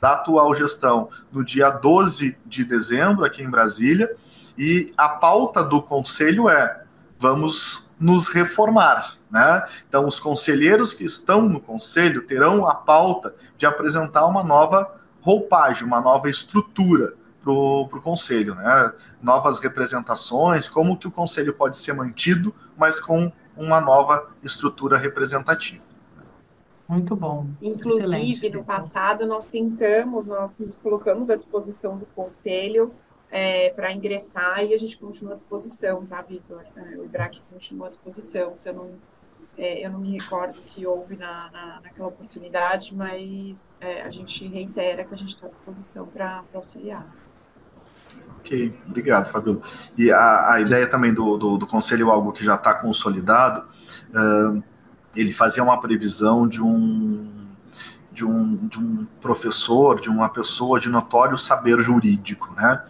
da 0.00 0.12
atual 0.12 0.54
gestão 0.54 1.08
no 1.32 1.44
dia 1.44 1.70
12 1.70 2.38
de 2.46 2.64
dezembro, 2.64 3.24
aqui 3.24 3.42
em 3.42 3.50
Brasília, 3.50 4.14
e 4.56 4.92
a 4.96 5.08
pauta 5.08 5.62
do 5.62 5.82
Conselho 5.82 6.48
é: 6.48 6.84
vamos 7.18 7.90
nos 7.98 8.28
reformar. 8.28 9.16
Né? 9.30 9.66
Então, 9.86 10.06
os 10.06 10.18
conselheiros 10.18 10.94
que 10.94 11.04
estão 11.04 11.42
no 11.42 11.60
Conselho 11.60 12.22
terão 12.22 12.66
a 12.66 12.74
pauta 12.74 13.34
de 13.56 13.66
apresentar 13.66 14.26
uma 14.26 14.42
nova 14.42 14.96
roupagem, 15.20 15.86
uma 15.86 16.00
nova 16.00 16.30
estrutura 16.30 17.14
para 17.42 17.52
o 17.52 18.00
Conselho. 18.02 18.54
Né? 18.54 18.92
Novas 19.20 19.58
representações, 19.58 20.68
como 20.68 20.96
que 20.96 21.08
o 21.08 21.10
Conselho 21.10 21.52
pode 21.52 21.76
ser 21.76 21.92
mantido, 21.92 22.54
mas 22.76 23.00
com 23.00 23.30
uma 23.56 23.80
nova 23.80 24.28
estrutura 24.42 24.96
representativa. 24.96 25.82
Muito 26.88 27.14
bom. 27.14 27.46
Inclusive, 27.60 28.06
Excelente. 28.06 28.50
no 28.50 28.64
passado, 28.64 29.26
nós 29.26 29.46
tentamos, 29.48 30.26
nós 30.26 30.56
nos 30.58 30.78
colocamos 30.78 31.28
à 31.28 31.36
disposição 31.36 31.98
do 31.98 32.06
conselho 32.06 32.94
é, 33.30 33.70
para 33.70 33.92
ingressar 33.92 34.64
e 34.64 34.74
a 34.74 34.78
gente 34.78 34.96
continua 34.96 35.32
à 35.32 35.36
disposição, 35.36 36.04
tá, 36.06 36.20
Vitor? 36.22 36.62
É, 36.76 36.96
o 36.96 37.04
IBRAC 37.04 37.40
continua 37.50 37.88
à 37.88 37.90
disposição. 37.90 38.56
Se 38.56 38.70
eu, 38.70 38.74
não, 38.74 38.90
é, 39.56 39.84
eu 39.84 39.90
não 39.90 40.00
me 40.00 40.12
recordo 40.12 40.58
que 40.60 40.86
houve 40.86 41.16
na, 41.16 41.50
na 41.50 41.80
naquela 41.82 42.08
oportunidade, 42.08 42.94
mas 42.94 43.76
é, 43.80 44.02
a 44.02 44.10
gente 44.10 44.46
reitera 44.46 45.04
que 45.04 45.14
a 45.14 45.18
gente 45.18 45.34
está 45.34 45.46
à 45.46 45.50
disposição 45.50 46.06
para 46.06 46.42
auxiliar. 46.54 47.06
Ok, 48.38 48.78
obrigado, 48.86 49.30
Fabíola. 49.30 49.60
E 49.96 50.10
a, 50.10 50.52
a 50.52 50.60
ideia 50.60 50.86
também 50.86 51.12
do, 51.12 51.36
do, 51.36 51.58
do 51.58 51.66
conselho, 51.66 52.10
algo 52.10 52.32
que 52.32 52.42
já 52.42 52.54
está 52.54 52.72
consolidado, 52.72 53.66
uh, 54.10 54.62
ele 55.14 55.32
fazia 55.32 55.62
uma 55.62 55.78
previsão 55.78 56.48
de 56.48 56.62
um, 56.62 57.37
de 58.18 58.24
um, 58.24 58.66
de 58.66 58.80
um 58.80 59.06
professor, 59.20 60.00
de 60.00 60.10
uma 60.10 60.28
pessoa 60.28 60.80
de 60.80 60.88
notório 60.88 61.38
saber 61.38 61.78
jurídico, 61.78 62.52
né? 62.56 62.82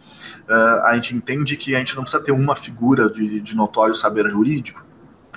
Uh, 0.48 0.86
a 0.86 0.94
gente 0.94 1.14
entende 1.14 1.54
que 1.54 1.74
a 1.74 1.78
gente 1.78 1.94
não 1.94 2.02
precisa 2.02 2.24
ter 2.24 2.32
uma 2.32 2.56
figura 2.56 3.10
de, 3.10 3.38
de 3.40 3.54
notório 3.54 3.94
saber 3.94 4.28
jurídico, 4.30 4.82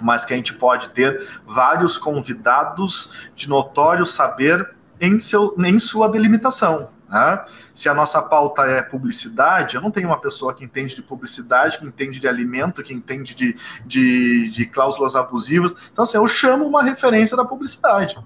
mas 0.01 0.23
que 0.23 0.33
a 0.33 0.37
gente 0.37 0.53
pode 0.53 0.91
ter 0.91 1.27
vários 1.45 1.97
convidados 1.97 3.29
de 3.35 3.49
notório 3.49 4.05
saber 4.05 4.73
em, 4.99 5.19
seu, 5.19 5.53
em 5.59 5.77
sua 5.77 6.07
delimitação. 6.07 6.89
Né? 7.09 7.43
Se 7.73 7.89
a 7.89 7.93
nossa 7.93 8.21
pauta 8.21 8.63
é 8.63 8.81
publicidade, 8.81 9.75
eu 9.75 9.81
não 9.81 9.91
tenho 9.91 10.07
uma 10.07 10.21
pessoa 10.21 10.53
que 10.53 10.63
entende 10.63 10.95
de 10.95 11.01
publicidade, 11.01 11.77
que 11.77 11.85
entende 11.85 12.21
de 12.21 12.29
alimento, 12.29 12.81
que 12.81 12.93
entende 12.93 13.35
de, 13.35 13.57
de, 13.85 14.49
de 14.51 14.65
cláusulas 14.67 15.17
abusivas. 15.17 15.75
Então, 15.91 16.03
assim, 16.03 16.17
eu 16.17 16.27
chamo 16.29 16.65
uma 16.65 16.81
referência 16.81 17.35
da 17.35 17.43
publicidade. 17.43 18.17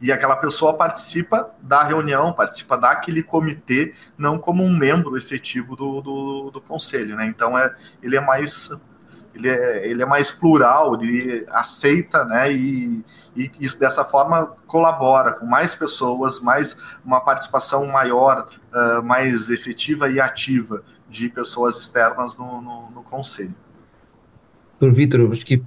E 0.00 0.10
aquela 0.10 0.36
pessoa 0.36 0.76
participa 0.76 1.50
da 1.60 1.82
reunião, 1.82 2.32
participa 2.32 2.76
daquele 2.76 3.22
comitê, 3.22 3.94
não 4.16 4.38
como 4.38 4.64
um 4.64 4.76
membro 4.76 5.16
efetivo 5.16 5.76
do, 5.76 6.00
do, 6.00 6.50
do 6.50 6.60
conselho. 6.60 7.16
Né? 7.16 7.26
Então, 7.26 7.58
é, 7.58 7.74
ele 8.02 8.16
é 8.16 8.20
mais 8.20 8.70
ele 9.34 9.48
é, 9.48 9.88
ele 9.88 10.02
é 10.02 10.06
mais 10.06 10.30
plural, 10.30 11.00
ele 11.00 11.46
aceita, 11.50 12.24
né, 12.24 12.52
e, 12.52 13.02
e 13.36 13.50
dessa 13.78 14.04
forma 14.04 14.46
colabora 14.66 15.32
com 15.32 15.46
mais 15.46 15.74
pessoas, 15.74 16.40
mais 16.40 16.98
uma 17.04 17.20
participação 17.20 17.86
maior, 17.86 18.48
uh, 18.72 19.02
mais 19.02 19.50
efetiva 19.50 20.10
e 20.10 20.20
ativa 20.20 20.82
de 21.08 21.28
pessoas 21.28 21.78
externas 21.78 22.36
no, 22.36 22.60
no, 22.60 22.90
no 22.90 23.02
conselho. 23.02 23.54
Vitor, 24.80 25.30
acho 25.30 25.44
que 25.44 25.62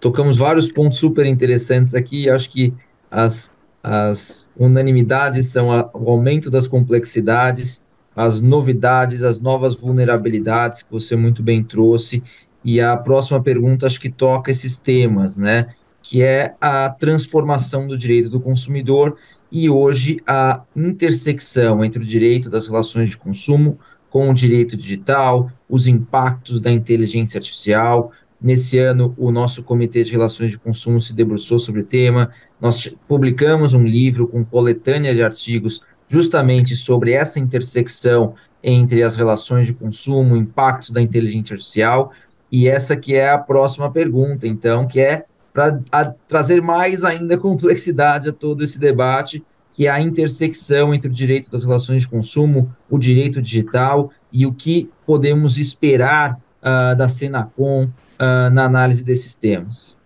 tocamos 0.00 0.36
vários 0.36 0.70
pontos 0.70 0.98
super 0.98 1.24
interessantes 1.24 1.94
aqui, 1.94 2.28
acho 2.28 2.50
que 2.50 2.74
as, 3.10 3.54
as 3.82 4.46
unanimidades 4.56 5.46
são 5.46 5.70
a, 5.70 5.88
o 5.94 6.10
aumento 6.10 6.50
das 6.50 6.66
complexidades, 6.66 7.84
as 8.14 8.40
novidades, 8.40 9.22
as 9.22 9.40
novas 9.40 9.76
vulnerabilidades 9.76 10.82
que 10.82 10.90
você 10.90 11.14
muito 11.14 11.42
bem 11.42 11.62
trouxe 11.62 12.22
e 12.64 12.80
a 12.80 12.96
próxima 12.96 13.40
pergunta 13.42 13.86
acho 13.86 14.00
que 14.00 14.10
toca 14.10 14.50
esses 14.50 14.76
temas, 14.76 15.36
né? 15.36 15.68
Que 16.02 16.22
é 16.22 16.54
a 16.60 16.88
transformação 16.88 17.86
do 17.86 17.96
direito 17.96 18.30
do 18.30 18.40
consumidor 18.40 19.16
e 19.52 19.70
hoje 19.70 20.20
a 20.26 20.62
intersecção 20.74 21.84
entre 21.84 22.02
o 22.02 22.06
direito 22.06 22.50
das 22.50 22.66
relações 22.66 23.10
de 23.10 23.16
consumo 23.16 23.78
com 24.10 24.30
o 24.30 24.34
direito 24.34 24.76
digital, 24.76 25.50
os 25.68 25.86
impactos 25.86 26.60
da 26.60 26.70
inteligência 26.70 27.38
artificial. 27.38 28.12
Nesse 28.40 28.78
ano, 28.78 29.14
o 29.16 29.30
nosso 29.30 29.62
Comitê 29.62 30.02
de 30.02 30.12
Relações 30.12 30.50
de 30.50 30.58
Consumo 30.58 31.00
se 31.00 31.14
debruçou 31.14 31.58
sobre 31.58 31.80
o 31.80 31.84
tema. 31.84 32.30
Nós 32.60 32.94
publicamos 33.08 33.72
um 33.72 33.84
livro 33.84 34.28
com 34.28 34.44
coletânea 34.44 35.14
de 35.14 35.22
artigos 35.22 35.82
justamente 36.06 36.76
sobre 36.76 37.12
essa 37.12 37.38
intersecção 37.38 38.34
entre 38.62 39.02
as 39.02 39.16
relações 39.16 39.66
de 39.66 39.72
consumo, 39.72 40.36
impactos 40.36 40.90
da 40.90 41.00
inteligência 41.00 41.54
artificial. 41.54 42.12
E 42.50 42.68
essa 42.68 42.96
que 42.96 43.14
é 43.14 43.30
a 43.30 43.38
próxima 43.38 43.90
pergunta, 43.90 44.46
então, 44.46 44.86
que 44.86 45.00
é 45.00 45.24
para 45.52 46.14
trazer 46.28 46.60
mais 46.60 47.04
ainda 47.04 47.36
complexidade 47.38 48.28
a 48.28 48.32
todo 48.32 48.62
esse 48.62 48.78
debate, 48.78 49.42
que 49.72 49.86
é 49.86 49.90
a 49.90 50.00
intersecção 50.00 50.94
entre 50.94 51.10
o 51.10 51.12
direito 51.12 51.50
das 51.50 51.64
relações 51.64 52.02
de 52.02 52.08
consumo, 52.08 52.74
o 52.90 52.98
direito 52.98 53.40
digital 53.40 54.10
e 54.32 54.46
o 54.46 54.52
que 54.52 54.90
podemos 55.06 55.58
esperar 55.58 56.40
uh, 56.62 56.96
da 56.96 57.08
Senacom 57.08 57.88
uh, 58.20 58.50
na 58.50 58.64
análise 58.64 59.04
desses 59.04 59.34
temas. 59.34 59.96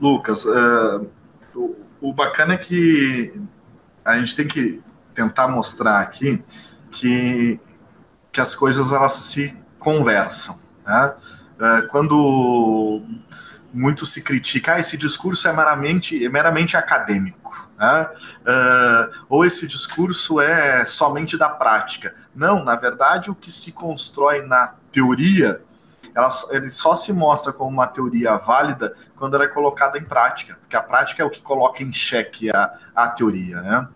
Lucas, 0.00 0.44
uh, 0.44 1.06
o, 1.54 1.76
o 2.00 2.12
bacana 2.12 2.54
é 2.54 2.58
que 2.58 3.40
a 4.04 4.18
gente 4.18 4.36
tem 4.36 4.46
que 4.46 4.82
tentar 5.14 5.48
mostrar 5.48 6.00
aqui 6.00 6.42
que 6.90 7.60
que 8.36 8.40
as 8.42 8.54
coisas 8.54 8.92
elas 8.92 9.12
se 9.12 9.56
conversam. 9.78 10.60
Né? 10.86 11.14
É, 11.58 11.82
quando 11.86 13.02
muito 13.72 14.04
se 14.04 14.22
critica, 14.22 14.74
ah, 14.74 14.78
esse 14.78 14.98
discurso 14.98 15.48
é 15.48 15.54
meramente, 15.54 16.22
é 16.22 16.28
meramente 16.28 16.76
acadêmico, 16.76 17.70
né? 17.78 18.10
uh, 18.42 19.24
ou 19.28 19.42
esse 19.42 19.66
discurso 19.66 20.38
é 20.38 20.84
somente 20.84 21.38
da 21.38 21.48
prática. 21.48 22.14
Não, 22.34 22.62
na 22.62 22.76
verdade, 22.76 23.30
o 23.30 23.34
que 23.34 23.50
se 23.50 23.72
constrói 23.72 24.42
na 24.42 24.74
teoria, 24.92 25.62
ela, 26.16 26.30
ele 26.50 26.70
só 26.70 26.96
se 26.96 27.12
mostra 27.12 27.52
como 27.52 27.68
uma 27.68 27.86
teoria 27.86 28.38
válida 28.38 28.96
quando 29.16 29.34
ela 29.34 29.44
é 29.44 29.48
colocada 29.48 29.98
em 29.98 30.04
prática, 30.04 30.56
porque 30.58 30.74
a 30.74 30.80
prática 30.82 31.22
é 31.22 31.26
o 31.26 31.30
que 31.30 31.42
coloca 31.42 31.82
em 31.82 31.92
xeque 31.92 32.50
a, 32.50 32.72
a 32.94 33.08
teoria. 33.10 33.60
Né? 33.60 33.88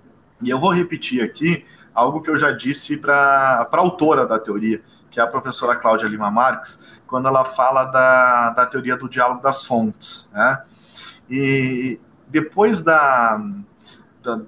E 0.43 0.51
eu 0.51 0.61
vou 0.61 0.71
repetir 0.71 1.25
aqui 1.25 1.65
algo 1.95 2.21
que 2.21 2.29
eu 2.29 2.37
já 2.37 2.51
disse 2.51 2.99
para 2.99 3.67
a 3.73 3.79
autora 3.79 4.27
da 4.27 4.39
teoria, 4.39 4.83
que 5.11 5.19
é 5.19 5.23
a 5.23 5.27
professora 5.27 5.75
Cláudia 5.75 6.07
Lima 6.09 6.31
Marques, 6.31 7.01
quando 7.07 7.27
ela 7.27 7.43
fala 7.43 7.87
da, 7.87 8.51
da 8.51 8.67
teoria 8.67 8.99
do 8.99 9.09
diálogo 9.09 9.41
das 9.41 9.65
fontes. 9.65 10.31
Né? 10.35 10.63
E 11.31 11.99
depois 12.29 12.83
da, 12.83 13.41
da 14.23 14.43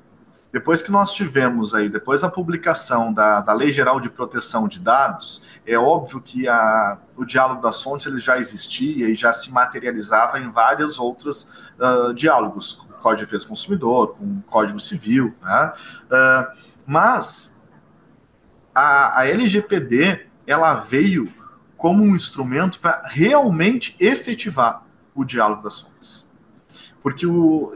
depois 0.53 0.83
que 0.83 0.91
nós 0.93 1.15
tivemos 1.15 1.75
aí, 1.75 1.89
depois 1.89 2.21
da 2.21 2.29
publicação 2.29 3.13
da, 3.13 3.41
da 3.41 3.55
Lei 3.55 3.73
Geral 3.73 3.99
de 3.99 4.11
Proteção 4.11 4.69
de 4.69 4.79
Dados, 4.79 5.61
é 5.67 5.79
óbvio 5.79 6.21
que 6.21 6.47
a, 6.47 6.99
o 7.17 7.25
diálogo 7.25 7.63
das 7.63 7.83
fontes 7.83 8.07
ele 8.07 8.19
já 8.19 8.39
existia 8.39 9.09
e 9.09 9.15
já 9.15 9.33
se 9.33 9.51
materializava 9.51 10.39
em 10.39 10.51
vários 10.51 10.99
outros 10.99 11.49
uh, 11.79 12.13
diálogos, 12.13 12.75
com 12.75 12.93
o 12.93 12.97
Código 12.99 13.21
de 13.21 13.25
Defesa 13.25 13.47
do 13.47 13.49
Consumidor, 13.49 14.15
com 14.15 14.25
o 14.25 14.43
Código 14.47 14.79
Civil, 14.79 15.35
né? 15.43 15.73
Uh, 16.05 16.73
mas 16.87 17.63
a, 18.75 19.21
a 19.21 19.27
LGPD 19.27 20.27
ela 20.47 20.75
veio 20.75 21.33
como 21.79 22.03
um 22.03 22.15
instrumento 22.15 22.79
para 22.79 23.03
realmente 23.07 23.97
efetivar 23.99 24.85
o 25.15 25.25
diálogo 25.25 25.63
das 25.63 25.81
fontes. 25.81 26.31
Porque 27.03 27.27
o, 27.27 27.75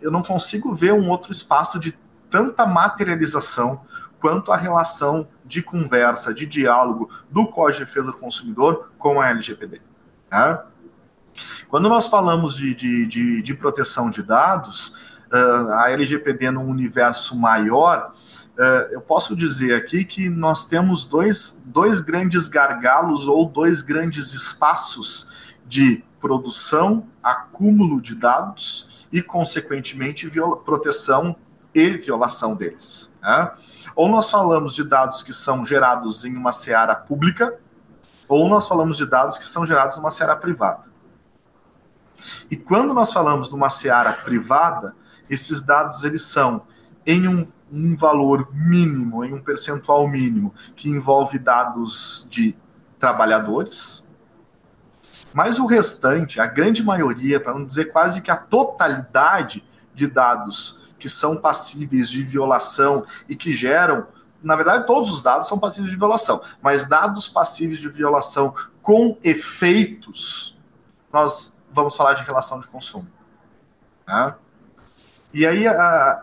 eu 0.00 0.10
não 0.10 0.22
consigo 0.22 0.74
ver 0.74 0.92
um 0.92 1.08
outro 1.08 1.32
espaço 1.32 1.78
de 1.78 1.96
tanta 2.30 2.66
materialização 2.66 3.82
quanto 4.20 4.52
a 4.52 4.56
relação 4.56 5.28
de 5.44 5.62
conversa, 5.62 6.34
de 6.34 6.46
diálogo 6.46 7.08
do 7.30 7.46
Código 7.46 7.78
de 7.78 7.84
Defesa 7.84 8.10
do 8.10 8.16
Consumidor 8.16 8.90
com 8.98 9.20
a 9.20 9.28
LGPD. 9.30 9.80
Né? 10.30 10.58
Quando 11.68 11.88
nós 11.88 12.08
falamos 12.08 12.56
de, 12.56 12.74
de, 12.74 13.06
de, 13.06 13.42
de 13.42 13.54
proteção 13.54 14.10
de 14.10 14.22
dados, 14.22 15.16
uh, 15.32 15.72
a 15.72 15.90
LGPD 15.90 16.50
num 16.50 16.68
universo 16.68 17.38
maior, 17.38 18.14
uh, 18.58 18.92
eu 18.92 19.00
posso 19.00 19.36
dizer 19.36 19.74
aqui 19.74 20.04
que 20.04 20.28
nós 20.28 20.66
temos 20.66 21.04
dois, 21.04 21.62
dois 21.66 22.00
grandes 22.00 22.48
gargalos 22.48 23.28
ou 23.28 23.46
dois 23.46 23.82
grandes 23.82 24.32
espaços 24.32 25.54
de 25.66 26.02
produção, 26.20 27.06
acúmulo 27.22 28.00
de 28.00 28.14
dados 28.14 29.06
e, 29.12 29.22
consequentemente, 29.22 30.30
proteção 30.64 31.36
e 31.76 31.98
violação 31.98 32.56
deles. 32.56 33.18
Né? 33.22 33.50
Ou 33.94 34.08
nós 34.08 34.30
falamos 34.30 34.74
de 34.74 34.82
dados 34.82 35.22
que 35.22 35.34
são 35.34 35.62
gerados 35.62 36.24
em 36.24 36.34
uma 36.34 36.50
seara 36.50 36.96
pública, 36.96 37.54
ou 38.26 38.48
nós 38.48 38.66
falamos 38.66 38.96
de 38.96 39.04
dados 39.04 39.36
que 39.36 39.44
são 39.44 39.66
gerados 39.66 39.96
em 39.96 40.00
uma 40.00 40.10
seara 40.10 40.34
privada. 40.34 40.88
E 42.50 42.56
quando 42.56 42.94
nós 42.94 43.12
falamos 43.12 43.50
de 43.50 43.54
uma 43.54 43.68
seara 43.68 44.10
privada, 44.10 44.96
esses 45.28 45.66
dados 45.66 46.02
eles 46.02 46.22
são 46.22 46.62
em 47.04 47.28
um, 47.28 47.46
um 47.70 47.94
valor 47.94 48.48
mínimo, 48.52 49.22
em 49.22 49.34
um 49.34 49.42
percentual 49.42 50.08
mínimo, 50.08 50.54
que 50.74 50.88
envolve 50.88 51.38
dados 51.38 52.26
de 52.30 52.56
trabalhadores, 52.98 54.10
mas 55.34 55.58
o 55.58 55.66
restante, 55.66 56.40
a 56.40 56.46
grande 56.46 56.82
maioria, 56.82 57.38
para 57.38 57.52
não 57.52 57.66
dizer 57.66 57.92
quase 57.92 58.22
que 58.22 58.30
a 58.30 58.36
totalidade 58.36 59.62
de 59.94 60.06
dados 60.06 60.85
que 60.98 61.08
são 61.08 61.36
passíveis 61.36 62.08
de 62.08 62.22
violação 62.22 63.04
e 63.28 63.36
que 63.36 63.52
geram. 63.52 64.06
Na 64.42 64.54
verdade, 64.54 64.86
todos 64.86 65.10
os 65.10 65.22
dados 65.22 65.48
são 65.48 65.58
passíveis 65.58 65.90
de 65.90 65.98
violação, 65.98 66.42
mas 66.62 66.88
dados 66.88 67.28
passíveis 67.28 67.80
de 67.80 67.88
violação 67.88 68.54
com 68.82 69.18
efeitos, 69.24 70.58
nós 71.12 71.60
vamos 71.72 71.96
falar 71.96 72.14
de 72.14 72.22
relação 72.22 72.60
de 72.60 72.68
consumo. 72.68 73.08
Né? 74.06 74.34
E 75.34 75.46
aí, 75.46 75.64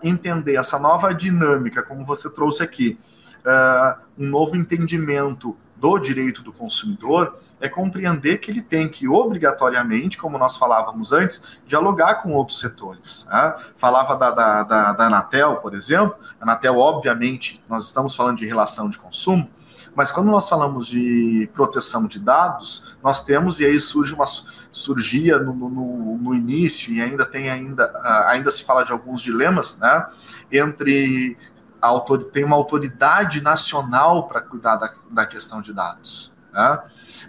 entender 0.01 0.55
essa 0.55 0.79
nova 0.79 1.13
dinâmica, 1.13 1.83
como 1.83 2.05
você 2.05 2.29
trouxe 2.33 2.63
aqui, 2.63 2.97
uh, 3.45 4.01
um 4.17 4.27
novo 4.27 4.55
entendimento 4.55 5.55
do 5.75 5.99
direito 5.99 6.41
do 6.41 6.53
consumidor, 6.53 7.37
é 7.63 7.69
compreender 7.69 8.39
que 8.39 8.51
ele 8.51 8.61
tem 8.61 8.89
que, 8.89 9.07
obrigatoriamente, 9.07 10.17
como 10.17 10.37
nós 10.37 10.57
falávamos 10.57 11.13
antes, 11.13 11.61
dialogar 11.65 12.15
com 12.15 12.33
outros 12.33 12.59
setores. 12.59 13.25
Né? 13.31 13.55
Falava 13.77 14.17
da, 14.17 14.31
da, 14.31 14.63
da, 14.63 14.91
da 14.91 15.05
Anatel, 15.05 15.55
por 15.55 15.73
exemplo. 15.73 16.13
A 16.41 16.43
Anatel, 16.43 16.77
obviamente, 16.77 17.63
nós 17.69 17.87
estamos 17.87 18.15
falando 18.15 18.39
de 18.39 18.45
relação 18.45 18.89
de 18.89 18.99
consumo, 18.99 19.49
mas 19.95 20.11
quando 20.11 20.29
nós 20.29 20.49
falamos 20.49 20.87
de 20.87 21.49
proteção 21.53 22.05
de 22.05 22.19
dados, 22.19 22.97
nós 23.01 23.23
temos, 23.23 23.61
e 23.61 23.65
aí 23.65 23.79
surge 23.79 24.13
uma, 24.13 24.25
surgia 24.69 25.39
no, 25.39 25.53
no, 25.53 26.17
no 26.17 26.35
início, 26.35 26.91
e 26.91 27.01
ainda 27.01 27.25
tem 27.25 27.49
ainda, 27.49 27.93
ainda 28.27 28.51
se 28.51 28.65
fala 28.65 28.83
de 28.83 28.91
alguns 28.91 29.21
dilemas, 29.21 29.79
né? 29.79 30.05
Entre 30.51 31.37
a 31.81 31.87
autor, 31.87 32.25
tem 32.25 32.43
uma 32.43 32.57
autoridade 32.57 33.41
nacional 33.41 34.27
para 34.27 34.41
cuidar 34.41 34.75
da, 34.75 34.93
da 35.09 35.25
questão 35.25 35.61
de 35.61 35.71
dados. 35.71 36.32
Né? 36.53 36.83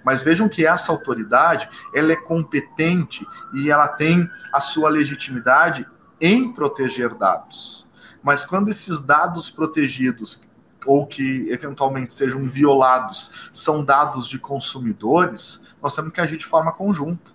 Mas 0.05 0.23
vejam 0.23 0.49
que 0.49 0.67
essa 0.67 0.93
autoridade 0.93 1.69
ela 1.95 2.13
é 2.13 2.17
competente 2.17 3.27
e 3.55 3.71
ela 3.71 3.89
tem 3.89 4.31
a 4.53 4.61
sua 4.61 4.91
legitimidade 4.91 5.87
em 6.21 6.53
proteger 6.53 7.15
dados. 7.15 7.89
Mas 8.23 8.45
quando 8.45 8.69
esses 8.69 9.01
dados 9.01 9.51
protegidos 9.51 10.49
ou 10.87 11.07
que 11.07 11.49
eventualmente 11.51 12.13
sejam 12.13 12.49
violados 12.49 13.51
são 13.53 13.83
dados 13.83 14.29
de 14.29 14.39
consumidores, 14.39 15.75
nós 15.83 15.95
temos 15.95 16.13
que 16.13 16.21
agir 16.21 16.37
de 16.37 16.45
forma 16.45 16.73
conjunta. 16.73 17.33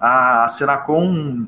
A 0.00 0.46
Senacom 0.48 1.46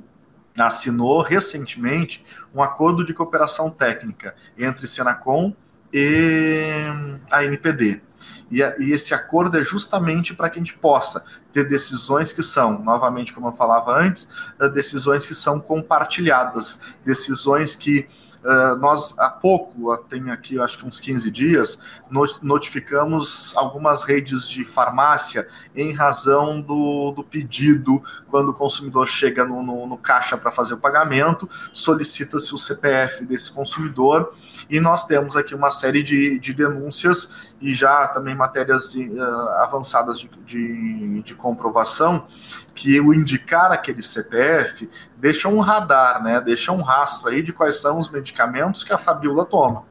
assinou 0.59 1.23
recentemente 1.23 2.25
um 2.55 2.63
acordo 2.63 3.05
de 3.05 3.15
cooperação 3.15 3.71
técnica 3.71 4.35
entre 4.59 4.87
Senacom 4.87 5.55
e 5.93 6.85
a 7.31 7.45
NPD. 7.45 8.03
E, 8.51 8.61
e 8.61 8.93
esse 8.93 9.15
acordo 9.15 9.57
é 9.59 9.63
justamente 9.63 10.35
para 10.35 10.51
que 10.51 10.59
a 10.59 10.63
gente 10.63 10.77
possa 10.77 11.25
ter 11.53 11.69
decisões 11.69 12.33
que 12.33 12.43
são, 12.43 12.83
novamente, 12.83 13.33
como 13.33 13.49
eu 13.49 13.53
falava 13.53 13.97
antes, 13.97 14.31
eh, 14.59 14.69
decisões 14.69 15.27
que 15.27 15.35
são 15.35 15.61
compartilhadas, 15.61 16.83
decisões 17.05 17.75
que 17.75 18.09
Uh, 18.43 18.75
nós, 18.77 19.19
há 19.19 19.29
pouco, 19.29 19.95
tem 20.09 20.31
aqui 20.31 20.59
acho 20.59 20.79
que 20.79 20.87
uns 20.87 20.99
15 20.99 21.31
dias, 21.31 22.01
notificamos 22.43 23.55
algumas 23.55 24.05
redes 24.05 24.49
de 24.49 24.65
farmácia 24.65 25.47
em 25.77 25.93
razão 25.93 26.59
do, 26.59 27.13
do 27.13 27.23
pedido, 27.23 28.03
quando 28.31 28.49
o 28.49 28.55
consumidor 28.55 29.07
chega 29.07 29.45
no, 29.45 29.63
no, 29.63 29.87
no 29.87 29.99
caixa 29.99 30.39
para 30.39 30.51
fazer 30.51 30.73
o 30.73 30.79
pagamento, 30.79 31.47
solicita-se 31.71 32.55
o 32.55 32.59
CPF 32.59 33.27
desse 33.27 33.53
consumidor 33.53 34.33
e 34.71 34.79
nós 34.79 35.05
temos 35.05 35.37
aqui 35.37 35.55
uma 35.55 35.71
série 35.71 36.03
de, 36.03 36.39
de 36.39 36.55
denúncias 36.55 37.53
e 37.61 37.73
já 37.73 38.07
também 38.07 38.37
matérias 38.37 38.95
uh, 38.95 39.49
avançadas 39.59 40.21
de, 40.21 40.31
de, 40.47 41.23
de, 41.23 41.35
comprovação 41.35 42.25
que 42.73 43.01
o 43.01 43.13
indicar 43.13 43.73
aquele 43.73 44.01
CPF 44.01 44.89
deixa 45.17 45.49
um 45.49 45.59
radar, 45.59 46.23
né? 46.23 46.41
Deixa 46.41 46.71
um 46.71 46.83
rastro 46.83 47.31
aí 47.31 47.43
de 47.43 47.53
quais 47.53 47.81
são 47.83 47.99
os 47.99 48.09
medicamentos 48.09 48.85
que 48.85 48.93
a 48.93 48.99
Fabiola 48.99 49.45
toma. 49.45 49.91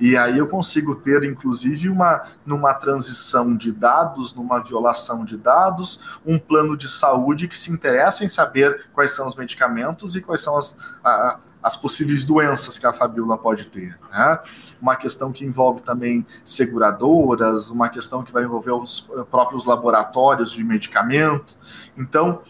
E 0.00 0.16
aí 0.16 0.38
eu 0.38 0.46
consigo 0.46 0.94
ter, 0.94 1.24
inclusive, 1.24 1.88
uma 1.88 2.22
numa 2.46 2.74
transição 2.74 3.56
de 3.56 3.72
dados, 3.72 4.34
numa 4.34 4.62
violação 4.62 5.24
de 5.24 5.36
dados, 5.36 6.20
um 6.24 6.38
plano 6.38 6.76
de 6.76 6.88
saúde 6.88 7.48
que 7.48 7.56
se 7.56 7.72
interessa 7.72 8.24
em 8.24 8.28
saber 8.28 8.86
quais 8.92 9.12
são 9.12 9.26
os 9.26 9.34
medicamentos 9.34 10.14
e 10.14 10.20
quais 10.20 10.40
são 10.40 10.56
as, 10.56 10.78
a, 11.02 11.38
as 11.62 11.76
possíveis 11.76 12.24
doenças 12.24 12.78
que 12.78 12.86
a 12.86 12.92
Fabiola 12.92 13.36
pode 13.36 13.66
ter. 13.66 13.98
Né? 14.10 14.38
Uma 14.80 14.96
questão 14.96 15.32
que 15.32 15.44
envolve 15.44 15.82
também 15.82 16.26
seguradoras, 16.44 17.70
uma 17.70 17.88
questão 17.88 18.22
que 18.22 18.32
vai 18.32 18.44
envolver 18.44 18.72
os 18.72 19.00
próprios 19.30 19.66
laboratórios 19.66 20.52
de 20.52 20.62
medicamento. 20.62 21.58
Então, 21.96 22.40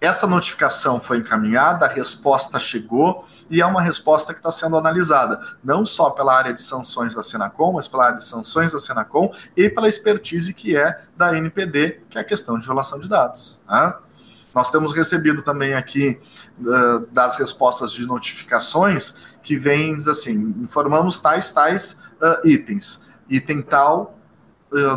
essa 0.00 0.26
notificação 0.26 1.00
foi 1.00 1.18
encaminhada, 1.18 1.86
a 1.86 1.88
resposta 1.88 2.58
chegou 2.58 3.24
e 3.50 3.60
é 3.60 3.66
uma 3.66 3.82
resposta 3.82 4.32
que 4.32 4.38
está 4.38 4.50
sendo 4.50 4.76
analisada, 4.76 5.40
não 5.62 5.84
só 5.84 6.10
pela 6.10 6.36
área 6.36 6.52
de 6.52 6.62
sanções 6.62 7.14
da 7.14 7.22
Senacom, 7.22 7.72
mas 7.72 7.88
pela 7.88 8.06
área 8.06 8.16
de 8.16 8.24
sanções 8.24 8.72
da 8.72 8.78
Senacom 8.78 9.32
e 9.56 9.68
pela 9.68 9.88
expertise 9.88 10.54
que 10.54 10.76
é 10.76 11.02
da 11.16 11.36
NPD, 11.36 12.02
que 12.08 12.16
é 12.16 12.20
a 12.20 12.24
questão 12.24 12.58
de 12.58 12.64
violação 12.64 13.00
de 13.00 13.08
dados. 13.08 13.60
Né? 13.68 13.94
Nós 14.58 14.72
temos 14.72 14.92
recebido 14.92 15.40
também 15.40 15.74
aqui 15.74 16.18
uh, 16.58 17.06
das 17.12 17.38
respostas 17.38 17.92
de 17.92 18.04
notificações 18.08 19.38
que 19.40 19.56
vem 19.56 19.94
assim, 19.94 20.52
informamos 20.64 21.20
tais, 21.20 21.52
tais 21.52 22.02
uh, 22.20 22.44
itens. 22.44 23.06
item 23.30 23.62
tal 23.62 24.18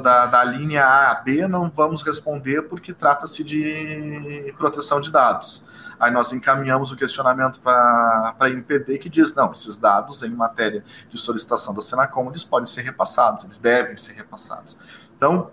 da, 0.02 0.26
da 0.26 0.44
linha 0.44 0.84
A 0.84 1.12
a 1.12 1.16
B 1.16 1.48
não 1.48 1.70
vamos 1.70 2.02
responder 2.02 2.64
porque 2.64 2.92
trata-se 2.92 3.44
de 3.44 4.52
proteção 4.58 5.00
de 5.00 5.12
dados. 5.12 5.94
Aí 6.00 6.12
nós 6.12 6.34
encaminhamos 6.34 6.92
o 6.92 6.96
questionamento 6.96 7.62
para 7.62 8.36
a 8.40 8.50
MPD 8.50 8.98
que 8.98 9.10
diz, 9.10 9.36
não, 9.36 9.52
esses 9.52 9.78
dados 9.78 10.24
em 10.24 10.32
matéria 10.32 10.84
de 11.08 11.20
solicitação 11.20 11.76
da 11.76 11.82
Senacom, 11.82 12.30
eles 12.30 12.44
podem 12.44 12.66
ser 12.66 12.82
repassados, 12.82 13.44
eles 13.44 13.60
devem 13.60 13.96
ser 13.96 14.14
repassados. 14.14 14.80
Então, 15.16 15.52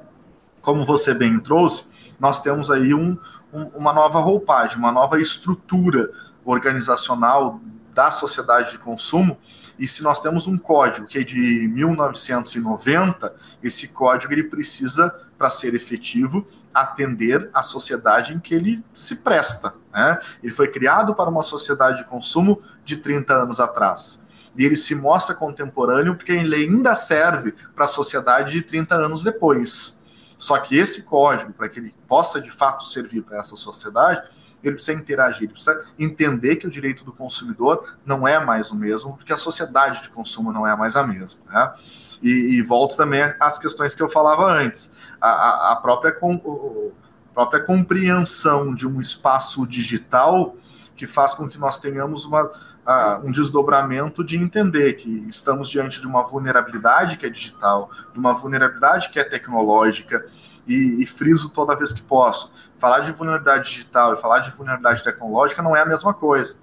como 0.62 0.86
você 0.86 1.12
bem 1.12 1.38
trouxe, 1.38 1.98
nós 2.18 2.40
temos 2.40 2.70
aí 2.70 2.92
um, 2.92 3.16
um, 3.53 3.64
uma 3.74 3.92
nova 3.92 4.20
roupagem, 4.20 4.78
uma 4.78 4.92
nova 4.92 5.20
estrutura 5.20 6.11
organizacional 6.44 7.61
da 7.92 8.11
sociedade 8.11 8.72
de 8.72 8.78
consumo, 8.78 9.36
e 9.78 9.86
se 9.86 10.03
nós 10.03 10.20
temos 10.20 10.46
um 10.46 10.59
código 10.59 11.07
que 11.07 11.18
é 11.18 11.22
de 11.22 11.68
1990, 11.68 13.34
esse 13.62 13.88
código 13.88 14.32
ele 14.32 14.44
precisa, 14.44 15.14
para 15.36 15.49
ser 15.49 15.74
efetivo, 15.74 16.46
atender 16.74 17.49
a 17.55 17.62
sociedade 17.62 18.34
em 18.34 18.40
que 18.40 18.55
ele 18.55 18.82
se 18.92 19.22
presta. 19.22 19.74
Né? 19.92 20.18
Ele 20.42 20.53
foi 20.53 20.68
criado 20.68 21.14
para 21.14 21.30
uma 21.30 21.42
sociedade 21.42 21.99
de 21.99 22.05
consumo 22.05 22.61
de 22.84 22.96
30 22.96 23.34
anos 23.34 23.61
atrás. 23.61 24.26
E 24.57 24.64
ele 24.64 24.76
se 24.76 24.96
mostra 24.96 25.34
contemporâneo 25.34 26.16
porque 26.16 26.32
ele 26.32 26.57
ainda 26.57 26.94
serve 26.96 27.55
para 27.74 27.84
a 27.84 27.88
sociedade 27.88 28.53
de 28.53 28.62
30 28.62 28.96
anos 28.96 29.22
depois. 29.22 30.03
Só 30.39 30.57
que 30.59 30.78
esse 30.78 31.03
código, 31.03 31.53
para 31.53 31.68
que 31.68 31.80
ele 31.80 31.95
possa 32.07 32.41
de 32.41 32.51
fato 32.51 32.84
servir 32.84 33.22
para 33.22 33.39
essa 33.39 33.57
sociedade, 33.57 34.22
ele 34.62 34.74
precisa 34.74 34.99
interagir, 34.99 35.43
ele 35.45 35.53
precisa 35.53 35.84
entender 35.99 36.57
que 36.57 36.66
o 36.66 36.70
direito 36.70 37.05
do 37.05 37.12
consumidor 37.12 37.97
não 38.05 38.26
é 38.26 38.43
mais 38.45 38.70
o 38.70 38.76
mesmo, 38.76 39.16
porque 39.16 39.32
a 39.32 39.36
sociedade 39.36 40.03
de 40.03 40.11
consumo 40.11 40.53
não 40.53 40.66
é 40.66 40.76
mais 40.76 40.97
a 40.97 41.07
mesma. 41.07 41.41
Né? 41.49 41.74
E, 42.22 42.57
e 42.57 42.62
volto 42.62 42.97
também 42.97 43.22
às 43.41 43.59
questões 43.59 43.95
que 43.95 44.03
eu 44.03 44.09
falava 44.09 44.45
antes. 44.45 44.95
A, 45.20 45.72
a 45.72 45.76
própria, 45.76 46.12
com, 46.12 46.93
a 47.30 47.34
própria 47.34 47.64
compreensão 47.64 48.74
de 48.74 48.86
um 48.86 49.01
espaço 49.01 49.66
digital 49.66 50.57
que 50.97 51.07
faz 51.07 51.34
com 51.34 51.49
que 51.49 51.59
nós 51.59 51.78
tenhamos 51.78 52.24
uma, 52.24 52.51
uh, 52.89 53.26
um 53.26 53.30
desdobramento 53.30 54.24
de 54.24 54.39
entender 54.39 54.95
que 54.95 55.26
estamos 55.28 55.68
diante 55.68 56.01
de 56.01 56.07
uma 56.07 56.24
vulnerabilidade 56.24 57.18
que 57.18 57.26
é 57.26 57.28
digital, 57.28 57.91
de 58.12 58.18
uma 58.18 58.32
vulnerabilidade 58.32 59.11
que 59.11 59.20
é 59.20 59.24
tecnológica, 59.24 60.24
e, 60.66 61.03
e, 61.03 61.07
friso 61.07 61.49
toda 61.51 61.74
vez 61.74 61.95
que 61.95 62.03
posso. 62.03 62.53
Falar 62.78 63.01
de 63.01 63.11
vulnerabilidade 63.12 63.70
digital 63.70 64.12
e 64.12 64.18
falar 64.18 64.41
de 64.41 64.51
vulnerabilidade 64.51 65.03
tecnológica 65.03 65.62
não 65.62 65.74
é 65.74 65.80
a 65.80 65.86
mesma 65.86 66.12
coisa. 66.12 66.57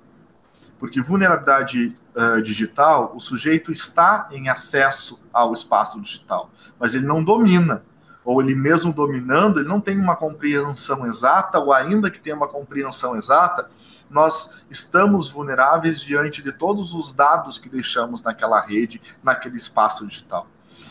Porque 0.80 1.02
vulnerabilidade 1.02 1.96
uh, 2.16 2.40
digital, 2.42 3.14
o 3.16 3.20
sujeito 3.20 3.72
está 3.72 4.28
em 4.32 4.48
acesso 4.48 5.24
ao 5.34 5.54
espaço 5.54 6.00
digital, 6.02 6.52
mas 6.80 6.94
ele 6.94 7.06
não 7.06 7.24
domina. 7.24 7.84
Ou 8.24 8.42
ele 8.42 8.54
mesmo 8.54 8.94
dominando, 8.94 9.60
ele 9.60 9.70
não 9.70 9.80
tem 9.80 10.00
uma 10.00 10.16
compreensão 10.16 11.08
exata, 11.08 11.60
ou 11.60 11.74
ainda 11.74 12.10
que 12.10 12.20
tenha 12.20 12.36
uma 12.36 12.48
compreensão 12.48 13.16
exata, 13.16 13.70
nós 14.10 14.66
estamos 14.70 15.30
vulneráveis 15.30 16.02
diante 16.02 16.42
de 16.42 16.52
todos 16.52 16.94
os 16.94 17.12
dados 17.12 17.60
que 17.60 17.70
deixamos 17.70 18.24
naquela 18.24 18.62
rede, 18.62 19.02
naquele 19.24 19.56
espaço 19.56 20.06
digital. 20.08 20.48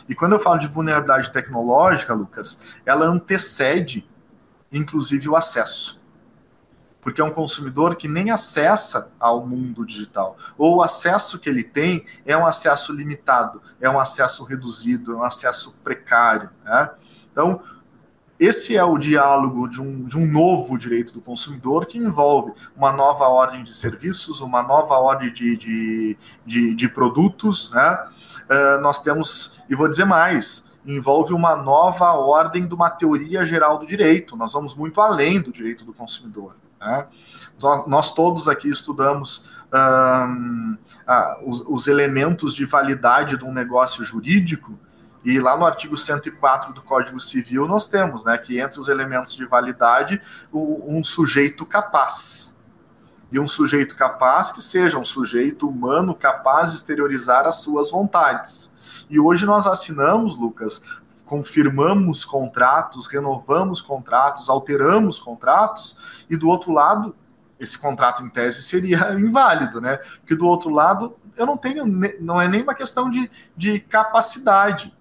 E 0.09 0.15
quando 0.15 0.33
eu 0.33 0.41
falo 0.41 0.59
de 0.59 0.67
vulnerabilidade 0.67 1.31
tecnológica, 1.31 2.15
Lucas, 2.15 2.63
ela 2.85 3.07
antecede, 3.07 4.09
inclusive, 4.71 5.29
o 5.29 5.37
acesso. 5.37 6.03
Porque 7.01 7.21
é 7.21 7.25
um 7.25 7.31
consumidor 7.31 7.97
que 7.97 8.09
nem 8.09 8.31
acessa 8.31 9.13
ao 9.21 9.47
mundo 9.47 9.85
digital. 9.85 10.37
Ou 10.57 10.77
o 10.77 10.83
acesso 10.83 11.39
que 11.39 11.49
ele 11.49 11.63
tem 11.63 12.07
é 12.25 12.37
um 12.37 12.47
acesso 12.47 12.93
limitado, 12.93 13.61
é 13.81 13.89
um 13.91 14.01
acesso 14.01 14.43
reduzido, 14.45 15.13
é 15.13 15.17
um 15.17 15.23
acesso 15.23 15.79
precário. 15.85 16.49
Né? 16.65 16.91
Então, 17.31 17.63
esse 18.45 18.77
é 18.77 18.85
o 18.85 18.99
diálogo 18.99 19.69
de 19.69 19.81
um, 19.81 20.05
de 20.05 20.19
um 20.19 20.27
novo 20.27 20.77
direito 20.77 21.13
do 21.13 21.21
consumidor 21.21 21.87
que 21.87 21.99
envolve 21.99 22.53
uma 22.77 22.93
nova 22.93 23.27
ordem 23.29 23.63
de 23.63 23.73
serviços, 23.73 24.41
uma 24.41 24.63
nova 24.63 24.95
ordem 24.95 25.33
de, 25.33 25.57
de, 25.57 26.17
de, 26.45 26.75
de 26.75 26.89
produtos, 26.89 27.73
né? 27.73 28.09
Uh, 28.45 28.81
nós 28.83 29.03
temos, 29.03 29.63
e 29.69 29.75
vou 29.75 29.89
dizer 29.89 30.05
mais, 30.05 30.77
envolve 30.87 31.33
uma 31.33 31.57
nova 31.57 32.13
ordem 32.13 32.67
de 32.67 32.75
uma 32.75 32.91
teoria 32.91 33.45
geral 33.45 33.79
do 33.79 33.87
direito. 33.87 34.37
Nós 34.37 34.53
vamos 34.53 34.75
muito 34.75 35.01
além 35.01 35.41
do 35.41 35.51
direito 35.51 35.85
do 35.85 35.95
consumidor. 35.95 36.57
Né? 36.81 37.07
Nós 37.87 38.13
todos 38.13 38.49
aqui 38.49 38.69
estudamos 38.69 39.51
um, 39.73 40.77
ah, 41.07 41.39
os, 41.45 41.65
os 41.67 41.89
elementos 41.89 42.55
de 42.55 42.67
validade 42.67 43.39
de 43.39 43.45
um 43.45 43.53
negócio 43.53 44.05
jurídico 44.05 44.79
e 45.25 45.41
lá 45.41 45.57
no 45.57 45.65
artigo 45.65 45.97
104 45.97 46.75
do 46.75 46.83
Código 46.83 47.19
Civil 47.19 47.67
nós 47.67 47.87
temos, 47.87 48.25
né, 48.25 48.37
que 48.37 48.61
entre 48.61 48.79
os 48.79 48.89
elementos 48.89 49.35
de 49.35 49.47
validade, 49.47 50.21
um 50.53 51.03
sujeito 51.03 51.65
capaz. 51.65 52.63
E 53.33 53.41
um 53.41 53.49
sujeito 53.49 53.97
capaz 53.97 54.53
que 54.53 54.63
seja 54.63 54.99
um 54.99 55.05
sujeito 55.05 55.67
humano 55.67 56.15
capaz 56.15 56.71
de 56.71 56.77
exteriorizar 56.77 57.47
as 57.47 57.57
suas 57.57 57.91
vontades. 57.91 59.07
E 59.09 59.19
hoje 59.19 59.47
nós 59.47 59.67
assinamos, 59.67 60.37
Lucas, 60.37 60.83
confirmamos 61.25 62.25
contratos, 62.25 63.07
renovamos 63.07 63.81
contratos, 63.81 64.51
alteramos 64.51 65.19
contratos, 65.19 66.27
e 66.29 66.37
do 66.37 66.49
outro 66.49 66.71
lado, 66.71 67.17
esse 67.59 67.79
contrato 67.79 68.23
em 68.23 68.29
tese 68.29 68.63
seria 68.63 69.15
inválido, 69.19 69.81
né? 69.81 69.97
Porque 69.97 70.37
do 70.37 70.47
outro 70.47 70.69
lado, 70.71 71.17
eu 71.35 71.47
não 71.47 71.57
tenho, 71.57 71.85
não 72.21 72.41
é 72.41 72.47
nem 72.47 72.63
uma 72.63 72.75
questão 72.75 73.09
de, 73.09 73.31
de 73.57 73.81
capacidade 73.81 74.95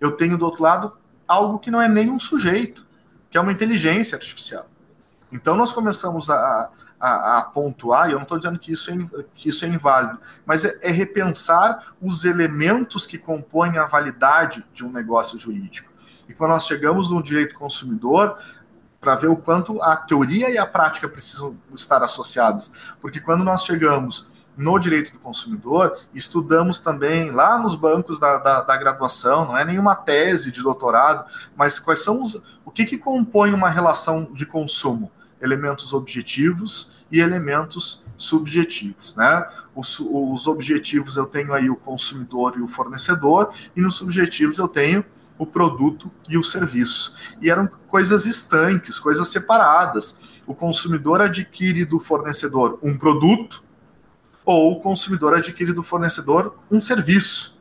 eu 0.00 0.12
tenho 0.12 0.36
do 0.36 0.44
outro 0.44 0.62
lado 0.62 0.96
algo 1.26 1.58
que 1.58 1.70
não 1.70 1.80
é 1.80 1.88
nem 1.88 2.10
um 2.10 2.18
sujeito, 2.18 2.86
que 3.30 3.36
é 3.36 3.40
uma 3.40 3.52
inteligência 3.52 4.16
artificial. 4.16 4.68
Então 5.32 5.56
nós 5.56 5.72
começamos 5.72 6.30
a, 6.30 6.70
a, 7.00 7.38
a 7.38 7.42
pontuar, 7.42 8.08
e 8.08 8.12
eu 8.12 8.16
não 8.16 8.22
estou 8.22 8.38
dizendo 8.38 8.58
que 8.58 8.72
isso, 8.72 8.90
é, 8.90 9.24
que 9.34 9.48
isso 9.48 9.64
é 9.64 9.68
inválido, 9.68 10.18
mas 10.44 10.64
é, 10.64 10.78
é 10.82 10.90
repensar 10.90 11.94
os 12.00 12.24
elementos 12.24 13.06
que 13.06 13.18
compõem 13.18 13.78
a 13.78 13.86
validade 13.86 14.64
de 14.72 14.84
um 14.84 14.90
negócio 14.92 15.38
jurídico. 15.38 15.90
E 16.28 16.34
quando 16.34 16.52
nós 16.52 16.66
chegamos 16.66 17.10
no 17.10 17.22
direito 17.22 17.54
consumidor, 17.54 18.38
para 19.00 19.14
ver 19.14 19.28
o 19.28 19.36
quanto 19.36 19.80
a 19.82 19.96
teoria 19.96 20.50
e 20.50 20.58
a 20.58 20.66
prática 20.66 21.08
precisam 21.08 21.56
estar 21.72 22.02
associadas. 22.02 22.72
Porque 23.00 23.20
quando 23.20 23.44
nós 23.44 23.64
chegamos 23.64 24.28
no 24.56 24.78
direito 24.78 25.12
do 25.12 25.18
consumidor, 25.18 25.96
estudamos 26.14 26.80
também 26.80 27.30
lá 27.30 27.58
nos 27.58 27.76
bancos 27.76 28.18
da, 28.18 28.38
da, 28.38 28.62
da, 28.62 28.76
graduação, 28.76 29.44
não 29.44 29.58
é 29.58 29.64
nenhuma 29.64 29.94
tese 29.94 30.50
de 30.50 30.62
doutorado, 30.62 31.24
mas 31.54 31.78
quais 31.78 32.02
são 32.02 32.22
os. 32.22 32.40
O 32.64 32.70
que, 32.70 32.86
que 32.86 32.96
compõe 32.96 33.52
uma 33.52 33.68
relação 33.68 34.30
de 34.32 34.46
consumo? 34.46 35.12
Elementos 35.40 35.92
objetivos 35.92 37.04
e 37.10 37.20
elementos 37.20 38.04
subjetivos. 38.16 39.14
Né? 39.14 39.46
Os, 39.74 40.00
os 40.00 40.46
objetivos 40.46 41.16
eu 41.16 41.26
tenho 41.26 41.52
aí 41.52 41.68
o 41.68 41.76
consumidor 41.76 42.54
e 42.56 42.62
o 42.62 42.68
fornecedor, 42.68 43.52
e 43.76 43.80
nos 43.80 43.96
subjetivos 43.96 44.58
eu 44.58 44.68
tenho 44.68 45.04
o 45.38 45.46
produto 45.46 46.10
e 46.28 46.38
o 46.38 46.42
serviço. 46.42 47.36
E 47.42 47.50
eram 47.50 47.68
coisas 47.88 48.26
estanques, 48.26 48.98
coisas 48.98 49.28
separadas. 49.28 50.40
O 50.46 50.54
consumidor 50.54 51.20
adquire 51.20 51.84
do 51.84 52.00
fornecedor 52.00 52.78
um 52.82 52.96
produto 52.96 53.65
ou 54.46 54.72
o 54.72 54.80
consumidor 54.80 55.34
adquire 55.34 55.72
do 55.72 55.82
fornecedor 55.82 56.54
um 56.70 56.80
serviço. 56.80 57.60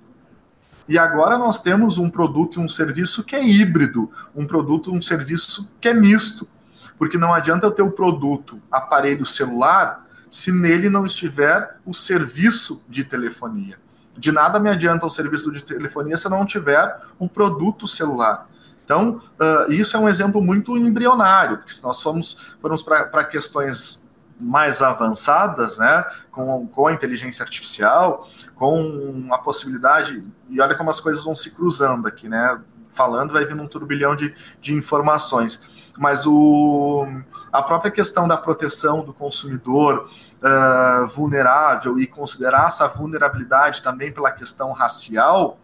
E 0.87 0.99
agora 0.99 1.39
nós 1.39 1.63
temos 1.63 1.97
um 1.97 2.11
produto 2.11 2.61
e 2.61 2.63
um 2.63 2.69
serviço 2.69 3.23
que 3.23 3.35
é 3.35 3.43
híbrido, 3.43 4.11
um 4.35 4.45
produto 4.45 4.91
e 4.91 4.97
um 4.97 5.01
serviço 5.01 5.73
que 5.81 5.89
é 5.89 5.93
misto. 5.93 6.47
Porque 6.95 7.17
não 7.17 7.33
adianta 7.33 7.65
eu 7.65 7.71
ter 7.71 7.81
o 7.81 7.91
produto 7.91 8.61
aparelho 8.71 9.25
celular 9.25 10.05
se 10.29 10.51
nele 10.51 10.87
não 10.87 11.05
estiver 11.05 11.77
o 11.83 11.93
serviço 11.93 12.85
de 12.87 13.03
telefonia. 13.03 13.79
De 14.15 14.31
nada 14.31 14.59
me 14.59 14.69
adianta 14.69 15.07
o 15.07 15.09
serviço 15.09 15.51
de 15.51 15.63
telefonia 15.63 16.15
se 16.15 16.29
não 16.29 16.45
tiver 16.45 17.01
o 17.17 17.27
produto 17.27 17.87
celular. 17.87 18.47
Então, 18.85 19.19
uh, 19.39 19.71
isso 19.71 19.97
é 19.97 19.99
um 19.99 20.07
exemplo 20.07 20.41
muito 20.41 20.77
embrionário, 20.77 21.57
porque 21.57 21.73
se 21.73 21.81
nós 21.81 22.01
formos, 22.01 22.55
formos 22.61 22.83
para 22.83 23.23
questões 23.23 24.04
mais 24.39 24.81
avançadas, 24.81 25.77
né, 25.77 26.05
com, 26.31 26.67
com 26.67 26.87
a 26.87 26.93
inteligência 26.93 27.43
artificial, 27.43 28.27
com 28.55 29.27
a 29.31 29.37
possibilidade, 29.37 30.23
e 30.49 30.59
olha 30.59 30.75
como 30.75 30.89
as 30.89 30.99
coisas 30.99 31.23
vão 31.23 31.35
se 31.35 31.55
cruzando 31.55 32.07
aqui, 32.07 32.27
né, 32.27 32.59
falando 32.89 33.33
vai 33.33 33.45
vindo 33.45 33.61
um 33.61 33.67
turbilhão 33.67 34.15
de, 34.15 34.33
de 34.61 34.73
informações, 34.73 35.91
mas 35.97 36.25
o, 36.25 37.05
a 37.51 37.61
própria 37.61 37.91
questão 37.91 38.27
da 38.27 38.37
proteção 38.37 39.03
do 39.03 39.13
consumidor 39.13 40.09
uh, 40.41 41.07
vulnerável 41.07 41.99
e 41.99 42.07
considerar 42.07 42.67
essa 42.67 42.87
vulnerabilidade 42.87 43.81
também 43.81 44.11
pela 44.11 44.31
questão 44.31 44.71
racial, 44.71 45.57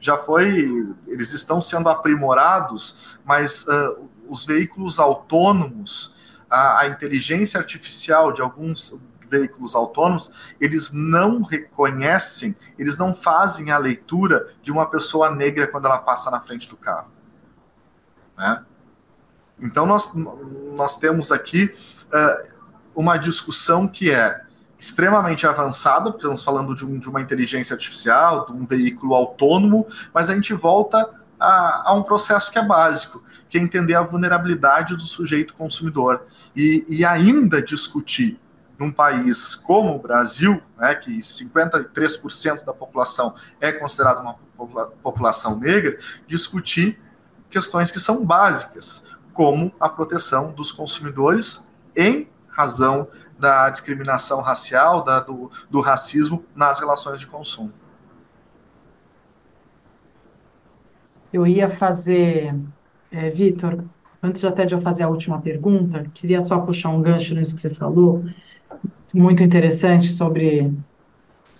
já 0.00 0.16
foi, 0.16 0.94
eles 1.06 1.32
estão 1.32 1.60
sendo 1.60 1.88
aprimorados, 1.88 3.18
mas 3.24 3.66
uh, 3.66 4.08
os 4.28 4.44
veículos 4.44 4.98
autônomos 4.98 6.17
a, 6.50 6.80
a 6.80 6.86
inteligência 6.88 7.58
artificial 7.58 8.32
de 8.32 8.42
alguns 8.42 9.00
veículos 9.28 9.74
autônomos, 9.74 10.54
eles 10.60 10.92
não 10.92 11.42
reconhecem, 11.42 12.56
eles 12.78 12.96
não 12.96 13.14
fazem 13.14 13.70
a 13.70 13.78
leitura 13.78 14.48
de 14.62 14.72
uma 14.72 14.86
pessoa 14.86 15.30
negra 15.34 15.66
quando 15.70 15.86
ela 15.86 15.98
passa 15.98 16.30
na 16.30 16.40
frente 16.40 16.68
do 16.68 16.76
carro. 16.76 17.10
Né? 18.36 18.64
Então, 19.60 19.84
nós, 19.84 20.14
nós 20.14 20.98
temos 20.98 21.30
aqui 21.30 21.74
uh, 22.06 22.48
uma 22.94 23.16
discussão 23.16 23.86
que 23.86 24.10
é 24.10 24.42
extremamente 24.78 25.46
avançada, 25.46 26.04
porque 26.04 26.18
estamos 26.18 26.44
falando 26.44 26.74
de, 26.74 26.86
um, 26.86 26.98
de, 26.98 27.08
uma 27.08 27.20
inteligência 27.20 27.74
artificial, 27.74 28.46
de 28.46 28.52
um 28.52 28.64
veículo 28.64 29.14
autônomo, 29.14 29.86
mas 30.14 30.30
a 30.30 30.34
gente 30.34 30.54
volta 30.54 31.10
a, 31.38 31.90
a, 31.90 31.94
um 31.94 32.02
processo 32.02 32.52
que 32.52 32.58
é 32.58 32.64
básico, 32.64 33.22
que 33.48 33.58
é 33.58 33.60
entender 33.60 33.94
a 33.94 34.02
vulnerabilidade 34.02 34.94
do 34.94 35.02
sujeito 35.02 35.54
consumidor. 35.54 36.26
E, 36.54 36.84
e 36.88 37.04
ainda 37.04 37.62
discutir 37.62 38.38
num 38.78 38.92
país 38.92 39.56
como 39.56 39.96
o 39.96 39.98
Brasil, 39.98 40.62
né, 40.78 40.94
que 40.94 41.18
53% 41.18 42.64
da 42.64 42.72
população 42.72 43.34
é 43.60 43.72
considerada 43.72 44.20
uma 44.20 44.34
população 45.02 45.58
negra, 45.58 45.98
discutir 46.26 47.00
questões 47.50 47.90
que 47.90 47.98
são 47.98 48.24
básicas, 48.24 49.08
como 49.32 49.72
a 49.80 49.88
proteção 49.88 50.52
dos 50.52 50.72
consumidores 50.72 51.72
em 51.94 52.28
razão 52.48 53.08
da 53.38 53.70
discriminação 53.70 54.40
racial, 54.40 55.02
da, 55.04 55.20
do, 55.20 55.50
do 55.70 55.80
racismo 55.80 56.44
nas 56.54 56.80
relações 56.80 57.20
de 57.20 57.26
consumo. 57.26 57.72
Eu 61.32 61.46
ia 61.46 61.68
fazer, 61.68 62.54
é, 63.10 63.30
Vitor, 63.30 63.84
antes 64.22 64.44
até 64.44 64.64
de 64.64 64.74
eu 64.74 64.80
fazer 64.80 65.02
a 65.04 65.08
última 65.08 65.40
pergunta, 65.40 66.06
queria 66.14 66.44
só 66.44 66.58
puxar 66.58 66.90
um 66.90 67.02
gancho 67.02 67.34
nisso 67.34 67.54
que 67.54 67.60
você 67.60 67.70
falou, 67.70 68.24
muito 69.14 69.42
interessante 69.42 70.12
sobre 70.12 70.72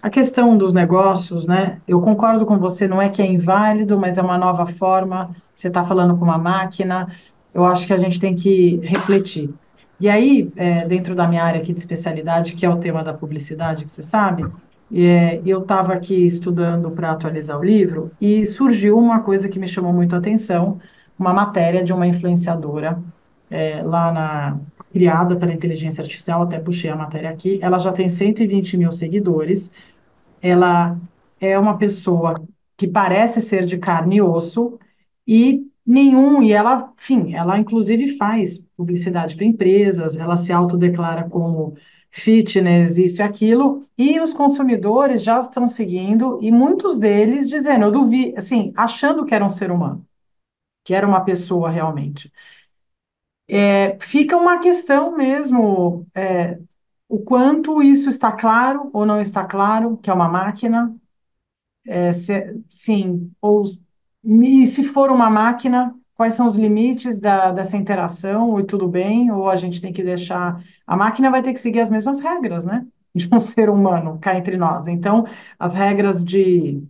a 0.03 0.11
questão 0.11 0.57
dos 0.57 0.73
negócios, 0.73 1.47
né? 1.47 1.81
Eu 1.87 2.01
concordo 2.01 2.47
com 2.47 2.59
você, 2.59 2.87
não 2.87 3.03
é 3.03 3.09
que 3.09 3.21
é 3.21 3.27
inválido, 3.27 3.99
mas 3.99 4.17
é 4.17 4.23
uma 4.23 4.39
nova 4.39 4.67
forma. 4.67 5.35
Você 5.55 5.69
está 5.69 5.85
falando 5.85 6.17
com 6.17 6.25
uma 6.25 6.39
máquina. 6.39 7.09
Eu 7.53 7.65
acho 7.65 7.87
que 7.87 7.93
a 7.93 7.99
gente 7.99 8.21
tem 8.21 8.37
que 8.37 8.77
refletir. 8.83 9.53
E 10.01 10.09
aí, 10.09 10.53
é, 10.55 10.87
dentro 10.87 11.15
da 11.15 11.27
minha 11.27 11.43
área 11.43 11.61
aqui 11.61 11.73
de 11.73 11.81
especialidade, 11.81 12.55
que 12.55 12.65
é 12.65 12.71
o 12.71 12.77
tema 12.77 13.03
da 13.03 13.13
publicidade, 13.13 13.85
que 13.85 13.91
você 13.91 14.03
sabe, 14.03 14.45
é, 14.93 15.41
eu 15.45 15.63
estava 15.63 15.93
aqui 15.93 16.25
estudando 16.25 16.91
para 16.93 17.11
atualizar 17.11 17.59
o 17.59 17.65
livro 17.65 18.13
e 18.21 18.47
surgiu 18.47 18.97
uma 18.97 19.21
coisa 19.21 19.49
que 19.49 19.59
me 19.59 19.67
chamou 19.67 19.93
muito 19.93 20.15
a 20.15 20.19
atenção, 20.19 20.79
uma 21.19 21.33
matéria 21.33 21.83
de 21.85 21.93
uma 21.93 22.07
influenciadora 22.07 23.03
é, 23.51 23.83
lá 23.83 24.13
na 24.13 24.61
criada 24.93 25.37
pela 25.37 25.53
inteligência 25.53 26.03
artificial, 26.03 26.43
até 26.43 26.59
puxei 26.59 26.91
a 26.91 26.97
matéria 26.97 27.31
aqui, 27.31 27.59
ela 27.63 27.79
já 27.79 27.93
tem 27.93 28.09
120 28.09 28.77
mil 28.77 28.91
seguidores, 28.91 29.71
ela 30.41 30.99
é 31.41 31.59
uma 31.59 31.77
pessoa 31.77 32.35
que 32.77 32.87
parece 32.87 33.41
ser 33.41 33.65
de 33.65 33.79
carne 33.79 34.17
e 34.17 34.23
osso 34.23 34.79
e 35.27 35.67
nenhum, 35.85 36.43
e 36.43 36.53
ela, 36.53 36.93
enfim, 36.99 37.35
ela 37.35 37.59
inclusive 37.59 38.17
faz 38.17 38.59
publicidade 38.77 39.37
para 39.37 39.45
empresas, 39.45 40.17
ela 40.17 40.37
se 40.37 40.53
autodeclara 40.53 41.29
como 41.29 41.75
fitness, 42.11 42.99
isso 42.99 43.21
e 43.21 43.25
aquilo, 43.25 43.87
e 43.97 44.21
os 44.21 44.33
consumidores 44.33 45.23
já 45.23 45.39
estão 45.39 45.69
seguindo, 45.69 46.39
e 46.43 46.51
muitos 46.51 46.99
deles 46.99 47.49
dizendo, 47.49 47.85
eu 47.87 47.93
duvido, 47.93 48.39
assim, 48.39 48.73
achando 48.77 49.25
que 49.25 49.35
era 49.35 49.45
um 49.45 49.51
ser 49.51 49.71
humano, 49.71 50.05
que 50.89 50.95
era 50.95 51.07
uma 51.07 51.23
pessoa 51.23 51.69
realmente. 51.69 52.33
É, 53.51 53.99
fica 54.01 54.37
uma 54.37 54.59
questão 54.61 55.15
mesmo, 55.17 56.07
é, 56.15 56.59
o 57.09 57.19
quanto 57.21 57.83
isso 57.83 58.09
está 58.09 58.33
claro 58.33 58.91
ou 58.93 59.07
não 59.07 59.21
está 59.21 59.45
claro, 59.47 59.97
que 59.99 60.11
é 60.11 60.15
uma 60.15 60.29
máquina, 60.29 60.95
é, 61.87 62.13
se, 62.13 62.63
sim, 62.71 63.31
ou 63.41 63.65
e 64.25 64.67
se 64.67 64.85
for 64.85 65.11
uma 65.11 65.31
máquina, 65.31 65.95
quais 66.17 66.35
são 66.35 66.49
os 66.49 66.57
limites 66.57 67.21
da, 67.21 67.53
dessa 67.53 67.77
interação 67.77 68.59
e 68.61 68.65
tudo 68.65 68.89
bem, 68.89 69.31
ou 69.33 69.49
a 69.51 69.57
gente 69.57 69.81
tem 69.81 69.93
que 69.93 70.03
deixar. 70.05 70.63
A 70.87 70.97
máquina 70.97 71.31
vai 71.31 71.43
ter 71.43 71.53
que 71.55 71.61
seguir 71.61 71.81
as 71.81 71.91
mesmas 71.91 72.21
regras, 72.21 72.65
né? 72.65 72.87
De 73.15 73.29
um 73.33 73.39
ser 73.41 73.71
humano 73.71 74.19
cá 74.21 74.37
entre 74.37 74.57
nós. 74.59 74.87
Então, 74.89 75.27
as 75.59 75.75
regras 75.75 76.25
de. 76.25 76.83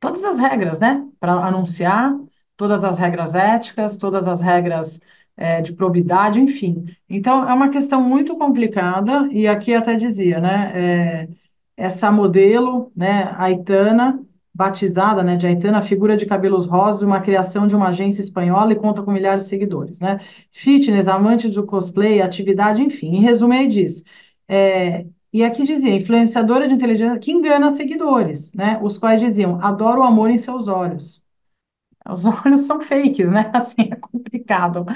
Todas 0.00 0.24
as 0.24 0.38
regras, 0.38 0.78
né? 0.78 1.06
Para 1.20 1.32
anunciar, 1.46 2.12
todas 2.58 2.84
as 2.84 2.98
regras 2.98 3.34
éticas, 3.34 3.96
todas 3.96 4.28
as 4.28 4.42
regras 4.42 5.00
é, 5.36 5.62
de 5.62 5.72
probidade, 5.72 6.40
enfim. 6.40 6.86
Então, 7.08 7.48
é 7.48 7.54
uma 7.54 7.70
questão 7.70 8.02
muito 8.02 8.36
complicada, 8.36 9.28
e 9.32 9.46
aqui 9.48 9.74
até 9.74 9.94
dizia, 9.96 10.40
né? 10.40 10.72
É, 10.74 11.28
essa 11.76 12.10
modelo, 12.10 12.92
né, 12.96 13.32
Aitana, 13.38 14.20
batizada, 14.52 15.22
né, 15.22 15.36
de 15.36 15.46
Aitana, 15.46 15.80
figura 15.80 16.16
de 16.16 16.26
cabelos 16.26 16.66
rosas, 16.66 17.02
uma 17.02 17.20
criação 17.20 17.68
de 17.68 17.76
uma 17.76 17.88
agência 17.88 18.20
espanhola 18.20 18.72
e 18.72 18.76
conta 18.76 19.02
com 19.02 19.12
milhares 19.12 19.44
de 19.44 19.48
seguidores, 19.50 20.00
né? 20.00 20.18
Fitness, 20.50 21.06
amante 21.08 21.48
do 21.48 21.64
cosplay, 21.64 22.20
atividade, 22.20 22.82
enfim. 22.82 23.16
Em 23.16 23.22
resumo, 23.22 23.52
aí 23.54 23.68
diz. 23.68 24.02
É, 24.48 25.06
e 25.32 25.44
aqui 25.44 25.62
dizia, 25.64 25.94
influenciadora 25.94 26.66
de 26.66 26.74
inteligência 26.74 27.18
que 27.20 27.30
engana 27.30 27.74
seguidores, 27.74 28.52
né? 28.52 28.80
Os 28.82 28.98
quais 28.98 29.20
diziam, 29.20 29.60
adoro 29.62 30.00
o 30.00 30.04
amor 30.04 30.30
em 30.30 30.38
seus 30.38 30.66
olhos. 30.68 31.22
Os 32.08 32.24
olhos 32.44 32.60
são 32.60 32.80
fakes, 32.80 33.28
né? 33.28 33.50
Assim, 33.52 33.90
é 33.90 33.96
complicado. 33.96 34.86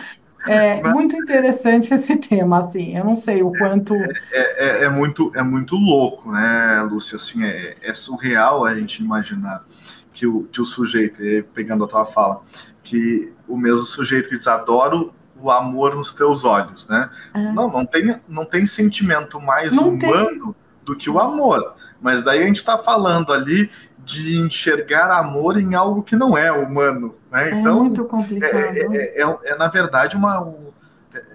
É 0.48 0.82
muito 0.82 1.16
interessante 1.16 1.94
esse 1.94 2.16
tema, 2.16 2.64
assim, 2.64 2.96
eu 2.96 3.04
não 3.04 3.14
sei 3.14 3.42
o 3.42 3.52
quanto... 3.52 3.94
É, 3.94 4.10
é, 4.32 4.84
é 4.84 4.88
muito, 4.88 5.30
é 5.36 5.42
muito 5.42 5.76
louco, 5.76 6.32
né, 6.32 6.82
Lúcia, 6.90 7.14
assim, 7.14 7.44
é, 7.44 7.76
é, 7.80 7.94
surreal 7.94 8.64
a 8.64 8.74
gente 8.74 9.04
imaginar 9.04 9.64
que 10.12 10.26
o, 10.26 10.42
que 10.50 10.60
o 10.60 10.66
sujeito, 10.66 11.22
pegando 11.54 11.84
a 11.84 11.86
tua 11.86 12.04
fala, 12.04 12.42
que 12.82 13.32
o 13.46 13.56
mesmo 13.56 13.86
sujeito 13.86 14.28
que 14.28 14.36
diz, 14.36 14.48
adoro 14.48 15.14
o 15.40 15.50
amor 15.50 15.94
nos 15.94 16.12
teus 16.12 16.44
olhos, 16.44 16.88
né? 16.88 17.10
É. 17.34 17.52
Não, 17.52 17.70
não 17.70 17.86
tem, 17.86 18.20
não 18.28 18.44
tem 18.44 18.66
sentimento 18.66 19.40
mais 19.40 19.74
não 19.74 19.90
humano 19.90 20.28
tem. 20.28 20.54
do 20.84 20.96
que 20.96 21.08
o 21.08 21.18
amor, 21.18 21.74
mas 22.00 22.22
daí 22.22 22.42
a 22.42 22.46
gente 22.46 22.56
está 22.56 22.76
falando 22.76 23.32
ali 23.32 23.70
de 24.04 24.38
enxergar 24.38 25.10
amor 25.10 25.58
em 25.58 25.74
algo 25.74 26.02
que 26.02 26.16
não 26.16 26.36
é 26.36 26.50
humano, 26.50 27.14
né? 27.30 27.50
É 27.50 27.54
então, 27.54 27.84
muito 27.84 28.04
complicado. 28.04 28.54
É, 28.54 28.78
é, 28.78 29.22
é, 29.22 29.38
é 29.44 29.56
na 29.56 29.68
verdade 29.68 30.16
uma, 30.16 30.40
um, 30.42 30.70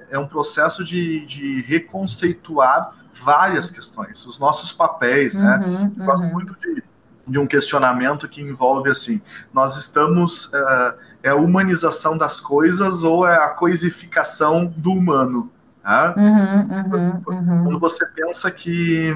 é 0.10 0.20
um 0.20 0.28
processo 0.28 0.84
de, 0.84 1.26
de 1.26 1.62
reconceituar 1.62 2.94
várias 3.16 3.72
questões, 3.72 4.26
os 4.26 4.38
nossos 4.38 4.72
papéis, 4.72 5.34
né? 5.34 5.64
uhum, 5.66 5.72
né? 5.72 5.92
Eu 5.98 6.06
gosto 6.06 6.26
uhum. 6.26 6.34
muito 6.34 6.56
de, 6.60 6.84
de 7.28 7.40
um 7.40 7.48
questionamento 7.48 8.28
que 8.28 8.42
envolve 8.42 8.90
assim, 8.90 9.22
nós 9.54 9.78
estamos 9.78 10.46
uh, 10.54 11.08
é 11.24 11.30
a 11.30 11.36
humanização 11.36 12.18
das 12.18 12.40
coisas 12.40 13.04
ou 13.04 13.28
é 13.28 13.36
a 13.36 13.50
coisificação 13.50 14.66
do 14.66 14.92
humano? 14.92 15.52
Né? 15.84 16.14
Uhum, 16.18 17.22
uhum, 17.28 17.64
Quando 17.64 17.80
você 17.80 18.06
pensa 18.08 18.52
que 18.52 19.14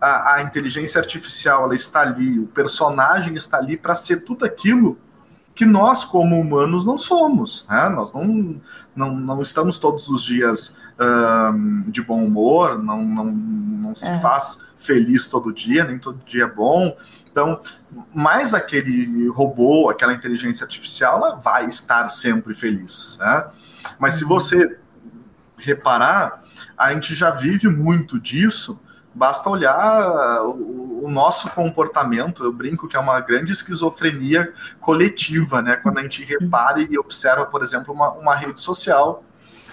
a, 0.00 0.34
a 0.34 0.42
inteligência 0.42 1.00
artificial 1.00 1.64
ela 1.64 1.74
está 1.74 2.00
ali, 2.00 2.38
o 2.38 2.46
personagem 2.46 3.34
está 3.34 3.58
ali 3.58 3.76
para 3.76 3.94
ser 3.94 4.24
tudo 4.24 4.44
aquilo 4.44 4.98
que 5.54 5.64
nós, 5.64 6.04
como 6.04 6.38
humanos, 6.38 6.84
não 6.84 6.98
somos. 6.98 7.66
Né? 7.68 7.88
Nós 7.88 8.12
não, 8.12 8.60
não, 8.94 9.16
não 9.16 9.40
estamos 9.40 9.78
todos 9.78 10.08
os 10.08 10.22
dias 10.22 10.82
um, 11.00 11.90
de 11.90 12.02
bom 12.02 12.22
humor, 12.22 12.80
não, 12.80 13.02
não, 13.02 13.24
não 13.24 13.96
se 13.96 14.10
é. 14.10 14.18
faz 14.20 14.64
feliz 14.76 15.28
todo 15.28 15.52
dia, 15.52 15.84
nem 15.84 15.98
todo 15.98 16.20
dia 16.26 16.44
é 16.44 16.50
bom. 16.50 16.94
Então, 17.32 17.58
mais 18.14 18.52
aquele 18.52 19.28
robô, 19.28 19.88
aquela 19.88 20.12
inteligência 20.12 20.64
artificial, 20.64 21.16
ela 21.16 21.36
vai 21.36 21.66
estar 21.66 22.08
sempre 22.10 22.54
feliz. 22.54 23.18
Né? 23.18 23.46
Mas 23.98 24.14
se 24.14 24.24
uhum. 24.24 24.28
você 24.28 24.78
reparar, 25.56 26.42
a 26.76 26.92
gente 26.92 27.14
já 27.14 27.30
vive 27.30 27.66
muito 27.68 28.20
disso 28.20 28.78
basta 29.16 29.48
olhar 29.48 30.42
o, 30.42 31.06
o, 31.06 31.10
nosso 31.10 31.48
comportamento. 31.50 32.44
Eu 32.44 32.52
brinco 32.52 32.86
que 32.86 32.96
é 32.96 33.00
uma 33.00 33.18
grande 33.20 33.50
esquizofrenia 33.50 34.52
coletiva, 34.78 35.62
né? 35.62 35.76
Quando 35.76 35.98
a 35.98 36.02
gente 36.02 36.22
repara 36.22 36.80
e 36.80 36.98
observa, 36.98 37.46
por 37.46 37.62
exemplo, 37.62 37.94
uma, 37.94 38.10
uma 38.12 38.34
rede 38.34 38.60
social. 38.60 39.24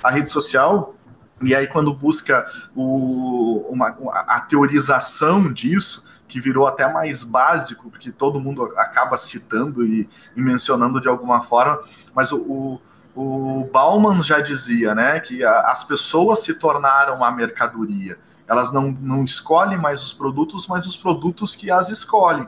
A 0.02 0.10
rede 0.10 0.32
social, 0.32 0.96
e 1.42 1.54
aí 1.54 1.68
quando 1.68 1.94
busca 1.94 2.46
o, 2.76 3.66
uma, 3.70 3.90
a 4.28 4.40
teorização 4.42 5.52
disso, 5.52 6.10
que 6.28 6.40
virou 6.40 6.66
até 6.66 6.92
mais 6.92 7.24
básico, 7.24 7.90
porque 7.90 8.12
todo 8.12 8.40
mundo 8.40 8.64
acaba 8.78 9.18
citando 9.18 9.86
e, 9.86 10.10
e 10.36 10.42
mencionando 10.42 11.00
de 11.00 11.08
alguma 11.08 11.42
forma, 11.42 11.82
mas 12.14 12.32
o, 12.32 12.38
o 12.42 12.82
o 13.16 13.70
Bauman 13.72 14.24
já 14.24 14.40
dizia, 14.40 14.96
né, 14.96 15.20
que 15.20 15.44
a, 15.44 15.70
as 15.70 15.84
pessoas 15.84 16.40
se 16.40 16.58
tornaram 16.58 17.18
uma 17.18 17.32
mercadoria. 17.32 18.18
Elas 18.48 18.72
não, 18.72 18.92
não 19.00 19.24
escolhem 19.24 19.78
mais 19.78 20.04
os 20.04 20.14
produtos, 20.14 20.68
mas 20.68 20.86
os 20.86 20.98
produtos 20.98 21.56
que 21.56 21.72
as 21.72 21.90
escolhem. 21.90 22.48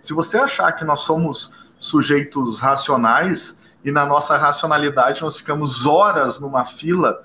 Se 0.00 0.12
você 0.12 0.38
achar 0.38 0.72
que 0.72 0.84
nós 0.84 1.00
somos 1.00 1.68
sujeitos 1.78 2.60
racionais 2.60 3.60
e 3.84 3.90
na 3.90 4.06
nossa 4.06 4.36
racionalidade 4.36 5.22
nós 5.22 5.36
ficamos 5.36 5.86
horas 5.86 6.38
numa 6.38 6.64
fila 6.64 7.24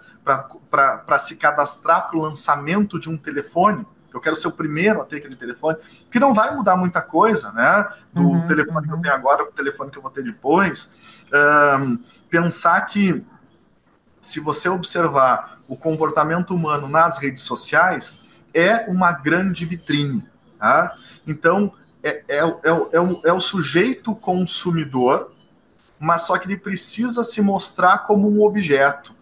para 0.70 1.18
se 1.18 1.38
cadastrar 1.38 2.08
para 2.08 2.18
o 2.18 2.22
lançamento 2.22 3.00
de 3.00 3.10
um 3.10 3.18
telefone, 3.18 3.86
eu 4.14 4.20
quero 4.20 4.36
ser 4.36 4.48
o 4.48 4.52
primeiro 4.52 5.02
a 5.02 5.06
ter 5.06 5.18
aquele 5.18 5.36
telefone, 5.36 5.78
que 6.12 6.20
não 6.20 6.34
vai 6.34 6.54
mudar 6.56 6.76
muita 6.76 7.02
coisa, 7.02 7.52
né? 7.52 7.88
Do 8.12 8.24
uhum, 8.24 8.48
telefone 8.48 8.80
uhum. 8.80 8.84
que 8.84 8.92
eu 8.94 9.00
tenho 9.00 9.14
agora 9.14 9.44
para 9.44 9.52
o 9.52 9.56
telefone 9.56 9.92
que 9.92 9.98
eu 9.98 10.02
vou 10.02 10.12
ter 10.12 10.24
depois. 10.24 10.96
Um, 11.80 12.00
pensar 12.30 12.82
que 12.82 13.24
se 14.20 14.40
você 14.40 14.70
observar 14.70 15.57
o 15.68 15.76
comportamento 15.76 16.54
humano 16.54 16.88
nas 16.88 17.20
redes 17.20 17.44
sociais, 17.44 18.30
é 18.54 18.86
uma 18.90 19.12
grande 19.12 19.66
vitrine. 19.66 20.24
Tá? 20.58 20.94
Então, 21.26 21.74
é, 22.04 22.24
é, 22.28 22.38
é, 22.38 22.90
é, 22.94 23.02
o, 23.02 23.22
é 23.26 23.34
o 23.34 23.40
sujeito 23.40 24.16
consumidor, 24.16 25.32
mas 26.00 26.24
só 26.24 26.38
que 26.38 26.48
ele 26.48 26.58
precisa 26.58 27.24
se 27.24 27.42
mostrar 27.42 28.00
como 28.00 28.30
um 28.30 28.44
objeto. 28.44 29.16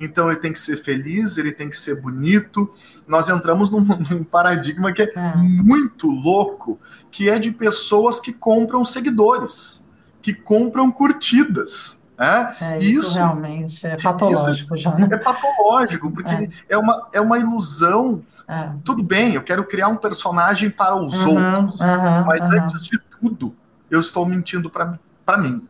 Então 0.00 0.30
ele 0.30 0.40
tem 0.40 0.52
que 0.52 0.58
ser 0.58 0.76
feliz, 0.76 1.38
ele 1.38 1.52
tem 1.52 1.68
que 1.68 1.76
ser 1.76 2.00
bonito. 2.00 2.72
Nós 3.06 3.28
entramos 3.28 3.70
num, 3.70 3.80
num 4.10 4.24
paradigma 4.24 4.92
que 4.92 5.02
é, 5.02 5.12
é, 5.14 5.36
muito 5.36 6.08
louco, 6.08 6.80
que 7.10 7.28
é 7.28 7.38
de 7.38 7.52
pessoas 7.52 8.18
que 8.18 8.32
compram 8.32 8.84
seguidores, 8.84 9.88
que 10.20 10.34
compram 10.34 10.90
curtidas. 10.90 12.01
É, 12.22 12.74
é 12.74 12.78
isso, 12.78 13.00
isso, 13.00 13.18
realmente 13.18 13.84
é 13.84 13.96
patológico 13.96 14.76
já. 14.76 14.94
Né? 14.94 15.08
É 15.10 15.16
patológico, 15.16 16.12
porque 16.12 16.32
é, 16.32 16.48
é 16.68 16.78
uma, 16.78 17.08
é 17.12 17.20
uma 17.20 17.36
ilusão. 17.36 18.22
É. 18.46 18.70
Tudo 18.84 19.02
bem, 19.02 19.34
eu 19.34 19.42
quero 19.42 19.64
criar 19.64 19.88
um 19.88 19.96
personagem 19.96 20.70
para 20.70 20.94
os 20.94 21.24
uhum, 21.24 21.56
outros, 21.56 21.80
uhum, 21.80 22.24
mas 22.24 22.40
uhum. 22.42 22.62
antes 22.62 22.84
de 22.84 22.98
tudo, 23.20 23.56
eu 23.90 23.98
estou 23.98 24.24
mentindo 24.24 24.70
para 24.70 25.38
mim. 25.38 25.66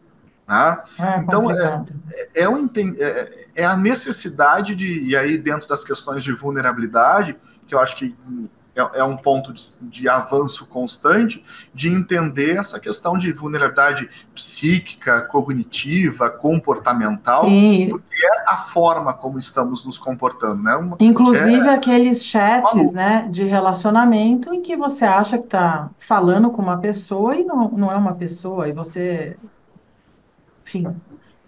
Né? 0.46 0.78
Então, 1.22 1.50
é, 1.50 1.84
é, 2.34 2.44
é, 2.44 3.46
é, 3.54 3.64
a 3.64 3.74
necessidade 3.74 4.76
de, 4.76 5.00
e 5.00 5.16
aí 5.16 5.38
dentro 5.38 5.66
das 5.66 5.82
questões 5.82 6.22
de 6.22 6.32
vulnerabilidade, 6.32 7.34
que 7.66 7.74
eu 7.74 7.80
acho 7.80 7.96
que 7.96 8.14
é, 8.74 9.00
é 9.00 9.04
um 9.04 9.16
ponto 9.16 9.52
de, 9.52 9.62
de, 9.82 10.08
avanço 10.08 10.66
constante 10.68 11.44
de 11.74 11.90
entender 11.90 12.56
essa 12.56 12.80
questão 12.80 13.18
de 13.18 13.30
vulnerabilidade 13.32 14.08
psíquica, 14.34 15.22
cognitiva, 15.22 16.30
comportamental, 16.30 17.44
Sim. 17.44 17.88
porque 17.90 18.16
é 18.24 18.50
a 18.50 18.56
forma 18.56 19.12
como 19.12 19.38
estamos 19.38 19.84
nos 19.84 19.98
comportando, 19.98 20.62
né? 20.62 20.74
Uma, 20.76 20.96
Inclusive 21.00 21.68
é, 21.68 21.74
aqueles 21.74 22.24
chats, 22.24 22.92
né, 22.92 23.28
de 23.30 23.44
relacionamento 23.44 24.54
em 24.54 24.62
que 24.62 24.74
você 24.74 25.04
acha 25.04 25.36
que 25.36 25.44
está 25.44 25.90
falando 25.98 26.50
com 26.50 26.62
uma 26.62 26.78
pessoa 26.78 27.36
e 27.36 27.44
não, 27.44 27.68
não 27.70 27.92
é 27.92 27.96
uma 27.96 28.14
pessoa, 28.14 28.68
e 28.68 28.72
você, 28.72 29.36
enfim, 30.64 30.86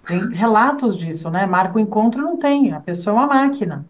tem 0.07 0.29
relatos 0.29 0.95
disso, 0.95 1.31
né? 1.31 1.47
Marca 1.47 1.77
o 1.77 1.81
encontro 1.81 2.21
não 2.21 2.37
tem, 2.37 2.73
a 2.73 2.81
pessoa 2.81 3.15
é 3.15 3.19
uma 3.19 3.27
máquina. 3.27 3.87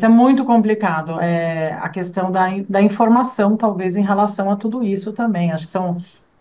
É 0.00 0.08
muito 0.08 0.44
complicado. 0.44 1.20
É, 1.20 1.74
a 1.74 1.88
questão 1.88 2.30
da, 2.32 2.48
da 2.68 2.80
informação, 2.80 3.56
talvez, 3.56 3.96
em 3.96 4.02
relação 4.02 4.50
a 4.50 4.56
tudo 4.56 4.82
isso 4.82 5.12
também. 5.12 5.52
Acho 5.52 5.66
que 5.66 5.70
são 5.70 5.98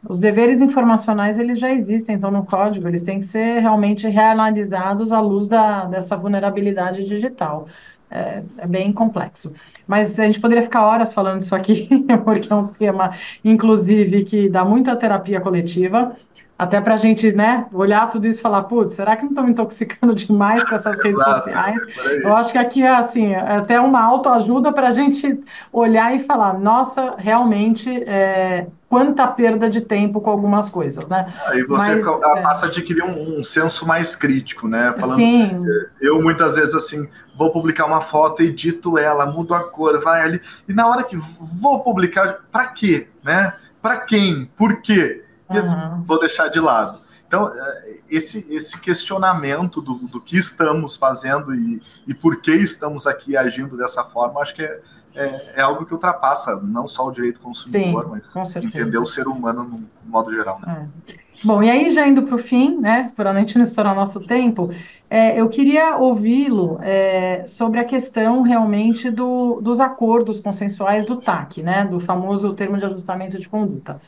os 0.07 0.19
deveres 0.19 0.61
informacionais, 0.61 1.37
eles 1.37 1.59
já 1.59 1.71
existem, 1.71 2.15
então, 2.15 2.31
no 2.31 2.45
código, 2.45 2.87
eles 2.87 3.03
têm 3.03 3.19
que 3.19 3.25
ser 3.25 3.59
realmente 3.59 4.07
reanalisados 4.07 5.11
à 5.11 5.19
luz 5.19 5.47
da, 5.47 5.85
dessa 5.85 6.17
vulnerabilidade 6.17 7.03
digital. 7.03 7.67
É, 8.09 8.43
é, 8.57 8.67
bem 8.67 8.91
complexo. 8.91 9.53
Mas 9.87 10.19
a 10.19 10.25
gente 10.25 10.41
poderia 10.41 10.63
ficar 10.63 10.85
horas 10.85 11.13
falando 11.13 11.39
disso 11.39 11.55
aqui, 11.55 11.87
porque 12.25 12.51
é 12.51 12.55
um 12.55 12.67
tema, 12.67 13.15
inclusive, 13.43 14.25
que 14.25 14.49
dá 14.49 14.65
muita 14.65 14.97
terapia 14.97 15.39
coletiva. 15.39 16.13
Até 16.61 16.79
para 16.79 16.93
a 16.93 16.97
gente, 16.97 17.31
né, 17.31 17.65
olhar 17.73 18.07
tudo 18.07 18.27
isso 18.27 18.37
e 18.37 18.41
falar, 18.43 18.61
putz, 18.65 18.93
será 18.93 19.15
que 19.15 19.23
não 19.23 19.31
estou 19.31 19.43
me 19.43 19.49
intoxicando 19.49 20.13
demais 20.13 20.63
com 20.63 20.75
essas 20.75 20.95
redes 20.97 21.19
Exato, 21.19 21.45
sociais? 21.45 21.81
Eu 22.23 22.37
acho 22.37 22.51
que 22.51 22.57
aqui 22.59 22.83
é 22.83 22.95
assim, 22.95 23.33
é 23.33 23.57
até 23.57 23.81
uma 23.81 23.99
autoajuda 23.99 24.71
para 24.71 24.89
a 24.89 24.91
gente 24.91 25.39
olhar 25.73 26.15
e 26.15 26.19
falar, 26.19 26.53
nossa, 26.59 27.15
realmente, 27.17 27.89
é, 28.03 28.67
quanta 28.87 29.25
perda 29.25 29.71
de 29.71 29.81
tempo 29.81 30.21
com 30.21 30.29
algumas 30.29 30.69
coisas, 30.69 31.07
né? 31.07 31.33
Aí 31.47 31.63
você 31.63 31.95
Mas, 31.95 32.07
é. 32.07 32.41
passa 32.43 32.67
a 32.67 32.69
adquirir 32.69 33.05
um, 33.05 33.39
um, 33.39 33.43
senso 33.43 33.87
mais 33.87 34.15
crítico, 34.15 34.67
né? 34.67 34.93
Falando, 34.99 35.17
Sim. 35.17 35.65
eu 35.99 36.21
muitas 36.21 36.57
vezes 36.57 36.75
assim, 36.75 37.09
vou 37.39 37.51
publicar 37.51 37.87
uma 37.87 38.01
foto, 38.01 38.43
edito 38.43 38.99
ela, 38.99 39.25
mudo 39.25 39.55
a 39.55 39.63
cor, 39.63 39.99
vai 39.99 40.21
ali, 40.21 40.39
e 40.69 40.73
na 40.73 40.87
hora 40.87 41.01
que 41.01 41.17
vou 41.39 41.79
publicar, 41.79 42.41
para 42.51 42.67
quê, 42.67 43.07
né? 43.23 43.51
Para 43.81 43.97
quem? 43.97 44.47
Por 44.55 44.79
quê? 44.79 45.23
Uhum. 45.59 46.03
vou 46.03 46.19
deixar 46.19 46.47
de 46.47 46.59
lado. 46.59 46.99
Então, 47.27 47.49
é, 47.53 47.97
esse, 48.09 48.53
esse 48.53 48.81
questionamento 48.81 49.81
do, 49.81 49.93
do 49.93 50.19
que 50.19 50.37
estamos 50.37 50.97
fazendo 50.97 51.55
e, 51.55 51.79
e 52.05 52.13
por 52.13 52.41
que 52.41 52.51
estamos 52.51 53.07
aqui 53.07 53.37
agindo 53.37 53.77
dessa 53.77 54.03
forma, 54.03 54.41
acho 54.41 54.53
que 54.53 54.63
é, 54.63 54.81
é, 55.15 55.53
é 55.55 55.61
algo 55.61 55.85
que 55.85 55.93
ultrapassa 55.93 56.61
não 56.61 56.87
só 56.87 57.07
o 57.07 57.11
direito 57.11 57.39
consumidor, 57.39 58.19
Sim, 58.23 58.39
mas 58.39 58.55
entender 58.57 58.97
o 58.97 59.05
ser 59.05 59.27
humano 59.27 59.63
no 59.63 59.87
modo 60.05 60.31
geral. 60.31 60.59
Né? 60.59 60.89
É. 61.07 61.13
Bom, 61.45 61.63
e 61.63 61.69
aí 61.69 61.89
já 61.89 62.05
indo 62.05 62.23
para 62.23 62.35
o 62.35 62.37
fim, 62.37 62.77
né, 62.79 63.11
para 63.15 63.31
a 63.31 63.39
gente 63.39 63.55
não 63.55 63.63
estourar 63.63 63.95
nosso 63.95 64.19
tempo, 64.19 64.69
é, 65.09 65.39
eu 65.39 65.49
queria 65.49 65.97
ouvi-lo 65.97 66.79
é, 66.81 67.45
sobre 67.45 67.79
a 67.79 67.85
questão 67.85 68.41
realmente 68.41 69.09
do, 69.09 69.61
dos 69.61 69.79
acordos 69.79 70.39
consensuais 70.39 71.05
do 71.05 71.17
TAC, 71.17 71.63
né, 71.63 71.85
do 71.85 71.99
famoso 71.99 72.53
termo 72.53 72.77
de 72.77 72.85
ajustamento 72.85 73.39
de 73.39 73.47
conduta. 73.47 74.01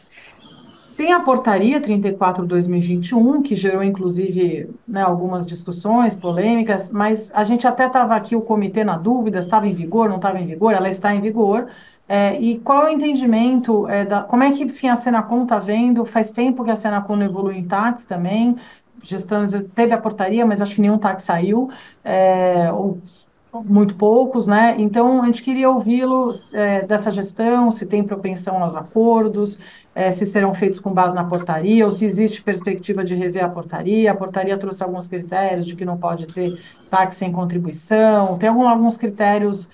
Tem 0.96 1.12
a 1.12 1.20
portaria 1.20 1.82
34/2021, 1.82 3.42
que 3.42 3.56
gerou 3.56 3.84
inclusive 3.84 4.70
né, 4.88 5.02
algumas 5.02 5.46
discussões, 5.46 6.14
polêmicas, 6.14 6.90
mas 6.90 7.32
a 7.34 7.44
gente 7.44 7.66
até 7.66 7.88
estava 7.88 8.16
aqui, 8.16 8.36
o 8.36 8.42
comitê 8.42 8.84
na 8.84 8.98
dúvida, 8.98 9.40
estava 9.40 9.68
em 9.68 9.74
vigor, 9.74 10.08
não 10.08 10.18
estava 10.18 10.40
em 10.40 10.46
vigor, 10.46 10.74
ela 10.74 10.90
está 10.90 11.14
em 11.14 11.22
vigor. 11.22 11.68
É, 12.08 12.40
e 12.40 12.60
qual 12.60 12.84
é 12.84 12.92
o 12.92 12.94
entendimento, 12.94 13.88
é, 13.88 14.06
da, 14.06 14.22
como 14.22 14.44
é 14.44 14.52
que 14.52 14.64
enfim, 14.64 14.90
a 14.90 14.96
Senacom 14.96 15.44
está 15.44 15.58
vendo? 15.58 16.06
Faz 16.06 16.32
tempo 16.32 16.64
que 16.64 16.70
a 16.70 16.76
Senacom 16.76 17.16
não 17.16 17.26
evolui 17.26 17.58
em 17.58 17.66
táxi 17.66 18.06
também, 18.06 18.56
gestão, 19.02 19.44
teve 19.74 19.94
a 19.94 19.98
portaria, 19.98 20.46
mas 20.46 20.62
acho 20.62 20.76
que 20.76 20.82
nenhum 20.82 20.98
táxi 20.98 21.26
saiu, 21.26 21.70
é, 22.04 22.72
ou 22.72 23.00
muito 23.62 23.96
poucos, 23.96 24.48
né? 24.48 24.76
Então, 24.80 25.22
a 25.22 25.26
gente 25.28 25.44
queria 25.44 25.70
ouvi-lo 25.70 26.28
é, 26.54 26.86
dessa 26.86 27.12
gestão, 27.12 27.72
se 27.72 27.86
tem 27.86 28.04
propensão 28.04 28.64
aos 28.64 28.76
acordos, 28.76 29.60
é, 29.94 30.10
se 30.10 30.26
serão 30.26 30.54
feitos 30.56 30.80
com 30.80 30.92
base 30.92 31.14
na 31.14 31.24
portaria, 31.24 31.86
ou 31.86 31.92
se 31.92 32.06
existe 32.06 32.42
perspectiva 32.42 33.04
de 33.04 33.14
rever 33.14 33.44
a 33.44 33.50
portaria. 33.50 34.12
A 34.12 34.16
portaria 34.16 34.58
trouxe 34.58 34.84
alguns 34.84 35.08
critérios 35.08 35.66
de 35.66 35.76
que 35.76 35.86
não 35.86 35.98
pode 35.98 36.26
ter 36.26 36.52
táxi 36.90 37.20
sem 37.20 37.32
contribuição, 37.32 38.38
tem 38.38 38.50
algum, 38.50 38.68
alguns 38.68 38.98
critérios, 38.98 39.70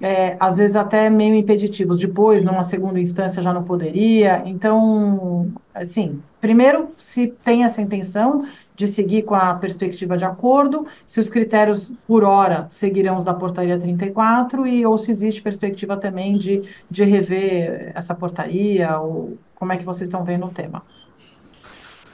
é, 0.00 0.36
às 0.40 0.56
vezes 0.56 0.76
até 0.76 1.10
meio 1.10 1.34
impeditivos. 1.34 1.98
Depois, 1.98 2.42
numa 2.42 2.64
segunda 2.64 2.98
instância, 2.98 3.42
já 3.42 3.52
não 3.52 3.64
poderia. 3.64 4.42
Então, 4.46 5.50
assim, 5.74 6.22
primeiro, 6.40 6.88
se 6.98 7.26
tem 7.44 7.64
essa 7.64 7.82
intenção, 7.82 8.46
de 8.78 8.86
seguir 8.86 9.22
com 9.22 9.34
a 9.34 9.54
perspectiva 9.54 10.16
de 10.16 10.24
acordo, 10.24 10.86
se 11.04 11.18
os 11.18 11.28
critérios 11.28 11.90
por 12.06 12.22
hora 12.22 12.68
seguirão 12.70 13.18
os 13.18 13.24
da 13.24 13.34
portaria 13.34 13.76
34 13.76 14.68
e 14.68 14.86
ou 14.86 14.96
se 14.96 15.10
existe 15.10 15.42
perspectiva 15.42 15.96
também 15.96 16.30
de, 16.30 16.62
de 16.88 17.04
rever 17.04 17.90
essa 17.92 18.14
portaria 18.14 18.96
ou 18.98 19.36
como 19.56 19.72
é 19.72 19.76
que 19.76 19.84
vocês 19.84 20.02
estão 20.02 20.22
vendo 20.22 20.46
o 20.46 20.50
tema? 20.50 20.80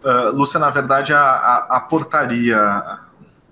Uh, 0.02 0.34
Lúcia, 0.34 0.58
na 0.58 0.70
verdade, 0.70 1.12
a, 1.12 1.20
a, 1.20 1.76
a, 1.76 1.80
portaria 1.80 2.58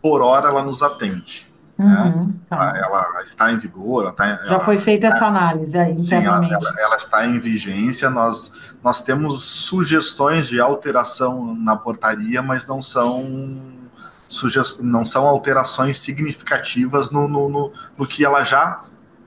por 0.01 0.23
hora 0.23 0.49
ela 0.49 0.63
nos 0.63 0.83
atende. 0.83 1.47
Uhum, 1.83 2.27
né? 2.27 2.35
tá. 2.49 2.73
Ela 2.77 3.23
está 3.25 3.53
em 3.53 3.59
vigor. 3.59 4.05
Ela 4.05 4.13
tá, 4.13 4.41
Já 4.45 4.61
foi 4.61 4.79
feita 4.79 5.07
está, 5.07 5.17
essa 5.17 5.27
análise 5.27 5.77
aí, 5.77 5.97
sim, 5.97 6.25
ela, 6.25 6.45
ela, 6.45 6.75
ela, 6.79 6.97
está 6.97 7.27
em 7.27 7.39
vigência. 7.39 8.09
Nós, 8.11 8.75
nós 8.83 9.03
temos 9.03 9.43
sugestões 9.43 10.49
de 10.49 10.61
alteração 10.61 11.55
na 11.55 11.77
portaria, 11.77 12.43
mas 12.43 12.67
não 12.67 12.81
são 12.81 13.61
sugest... 14.29 14.81
não 14.81 15.05
são 15.05 15.27
alterações 15.27 15.99
significativas 15.99 17.11
no, 17.11 17.29
no, 17.29 17.49
no, 17.49 17.73
no 17.97 18.07
que 18.07 18.25
ela 18.25 18.43
já 18.43 18.79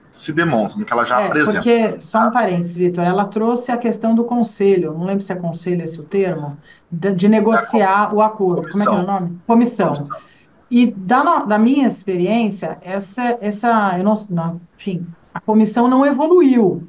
se 0.10 0.32
demonstra, 0.32 0.84
que 0.84 0.94
ela 0.94 1.04
já 1.04 1.22
é, 1.22 1.28
apresenta. 1.28 1.58
Porque, 1.58 1.98
só 2.00 2.28
um 2.28 2.32
parênteses, 2.32 2.76
Vitor, 2.76 3.04
ela 3.04 3.26
trouxe 3.26 3.72
a 3.72 3.78
questão 3.78 4.16
do 4.16 4.24
conselho, 4.24 4.94
não 4.94 5.06
lembro 5.06 5.22
se 5.22 5.32
é 5.32 5.36
conselho 5.36 5.84
esse 5.84 6.00
o 6.00 6.04
termo, 6.04 6.58
de, 6.90 7.12
de 7.14 7.28
negociar 7.28 8.10
é, 8.12 8.16
o 8.16 8.22
acordo. 8.22 8.62
Comissão. 8.62 8.86
Como 8.86 9.02
é 9.02 9.04
que 9.04 9.12
é 9.12 9.14
o 9.14 9.20
nome? 9.20 9.40
Comissão. 9.46 9.88
Comissão. 9.88 10.25
E 10.70 10.88
da, 10.88 11.40
da 11.40 11.58
minha 11.58 11.88
experiência, 11.88 12.78
essa, 12.82 13.38
essa 13.40 13.98
eu 13.98 14.04
não, 14.04 14.14
não, 14.30 14.62
enfim, 14.78 15.06
a 15.34 15.40
comissão 15.40 15.88
não 15.88 16.06
evoluiu, 16.06 16.88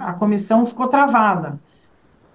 a 0.00 0.12
comissão 0.14 0.66
ficou 0.66 0.88
travada. 0.88 1.58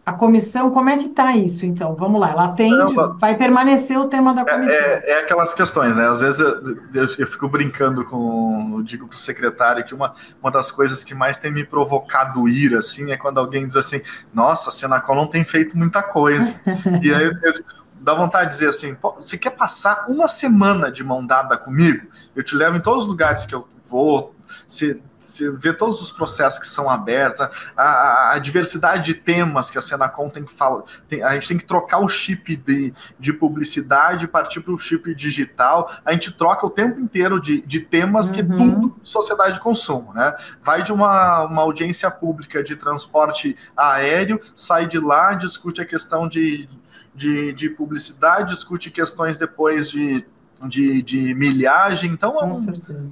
A 0.04 0.14
comissão, 0.14 0.72
como 0.72 0.90
é 0.90 0.98
que 0.98 1.06
está 1.06 1.36
isso, 1.38 1.64
então? 1.64 1.96
Vamos 1.96 2.20
lá, 2.20 2.32
ela 2.32 2.46
atende, 2.46 2.76
Não, 2.76 3.18
vai 3.20 3.38
permanecer 3.38 4.00
o 4.00 4.08
tema 4.08 4.34
da 4.34 4.44
comissão. 4.44 4.76
É, 4.76 5.00
é, 5.04 5.12
é 5.12 5.20
aquelas 5.20 5.54
questões, 5.54 5.96
né? 5.96 6.08
Às 6.08 6.22
vezes 6.22 6.40
eu, 6.40 6.76
eu, 6.94 7.08
eu 7.20 7.28
fico 7.28 7.48
brincando 7.48 8.04
com, 8.06 8.74
eu 8.78 8.82
digo 8.82 9.08
para 9.08 9.16
o 9.16 9.20
secretário 9.20 9.86
que 9.86 9.94
uma, 9.94 10.12
uma 10.42 10.52
das 10.52 10.72
coisas 10.72 11.04
que 11.04 11.14
mais 11.14 11.38
tem 11.38 11.52
me 11.52 11.64
provocado 11.64 12.50
ira, 12.50 12.80
assim, 12.80 13.12
é 13.12 13.18
quando 13.18 13.38
alguém 13.38 13.66
diz 13.66 13.76
assim, 13.76 14.02
nossa, 14.34 14.70
a 14.70 14.74
Senacol 14.74 15.16
não 15.16 15.28
tem 15.28 15.44
feito 15.44 15.78
muita 15.78 16.02
coisa. 16.02 16.60
e 17.02 17.14
aí 17.14 17.26
eu, 17.26 17.54
dá 18.02 18.14
vontade 18.14 18.50
de 18.50 18.56
dizer 18.56 18.70
assim: 18.70 18.98
você 19.20 19.38
quer 19.38 19.52
passar 19.52 20.06
uma 20.08 20.28
semana 20.28 20.92
de 20.92 21.04
mão 21.04 21.26
dada 21.26 21.58
comigo? 21.58 22.08
Eu 22.36 22.44
te 22.44 22.56
levo 22.56 22.78
em 22.78 22.82
todos 22.82 23.04
os 23.04 23.10
lugares 23.10 23.46
que 23.46 23.56
eu 23.56 23.68
vou. 23.86 24.36
Você 24.68 25.02
você 25.22 25.52
vê 25.52 25.72
todos 25.72 26.02
os 26.02 26.12
processos 26.12 26.60
que 26.60 26.68
são 26.68 26.90
abertos, 26.90 27.40
a, 27.42 27.50
a, 27.78 28.34
a 28.34 28.40
diversidade 28.40 29.06
de 29.06 29.14
temas 29.14 29.70
que 29.70 29.78
a 29.78 29.82
Senacom 29.82 30.30
tem 30.30 30.44
que 30.44 30.52
falar. 30.52 30.84
Tem, 31.08 31.22
a 31.22 31.34
gente 31.34 31.48
tem 31.48 31.58
que 31.58 31.66
trocar 31.66 32.00
o 32.00 32.08
chip 32.08 32.58
de, 32.58 32.92
de 33.20 33.32
publicidade, 33.32 34.28
partir 34.28 34.62
para 34.62 34.74
o 34.74 34.78
chip 34.78 35.14
digital. 35.14 35.92
A 36.04 36.12
gente 36.12 36.32
troca 36.32 36.66
o 36.66 36.70
tempo 36.70 37.00
inteiro 37.00 37.40
de, 37.40 37.62
de 37.62 37.82
temas 37.82 38.30
uhum. 38.30 38.36
que 38.36 38.44
tudo 38.44 38.96
sociedade 39.04 39.54
de 39.54 39.60
consumo, 39.60 40.12
né? 40.14 40.36
Vai 40.64 40.82
de 40.82 40.92
uma, 40.92 41.44
uma 41.44 41.62
audiência 41.62 42.10
pública 42.10 42.64
de 42.64 42.76
transporte 42.76 43.56
aéreo, 43.78 44.42
sai 44.56 44.88
de 44.88 45.00
lá, 45.00 45.34
discute 45.36 45.82
a 45.82 45.86
questão 45.86 46.28
de, 46.28 46.68
de, 47.14 47.54
de 47.54 47.70
publicidade, 47.70 48.54
discute 48.54 48.90
questões 48.90 49.38
depois 49.38 49.90
de 49.90 50.26
de, 50.68 51.02
de 51.02 51.34
milhagem, 51.34 52.12
então 52.12 52.40
é 52.40 52.46
um, 52.46 52.54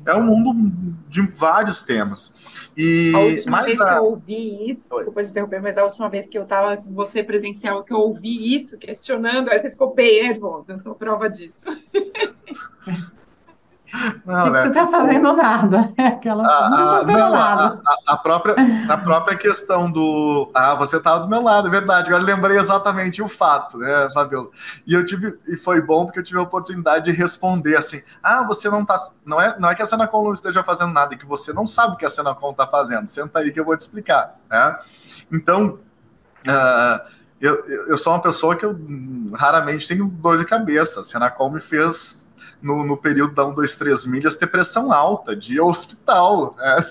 é 0.05 0.15
um 0.15 0.23
mundo 0.23 0.95
de 1.07 1.21
vários 1.21 1.83
temas. 1.83 2.35
E 2.77 3.11
a 3.13 3.19
última 3.19 3.61
vez 3.63 3.81
a... 3.81 3.85
que 3.85 3.99
eu 3.99 4.03
ouvi 4.03 4.69
isso, 4.69 4.87
Oi. 4.91 4.97
desculpa 4.97 5.23
te 5.23 5.29
interromper, 5.31 5.61
mas 5.61 5.77
a 5.77 5.83
última 5.83 6.09
vez 6.09 6.27
que 6.27 6.37
eu 6.37 6.43
estava 6.43 6.77
com 6.77 6.93
você 6.93 7.23
presencial, 7.23 7.83
que 7.83 7.93
eu 7.93 7.97
ouvi 7.97 8.55
isso, 8.55 8.77
questionando, 8.77 9.49
aí 9.49 9.59
você 9.59 9.71
ficou 9.71 9.93
bem 9.93 10.23
nervoso, 10.23 10.71
eu 10.71 10.77
sou 10.77 10.95
prova 10.95 11.29
disso. 11.29 11.65
Não, 14.25 14.49
né? 14.49 14.61
Você 14.63 14.67
está 14.69 14.87
fazendo 14.87 15.33
nada. 15.33 15.93
É 15.99 16.07
aquela... 16.07 16.43
Ah, 16.45 16.69
não, 16.69 16.89
ah, 16.89 17.03
não 17.03 17.31
nada. 17.31 17.81
A, 17.85 18.13
a, 18.13 18.17
própria, 18.17 18.55
a 18.87 18.97
própria 18.97 19.37
questão 19.37 19.91
do. 19.91 20.49
Ah, 20.53 20.75
você 20.75 20.97
estava 20.97 21.19
do 21.19 21.27
meu 21.27 21.41
lado, 21.41 21.67
é 21.67 21.71
verdade. 21.71 22.07
Agora 22.07 22.23
lembrei 22.23 22.57
exatamente 22.57 23.21
o 23.21 23.27
fato, 23.27 23.77
né, 23.77 24.09
Fabiola? 24.13 24.47
E 24.87 24.93
eu 24.93 25.05
tive, 25.05 25.37
e 25.47 25.57
foi 25.57 25.81
bom 25.81 26.05
porque 26.05 26.19
eu 26.19 26.23
tive 26.23 26.39
a 26.39 26.43
oportunidade 26.43 27.05
de 27.05 27.11
responder 27.11 27.75
assim: 27.75 28.01
ah, 28.23 28.45
você 28.45 28.69
não 28.69 28.81
está. 28.81 28.95
Não 29.25 29.41
é, 29.41 29.59
não 29.59 29.69
é 29.69 29.75
que 29.75 29.81
a 29.81 29.85
Senacom 29.85 30.23
não 30.23 30.33
esteja 30.33 30.63
fazendo 30.63 30.93
nada, 30.93 31.13
é 31.13 31.17
que 31.17 31.25
você 31.25 31.51
não 31.51 31.67
sabe 31.67 31.93
o 31.93 31.97
que 31.97 32.05
a 32.05 32.09
Senacom 32.09 32.51
está 32.51 32.65
fazendo. 32.65 33.07
Senta 33.07 33.39
aí 33.39 33.51
que 33.51 33.59
eu 33.59 33.65
vou 33.65 33.75
te 33.75 33.81
explicar. 33.81 34.35
Né? 34.49 34.79
Então. 35.31 35.77
Uh, 36.47 37.19
eu, 37.41 37.65
eu 37.87 37.97
sou 37.97 38.11
uma 38.11 38.21
pessoa 38.21 38.53
que 38.53 38.65
eu 38.65 38.77
raramente 39.33 39.87
tenho 39.87 40.05
dor 40.05 40.37
de 40.37 40.45
cabeça. 40.45 40.99
A 40.99 41.03
Senacom 41.05 41.49
me 41.49 41.61
fez 41.61 42.28
no, 42.62 42.84
no 42.84 42.97
período 42.97 43.34
da 43.34 43.45
1, 43.45 43.53
2, 43.53 43.76
3 43.76 44.05
milhas 44.05 44.36
ter 44.36 44.47
pressão 44.47 44.91
alta 44.91 45.36
de 45.36 45.60
hospital. 45.60 46.55
Né? 46.57 46.86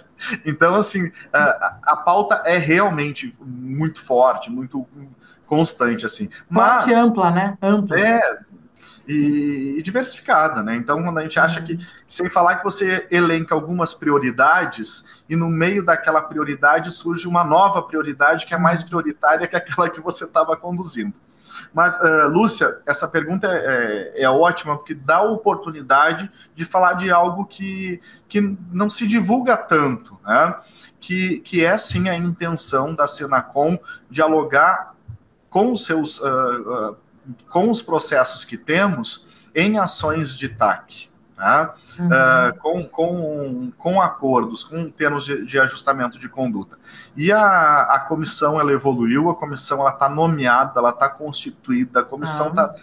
Então, 0.45 0.75
assim, 0.75 1.11
a, 1.33 1.79
a, 1.85 1.97
pauta 1.97 2.43
é 2.45 2.59
realmente 2.59 3.37
muito 3.41 4.01
forte, 4.01 4.51
muito 4.51 4.87
constante, 5.47 6.05
assim. 6.05 6.29
Mas, 6.49 6.83
forte 6.83 6.95
ampla, 6.95 7.31
né? 7.31 7.59
Ampla. 7.63 8.01
É, 8.01 8.21
e, 9.09 9.77
e, 9.79 9.83
diversificada, 9.83 10.63
né? 10.63 10.77
Então, 10.77 11.03
quando 11.03 11.19
a 11.19 11.23
gente 11.23 11.41
acha 11.41 11.63
que, 11.63 11.79
sem 12.07 12.29
falar 12.29 12.57
que 12.57 12.65
você 12.65 13.07
elenca 13.11 13.55
algumas 13.55 13.95
prioridades 13.95 15.25
e 15.29 15.35
no 15.35 15.49
meio 15.49 15.85
daquela 15.85 16.21
prioridade 16.23 16.91
surge 16.91 17.27
uma 17.27 17.43
nova 17.43 17.83
prioridade 17.83 18.45
que 18.45 18.55
é 18.55 18.59
mais 18.59 18.83
prioritária 18.83 19.47
que 19.47 19.57
aquela 19.57 19.89
que 19.89 20.01
você 20.01 20.25
estava 20.25 20.57
conduzindo. 20.57 21.15
Mas, 21.73 22.01
uh, 22.01 22.29
Lúcia, 22.29 22.81
essa 22.87 23.09
pergunta 23.09 23.47
é, 23.47 24.13
é, 24.17 24.23
é, 24.23 24.31
ótima, 24.31 24.77
porque 24.77 24.95
dá 24.95 25.17
a 25.17 25.31
oportunidade 25.31 26.31
de 26.55 26.65
falar 26.65 26.95
de 26.95 27.11
algo 27.11 27.45
que, 27.45 28.01
que 28.29 28.57
não 28.73 28.89
se 28.89 29.07
divulga 29.07 29.57
tanto, 29.57 30.19
né? 30.27 30.55
que, 31.01 31.41
que 31.41 31.65
é 31.65 31.77
sim 31.79 32.09
a 32.09 32.17
intenção 32.17 32.95
da 32.95 33.07
Senacom 33.07 33.79
dialogar 34.11 34.95
com 35.49 35.73
os 35.73 35.85
seus 35.85 36.21
uh, 36.21 36.91
uh, 36.91 36.97
com 37.49 37.71
os 37.71 37.83
processos 37.83 38.45
que 38.45 38.57
temos 38.57 39.51
em 39.55 39.79
ações 39.79 40.37
de 40.37 40.49
TAC 40.49 41.11
né? 41.39 41.71
uhum. 41.99 42.07
uh, 42.09 42.59
com, 42.59 42.85
com, 42.85 43.73
com 43.79 44.01
acordos, 44.01 44.65
com 44.65 44.91
termos 44.91 45.25
de, 45.25 45.47
de, 45.47 45.59
ajustamento 45.61 46.19
de 46.19 46.29
conduta. 46.29 46.77
E 47.17 47.31
a, 47.31 47.83
a 47.83 48.01
comissão 48.01 48.61
ela 48.61 48.73
evoluiu, 48.73 49.31
a 49.31 49.35
comissão 49.35 49.81
ela 49.81 49.91
está 49.91 50.09
nomeada, 50.09 50.81
ela 50.81 50.91
está 50.91 51.09
constituída, 51.09 52.01
a 52.01 52.05
comissão, 52.05 52.49
uhum. 52.49 52.55
tá, 52.55 52.75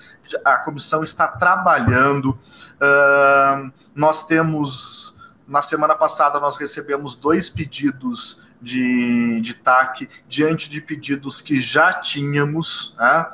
a 0.46 0.58
comissão 0.60 1.04
está 1.04 1.28
trabalhando. 1.28 2.30
Uh, 2.30 3.72
nós 3.94 4.26
temos, 4.26 5.18
na 5.46 5.62
semana 5.62 5.96
passada, 5.96 6.40
nós 6.40 6.58
recebemos 6.58 7.18
dois 7.18 7.50
pedidos 7.50 8.48
de, 8.62 9.42
de 9.42 9.54
TAC 9.54 10.10
diante 10.28 10.70
de 10.70 10.80
pedidos 10.80 11.42
que 11.42 11.60
já 11.60 11.92
tínhamos. 11.94 12.96
Né? 12.98 13.26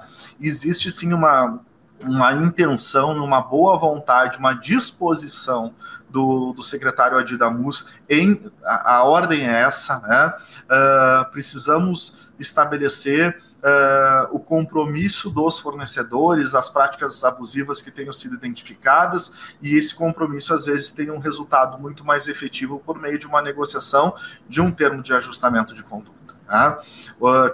Existe 0.42 0.92
sim 0.92 1.14
uma 1.14 1.60
uma 2.04 2.34
intenção, 2.34 3.12
uma 3.24 3.42
boa 3.42 3.78
vontade, 3.78 4.38
uma 4.38 4.54
disposição 4.54 5.74
do, 6.10 6.54
do 6.54 6.62
secretário 6.62 7.18
Adidamus 7.18 7.94
em 8.10 8.52
a, 8.64 8.96
a, 8.98 9.04
ordem 9.04 9.48
é 9.48 9.62
essa, 9.62 10.00
né? 10.02 10.34
Uh, 10.64 11.32
precisamos 11.32 12.30
estabelecer 12.38 13.38
uh, 13.60 14.36
o 14.36 14.40
compromisso 14.40 15.30
dos 15.30 15.60
fornecedores, 15.60 16.54
as 16.54 16.70
práticas 16.70 17.24
abusivas 17.24 17.82
que 17.82 17.92
tenham 17.92 18.12
sido 18.12 18.36
identificadas, 18.36 19.56
e 19.62 19.76
esse 19.76 19.96
compromisso 19.96 20.54
às 20.54 20.66
vezes 20.66 20.92
tem 20.92 21.10
um 21.12 21.20
resultado 21.20 21.80
muito 21.80 22.04
mais 22.04 22.28
efetivo 22.28 22.80
por 22.80 23.00
meio 23.00 23.18
de 23.18 23.28
uma 23.28 23.42
negociação 23.42 24.14
de 24.50 24.62
um 24.62 24.72
termo 24.72 25.02
de 25.02 25.14
ajustamento 25.14 25.74
de 25.74 25.84
conduta. 25.84 26.21
Né? 26.52 26.78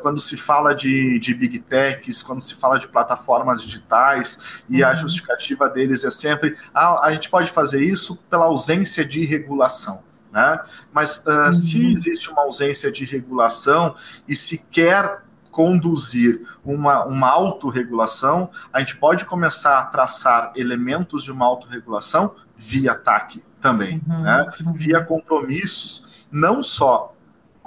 Quando 0.01 0.19
se 0.19 0.35
fala 0.35 0.73
de, 0.73 1.19
de 1.19 1.35
big 1.35 1.59
techs, 1.59 2.23
quando 2.23 2.41
se 2.41 2.55
fala 2.55 2.79
de 2.79 2.87
plataformas 2.87 3.61
digitais, 3.61 4.63
e 4.67 4.81
uhum. 4.81 4.89
a 4.89 4.95
justificativa 4.95 5.69
deles 5.69 6.03
é 6.03 6.09
sempre: 6.09 6.57
ah, 6.73 7.05
a 7.05 7.13
gente 7.13 7.29
pode 7.29 7.51
fazer 7.51 7.85
isso 7.85 8.17
pela 8.27 8.45
ausência 8.45 9.05
de 9.05 9.23
regulação. 9.23 10.03
Né? 10.31 10.59
Mas 10.91 11.23
uh, 11.27 11.29
uhum. 11.29 11.53
se 11.53 11.91
existe 11.91 12.29
uma 12.31 12.41
ausência 12.41 12.91
de 12.91 13.05
regulação 13.05 13.95
e 14.27 14.35
se 14.35 14.67
quer 14.71 15.23
conduzir 15.51 16.41
uma, 16.63 17.05
uma 17.05 17.29
autorregulação, 17.29 18.49
a 18.73 18.79
gente 18.79 18.97
pode 18.97 19.25
começar 19.25 19.79
a 19.79 19.85
traçar 19.85 20.51
elementos 20.55 21.23
de 21.23 21.31
uma 21.31 21.45
autorregulação 21.45 22.35
via 22.55 22.93
TAC 22.95 23.43
também, 23.61 24.01
uhum. 24.07 24.21
né? 24.21 24.45
Uhum. 24.65 24.73
via 24.73 25.03
compromissos, 25.03 26.25
não 26.31 26.61
só 26.61 27.13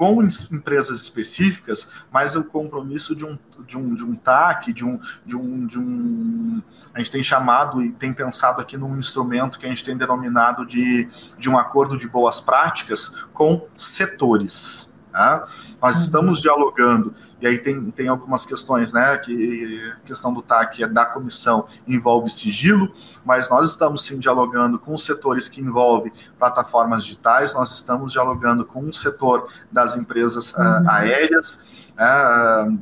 com 0.00 0.22
empresas 0.22 1.02
específicas, 1.02 1.92
mas 2.10 2.34
o 2.34 2.44
compromisso 2.44 3.14
de 3.14 3.26
um, 3.26 3.38
de 3.66 3.76
um, 3.76 3.94
de 3.94 4.02
um 4.02 4.14
TAC, 4.14 4.72
de 4.72 4.82
um, 4.82 4.98
de, 5.26 5.36
um, 5.36 5.66
de 5.66 5.78
um. 5.78 6.62
A 6.94 6.98
gente 7.00 7.10
tem 7.10 7.22
chamado 7.22 7.82
e 7.82 7.92
tem 7.92 8.10
pensado 8.10 8.62
aqui 8.62 8.78
num 8.78 8.96
instrumento 8.98 9.58
que 9.58 9.66
a 9.66 9.68
gente 9.68 9.84
tem 9.84 9.94
denominado 9.94 10.64
de, 10.64 11.06
de 11.36 11.50
um 11.50 11.58
acordo 11.58 11.98
de 11.98 12.08
boas 12.08 12.40
práticas 12.40 13.26
com 13.34 13.68
setores. 13.76 14.94
Né? 15.12 15.44
Nós 15.82 15.96
uhum. 15.98 16.02
estamos 16.02 16.40
dialogando, 16.40 17.12
e 17.40 17.46
aí 17.46 17.58
tem, 17.58 17.90
tem 17.90 18.08
algumas 18.08 18.44
questões, 18.44 18.92
né? 18.92 19.16
Que 19.18 19.92
a 19.96 20.06
questão 20.06 20.32
do 20.32 20.42
TAC 20.42 20.82
é 20.82 20.86
da 20.86 21.06
comissão 21.06 21.66
envolve 21.86 22.30
sigilo, 22.30 22.92
mas 23.24 23.48
nós 23.48 23.70
estamos 23.70 24.04
sim 24.04 24.18
dialogando 24.18 24.78
com 24.78 24.92
os 24.92 25.04
setores 25.04 25.48
que 25.48 25.60
envolvem 25.60 26.12
plataformas 26.38 27.04
digitais, 27.04 27.54
nós 27.54 27.72
estamos 27.72 28.12
dialogando 28.12 28.64
com 28.64 28.84
o 28.86 28.92
setor 28.92 29.48
das 29.72 29.96
empresas 29.96 30.54
ah, 30.58 30.80
uhum. 30.80 30.86
uh, 30.86 30.90
aéreas. 30.90 31.66
Uh, 31.92 32.78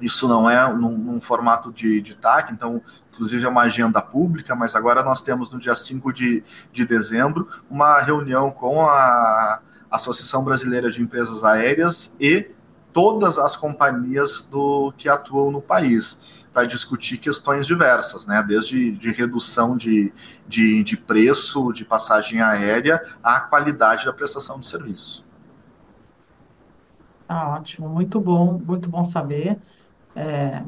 isso 0.00 0.26
não 0.26 0.48
é 0.48 0.72
num, 0.72 0.96
num, 0.96 1.20
formato 1.20 1.70
de, 1.70 2.00
de 2.00 2.14
TAC, 2.14 2.52
então, 2.52 2.80
inclusive, 3.12 3.44
é 3.44 3.48
uma 3.48 3.62
agenda 3.62 4.00
pública, 4.00 4.54
mas 4.54 4.74
agora 4.74 5.02
nós 5.02 5.20
temos 5.20 5.52
no 5.52 5.58
dia 5.58 5.74
5 5.74 6.12
de, 6.12 6.42
de 6.72 6.86
dezembro 6.86 7.46
uma 7.70 8.00
reunião 8.00 8.50
com 8.50 8.88
a 8.88 9.60
Associação 9.90 10.42
Brasileira 10.42 10.90
de 10.90 11.02
Empresas 11.02 11.44
Aéreas 11.44 12.16
e 12.18 12.50
todas 12.92 13.38
as 13.38 13.56
companhias 13.56 14.42
do 14.50 14.92
que 14.96 15.08
atuam 15.08 15.50
no 15.50 15.60
país 15.60 16.46
para 16.52 16.66
discutir 16.66 17.18
questões 17.18 17.66
diversas, 17.66 18.26
né? 18.26 18.42
desde 18.46 18.90
de 18.92 19.12
redução 19.12 19.76
de, 19.76 20.12
de, 20.48 20.82
de 20.82 20.96
preço 20.96 21.72
de 21.72 21.84
passagem 21.84 22.40
aérea 22.40 23.02
à 23.22 23.40
qualidade 23.40 24.04
da 24.04 24.12
prestação 24.12 24.58
de 24.58 24.66
serviço. 24.66 25.24
Ah, 27.28 27.50
ótimo, 27.50 27.88
muito 27.88 28.20
bom, 28.20 28.60
muito 28.66 28.88
bom 28.88 29.04
saber 29.04 29.56
é, 30.16 30.64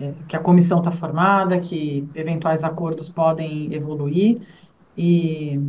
é, 0.00 0.14
que 0.28 0.36
a 0.36 0.40
comissão 0.40 0.78
está 0.78 0.92
formada, 0.92 1.58
que 1.58 2.08
eventuais 2.14 2.62
acordos 2.62 3.08
podem 3.08 3.74
evoluir 3.74 4.40
e 4.96 5.60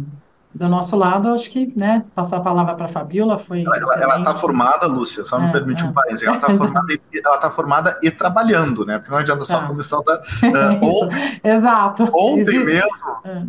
do 0.54 0.68
nosso 0.68 0.98
lado, 0.98 1.30
acho 1.30 1.50
que, 1.50 1.72
né, 1.78 2.04
passar 2.14 2.38
a 2.38 2.42
palavra 2.42 2.76
para 2.76 2.86
a 2.86 2.90
Fabiola 2.90 3.38
foi. 3.38 3.64
Ela 3.64 4.18
está 4.18 4.34
formada, 4.34 4.86
Lúcia, 4.86 5.24
só 5.24 5.40
é, 5.40 5.46
me 5.46 5.52
permite 5.52 5.84
é. 5.84 5.88
um 5.88 5.94
parênteses. 5.94 6.28
Ela 6.28 6.36
está 6.36 6.52
formada, 6.56 6.94
e, 6.94 7.02
ela 7.24 7.38
tá 7.38 7.52
formada 7.52 8.00
e 8.04 8.12
trabalhando, 8.12 8.86
né? 8.86 8.98
Porque 8.98 9.12
não 9.12 9.20
adianta 9.20 9.46
só 9.46 9.58
a 9.58 9.62
tá. 9.62 9.68
comissão 9.68 10.04
da. 10.04 10.16
Uh, 10.20 10.86
ontem, 10.86 11.42
Exato. 11.42 12.12
Ontem 12.14 12.66
mesmo, 12.66 13.18
é. 13.24 13.44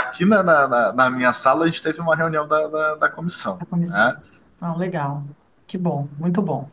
aqui 0.00 0.24
na, 0.24 0.42
na, 0.42 0.92
na, 0.92 1.10
minha 1.10 1.32
sala, 1.32 1.64
a 1.64 1.66
gente 1.66 1.80
teve 1.80 2.00
uma 2.00 2.16
reunião 2.16 2.46
da, 2.48 2.66
da, 2.66 2.94
da 2.96 3.08
comissão. 3.08 3.58
comissão. 3.70 3.96
Né? 3.96 4.16
Ah, 4.60 4.74
legal. 4.74 5.22
Que 5.64 5.78
bom, 5.78 6.08
muito 6.18 6.42
bom. 6.42 6.68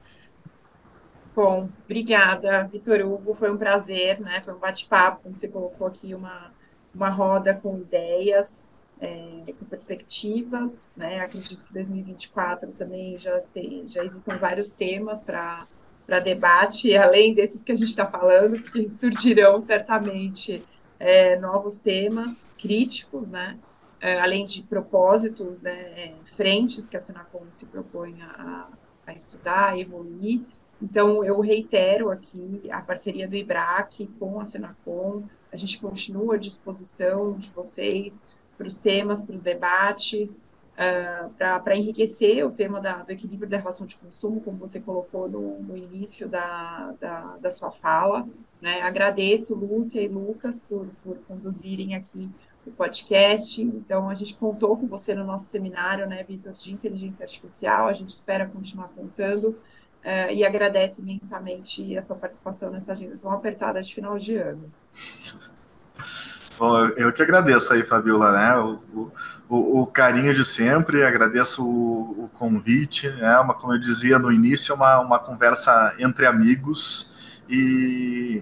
Bom, 1.36 1.70
obrigada, 1.84 2.64
Vitor 2.72 3.02
Hugo. 3.02 3.36
Foi 3.36 3.52
um 3.52 3.58
prazer, 3.58 4.20
né? 4.20 4.42
Foi 4.44 4.54
um 4.54 4.58
bate-papo, 4.58 5.22
como 5.24 5.36
você 5.36 5.48
colocou 5.48 5.86
aqui, 5.86 6.16
uma, 6.16 6.50
uma 6.94 7.10
roda 7.10 7.54
com 7.54 7.78
ideias, 7.78 8.66
é, 9.00 9.54
com 9.60 9.66
perspectivas, 9.66 10.90
né? 10.96 11.20
Acredito 11.20 11.66
que 11.66 11.74
2024 11.74 12.72
também 12.74 13.18
já 13.18 13.40
tem, 13.54 13.88
já 13.88 14.04
existam 14.04 14.38
vários 14.38 14.72
temas 14.72 15.20
para 15.22 16.20
debate, 16.24 16.96
além 16.98 17.34
desses 17.34 17.64
que 17.64 17.72
a 17.72 17.76
gente 17.76 17.90
está 17.90 18.06
falando, 18.06 18.62
que 18.62 18.90
surgirão 18.90 19.60
certamente 19.60 20.64
é, 21.00 21.38
novos 21.38 21.78
temas 21.78 22.48
críticos, 22.58 23.28
né? 23.28 23.58
É, 24.00 24.20
além 24.20 24.46
de 24.46 24.62
propósitos, 24.62 25.62
né, 25.62 25.72
é, 25.98 26.14
frentes 26.36 26.88
que 26.88 26.98
a 26.98 27.02
Senacom 27.02 27.46
se 27.50 27.66
propõe 27.66 28.22
a, 28.22 28.68
a 29.08 29.14
estudar, 29.14 29.72
a 29.72 29.80
evoluir. 29.80 30.42
Então, 30.82 31.24
eu 31.24 31.40
reitero 31.40 32.12
aqui 32.12 32.62
a 32.70 32.82
parceria 32.82 33.28
do 33.28 33.36
IBRAC 33.36 34.06
com 34.20 34.40
a 34.40 34.46
Senacom, 34.46 35.24
a 35.52 35.56
gente 35.58 35.80
continua 35.80 36.36
à 36.36 36.38
disposição 36.38 37.38
de 37.38 37.50
vocês 37.52 38.20
para 38.58 38.68
os 38.68 38.80
temas, 38.80 39.22
para 39.22 39.36
os 39.36 39.42
debates, 39.42 40.42
uh, 40.76 41.30
para 41.38 41.76
enriquecer 41.76 42.46
o 42.46 42.52
tema 42.52 42.80
da, 42.80 43.04
do 43.04 43.12
equilíbrio 43.12 43.50
da 43.50 43.58
relação 43.58 43.86
de 43.88 43.96
consumo, 43.96 44.42
como 44.42 44.58
você 44.58 44.80
colocou 44.80 45.30
no, 45.30 45.62
no 45.62 45.78
início 45.78 46.28
da, 46.28 46.94
da, 47.00 47.38
da, 47.38 47.52
sua 47.52 47.72
fala. 47.72 48.28
Né? 48.62 48.82
Agradeço 48.82 49.56
Lúcia 49.56 50.02
e 50.02 50.08
Lucas 50.08 50.62
por, 50.68 50.88
por 51.04 51.18
conduzirem 51.28 51.96
aqui 51.96 52.30
o 52.66 52.72
podcast. 52.72 53.62
Então, 53.62 54.10
a 54.10 54.14
gente 54.14 54.36
contou 54.36 54.76
com 54.78 54.88
você 54.88 55.14
no 55.14 55.24
nosso 55.24 55.46
seminário, 55.46 56.08
né, 56.08 56.24
Vitor, 56.24 56.54
de 56.54 56.74
inteligência 56.74 57.24
artificial. 57.24 57.88
A 57.88 57.94
gente 57.94 58.10
espera 58.10 58.48
continuar 58.48 58.90
contando 58.90 59.50
uh, 59.50 60.32
e 60.32 60.44
agradece 60.44 61.02
imensamente 61.02 61.98
a 61.98 62.02
sua 62.02 62.16
participação 62.16 62.72
nessa 62.72 62.94
agenda 62.94 63.18
tão 63.22 63.32
apertada 63.32 63.82
de 63.82 63.94
final 63.94 64.18
de 64.18 64.36
ano. 64.36 64.72
Bom, 66.58 66.86
eu 66.96 67.12
que 67.12 67.22
agradeço 67.22 67.74
aí, 67.74 67.84
Fabiola, 67.84 68.32
né? 68.32 68.58
O, 68.58 69.12
o, 69.50 69.82
o, 69.82 69.88
carinho 69.88 70.34
de 70.34 70.46
sempre, 70.46 71.04
agradeço 71.04 71.68
o, 71.68 72.26
o 72.26 72.30
convite, 72.34 73.10
né? 73.10 73.38
Uma, 73.40 73.54
como 73.54 73.74
eu 73.74 73.78
dizia 73.78 74.18
no 74.18 74.32
início, 74.32 74.74
uma, 74.74 75.00
uma 75.00 75.20
conversa 75.20 75.94
entre 76.00 76.26
amigos 76.26 77.42
e 77.50 78.42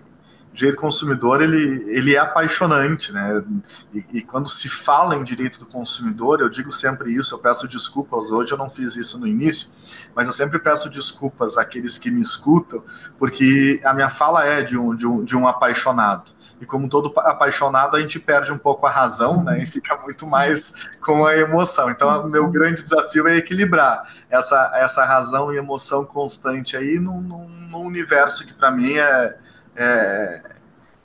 direito 0.53 0.77
consumidor 0.77 1.41
ele, 1.41 1.83
ele 1.87 2.13
é 2.13 2.19
apaixonante, 2.19 3.11
né? 3.11 3.43
E, 3.91 4.05
e, 4.13 4.21
quando 4.21 4.47
se 4.47 4.69
fala 4.69 5.15
em 5.15 5.23
direito 5.23 5.59
do 5.59 5.65
consumidor, 5.65 6.39
eu 6.39 6.49
digo 6.49 6.71
sempre 6.71 7.11
isso, 7.11 7.33
eu 7.33 7.39
peço 7.39 7.67
desculpas, 7.67 8.29
hoje 8.29 8.53
eu 8.53 8.57
não 8.57 8.69
fiz 8.69 8.95
isso 8.95 9.19
no 9.19 9.25
início, 9.25 9.69
mas 10.15 10.27
eu 10.27 10.33
sempre 10.33 10.59
peço 10.59 10.89
desculpas 10.89 11.57
àqueles 11.57 11.97
que 11.97 12.11
me 12.11 12.21
escutam, 12.21 12.83
porque 13.17 13.81
a 13.83 13.93
minha 13.93 14.09
fala 14.09 14.45
é 14.45 14.61
de 14.61 14.77
um, 14.77 14.95
de 14.95 15.07
um, 15.07 15.23
de 15.23 15.35
um 15.35 15.47
apaixonado. 15.47 16.31
E 16.61 16.65
como 16.65 16.87
todo 16.87 17.11
apaixonado, 17.19 17.97
a 17.97 17.99
gente 17.99 18.19
perde 18.19 18.51
um 18.51 18.57
pouco 18.57 18.85
a 18.85 18.89
razão, 18.89 19.43
né? 19.43 19.61
E 19.61 19.65
fica 19.65 19.97
muito 19.97 20.25
mais 20.25 20.89
com 21.01 21.25
a 21.25 21.35
emoção. 21.35 21.89
Então, 21.89 22.27
meu 22.27 22.49
grande 22.49 22.81
desafio 22.81 23.27
é 23.27 23.35
equilibrar 23.35 24.07
essa, 24.29 24.71
essa 24.75 25.05
razão 25.05 25.53
e 25.53 25.57
emoção 25.57 26.05
constante 26.05 26.77
aí 26.77 26.99
num, 26.99 27.21
num, 27.21 27.85
universo 27.85 28.45
que 28.45 28.53
para 28.53 28.71
mim 28.71 28.93
é 28.93 29.35
é, 29.75 30.41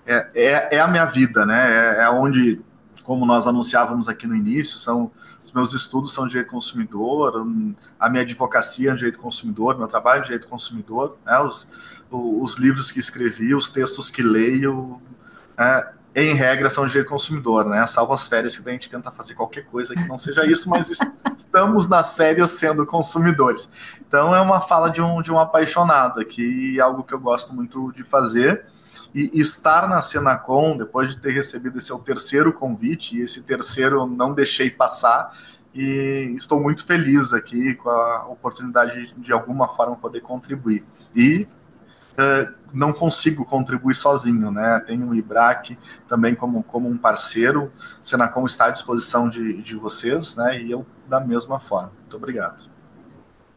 é, 0.06 0.30
é, 0.34 0.76
é, 0.76 0.80
a 0.80 0.88
minha 0.88 1.04
vida, 1.04 1.44
né? 1.44 1.96
É, 1.96 2.02
é 2.02 2.10
onde, 2.10 2.60
como 3.02 3.26
nós 3.26 3.46
anunciávamos 3.46 4.08
aqui 4.08 4.26
no 4.26 4.34
início, 4.34 4.78
são 4.78 5.10
os 5.48 5.52
meus 5.52 5.72
estudos 5.72 6.12
são 6.12 6.26
de 6.26 6.32
direito 6.32 6.50
consumidor, 6.50 7.46
a 7.98 8.10
minha 8.10 8.22
advocacia 8.22 8.90
é 8.90 8.92
de 8.92 8.98
direito 8.98 9.18
consumidor, 9.18 9.78
meu 9.78 9.88
trabalho 9.88 10.18
é 10.18 10.20
de 10.20 10.26
direito 10.26 10.46
consumidor, 10.46 11.16
né? 11.24 11.38
os, 11.38 12.02
os 12.10 12.58
livros 12.58 12.90
que 12.92 13.00
escrevi, 13.00 13.54
os 13.54 13.70
textos 13.70 14.10
que 14.10 14.22
leio, 14.22 15.00
né? 15.58 15.90
em 16.14 16.34
regra, 16.34 16.68
são 16.68 16.84
de 16.84 16.92
direito 16.92 17.10
consumidor, 17.10 17.64
né? 17.64 17.86
Salvo 17.86 18.12
as 18.12 18.26
férias 18.26 18.56
que 18.58 18.68
a 18.68 18.72
gente 18.72 18.90
tenta 18.90 19.10
fazer 19.10 19.34
qualquer 19.34 19.64
coisa 19.66 19.94
que 19.94 20.06
não 20.06 20.16
seja 20.16 20.44
isso, 20.46 20.68
mas 20.68 20.90
estamos 21.36 21.88
nas 21.88 22.16
férias 22.16 22.50
sendo 22.50 22.84
consumidores. 22.86 24.00
Então 24.06 24.34
é 24.34 24.40
uma 24.40 24.60
fala 24.60 24.90
de 24.90 25.00
um, 25.00 25.22
de 25.22 25.30
um 25.32 25.38
apaixonado 25.38 26.18
aqui, 26.20 26.80
algo 26.80 27.02
que 27.04 27.14
eu 27.14 27.20
gosto 27.20 27.54
muito 27.54 27.92
de 27.92 28.02
fazer. 28.02 28.64
E 29.14 29.40
estar 29.40 29.88
na 29.88 30.02
Senacom, 30.02 30.76
depois 30.76 31.10
de 31.10 31.20
ter 31.20 31.32
recebido 31.32 31.78
esse 31.78 31.90
é 31.90 31.94
o 31.94 31.98
terceiro 31.98 32.52
convite, 32.52 33.16
e 33.16 33.22
esse 33.22 33.44
terceiro 33.44 34.06
não 34.06 34.32
deixei 34.32 34.70
passar, 34.70 35.32
e 35.74 36.34
estou 36.36 36.60
muito 36.60 36.84
feliz 36.84 37.32
aqui 37.32 37.74
com 37.74 37.88
a 37.88 38.26
oportunidade 38.26 39.06
de, 39.06 39.14
de 39.14 39.32
alguma 39.32 39.68
forma, 39.68 39.96
poder 39.96 40.20
contribuir. 40.20 40.84
E 41.14 41.46
uh, 42.18 42.52
não 42.72 42.92
consigo 42.92 43.44
contribuir 43.44 43.94
sozinho, 43.94 44.50
né? 44.50 44.82
Tenho 44.86 45.08
o 45.08 45.14
IBRAC 45.14 45.78
também 46.06 46.34
como, 46.34 46.62
como 46.62 46.88
um 46.88 46.96
parceiro, 46.96 47.70
Senacom 48.02 48.44
está 48.46 48.66
à 48.66 48.70
disposição 48.70 49.28
de, 49.28 49.62
de 49.62 49.74
vocês, 49.76 50.36
né? 50.36 50.60
E 50.60 50.70
eu 50.70 50.84
da 51.08 51.20
mesma 51.20 51.58
forma. 51.58 51.92
Muito 52.00 52.16
obrigado. 52.16 52.70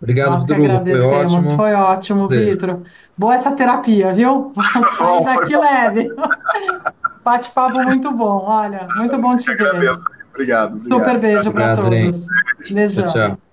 Obrigado, 0.01 0.31
Nós 0.31 0.45
Vitor 0.45 0.59
Hugo. 0.59 0.85
Foi 0.85 1.01
ótimo. 1.01 1.55
Foi 1.55 1.73
ótimo, 1.73 2.27
Vitor. 2.27 2.81
Boa 3.15 3.35
essa 3.35 3.51
terapia, 3.51 4.13
viu? 4.13 4.51
Sair 4.97 5.23
daqui 5.23 5.55
leve. 5.55 6.09
Bate-papo 7.23 7.83
muito 7.83 8.11
bom, 8.11 8.45
olha. 8.45 8.87
Muito 8.95 9.15
bom 9.19 9.37
te 9.37 9.45
ver. 9.45 9.67
Agradeço. 9.67 10.03
Obrigado. 10.31 10.79
Super 10.79 11.19
beijo 11.19 11.51
para 11.51 11.75
todos. 11.75 12.25
Beijão. 12.71 13.03
Tchau, 13.03 13.13
tchau. 13.13 13.50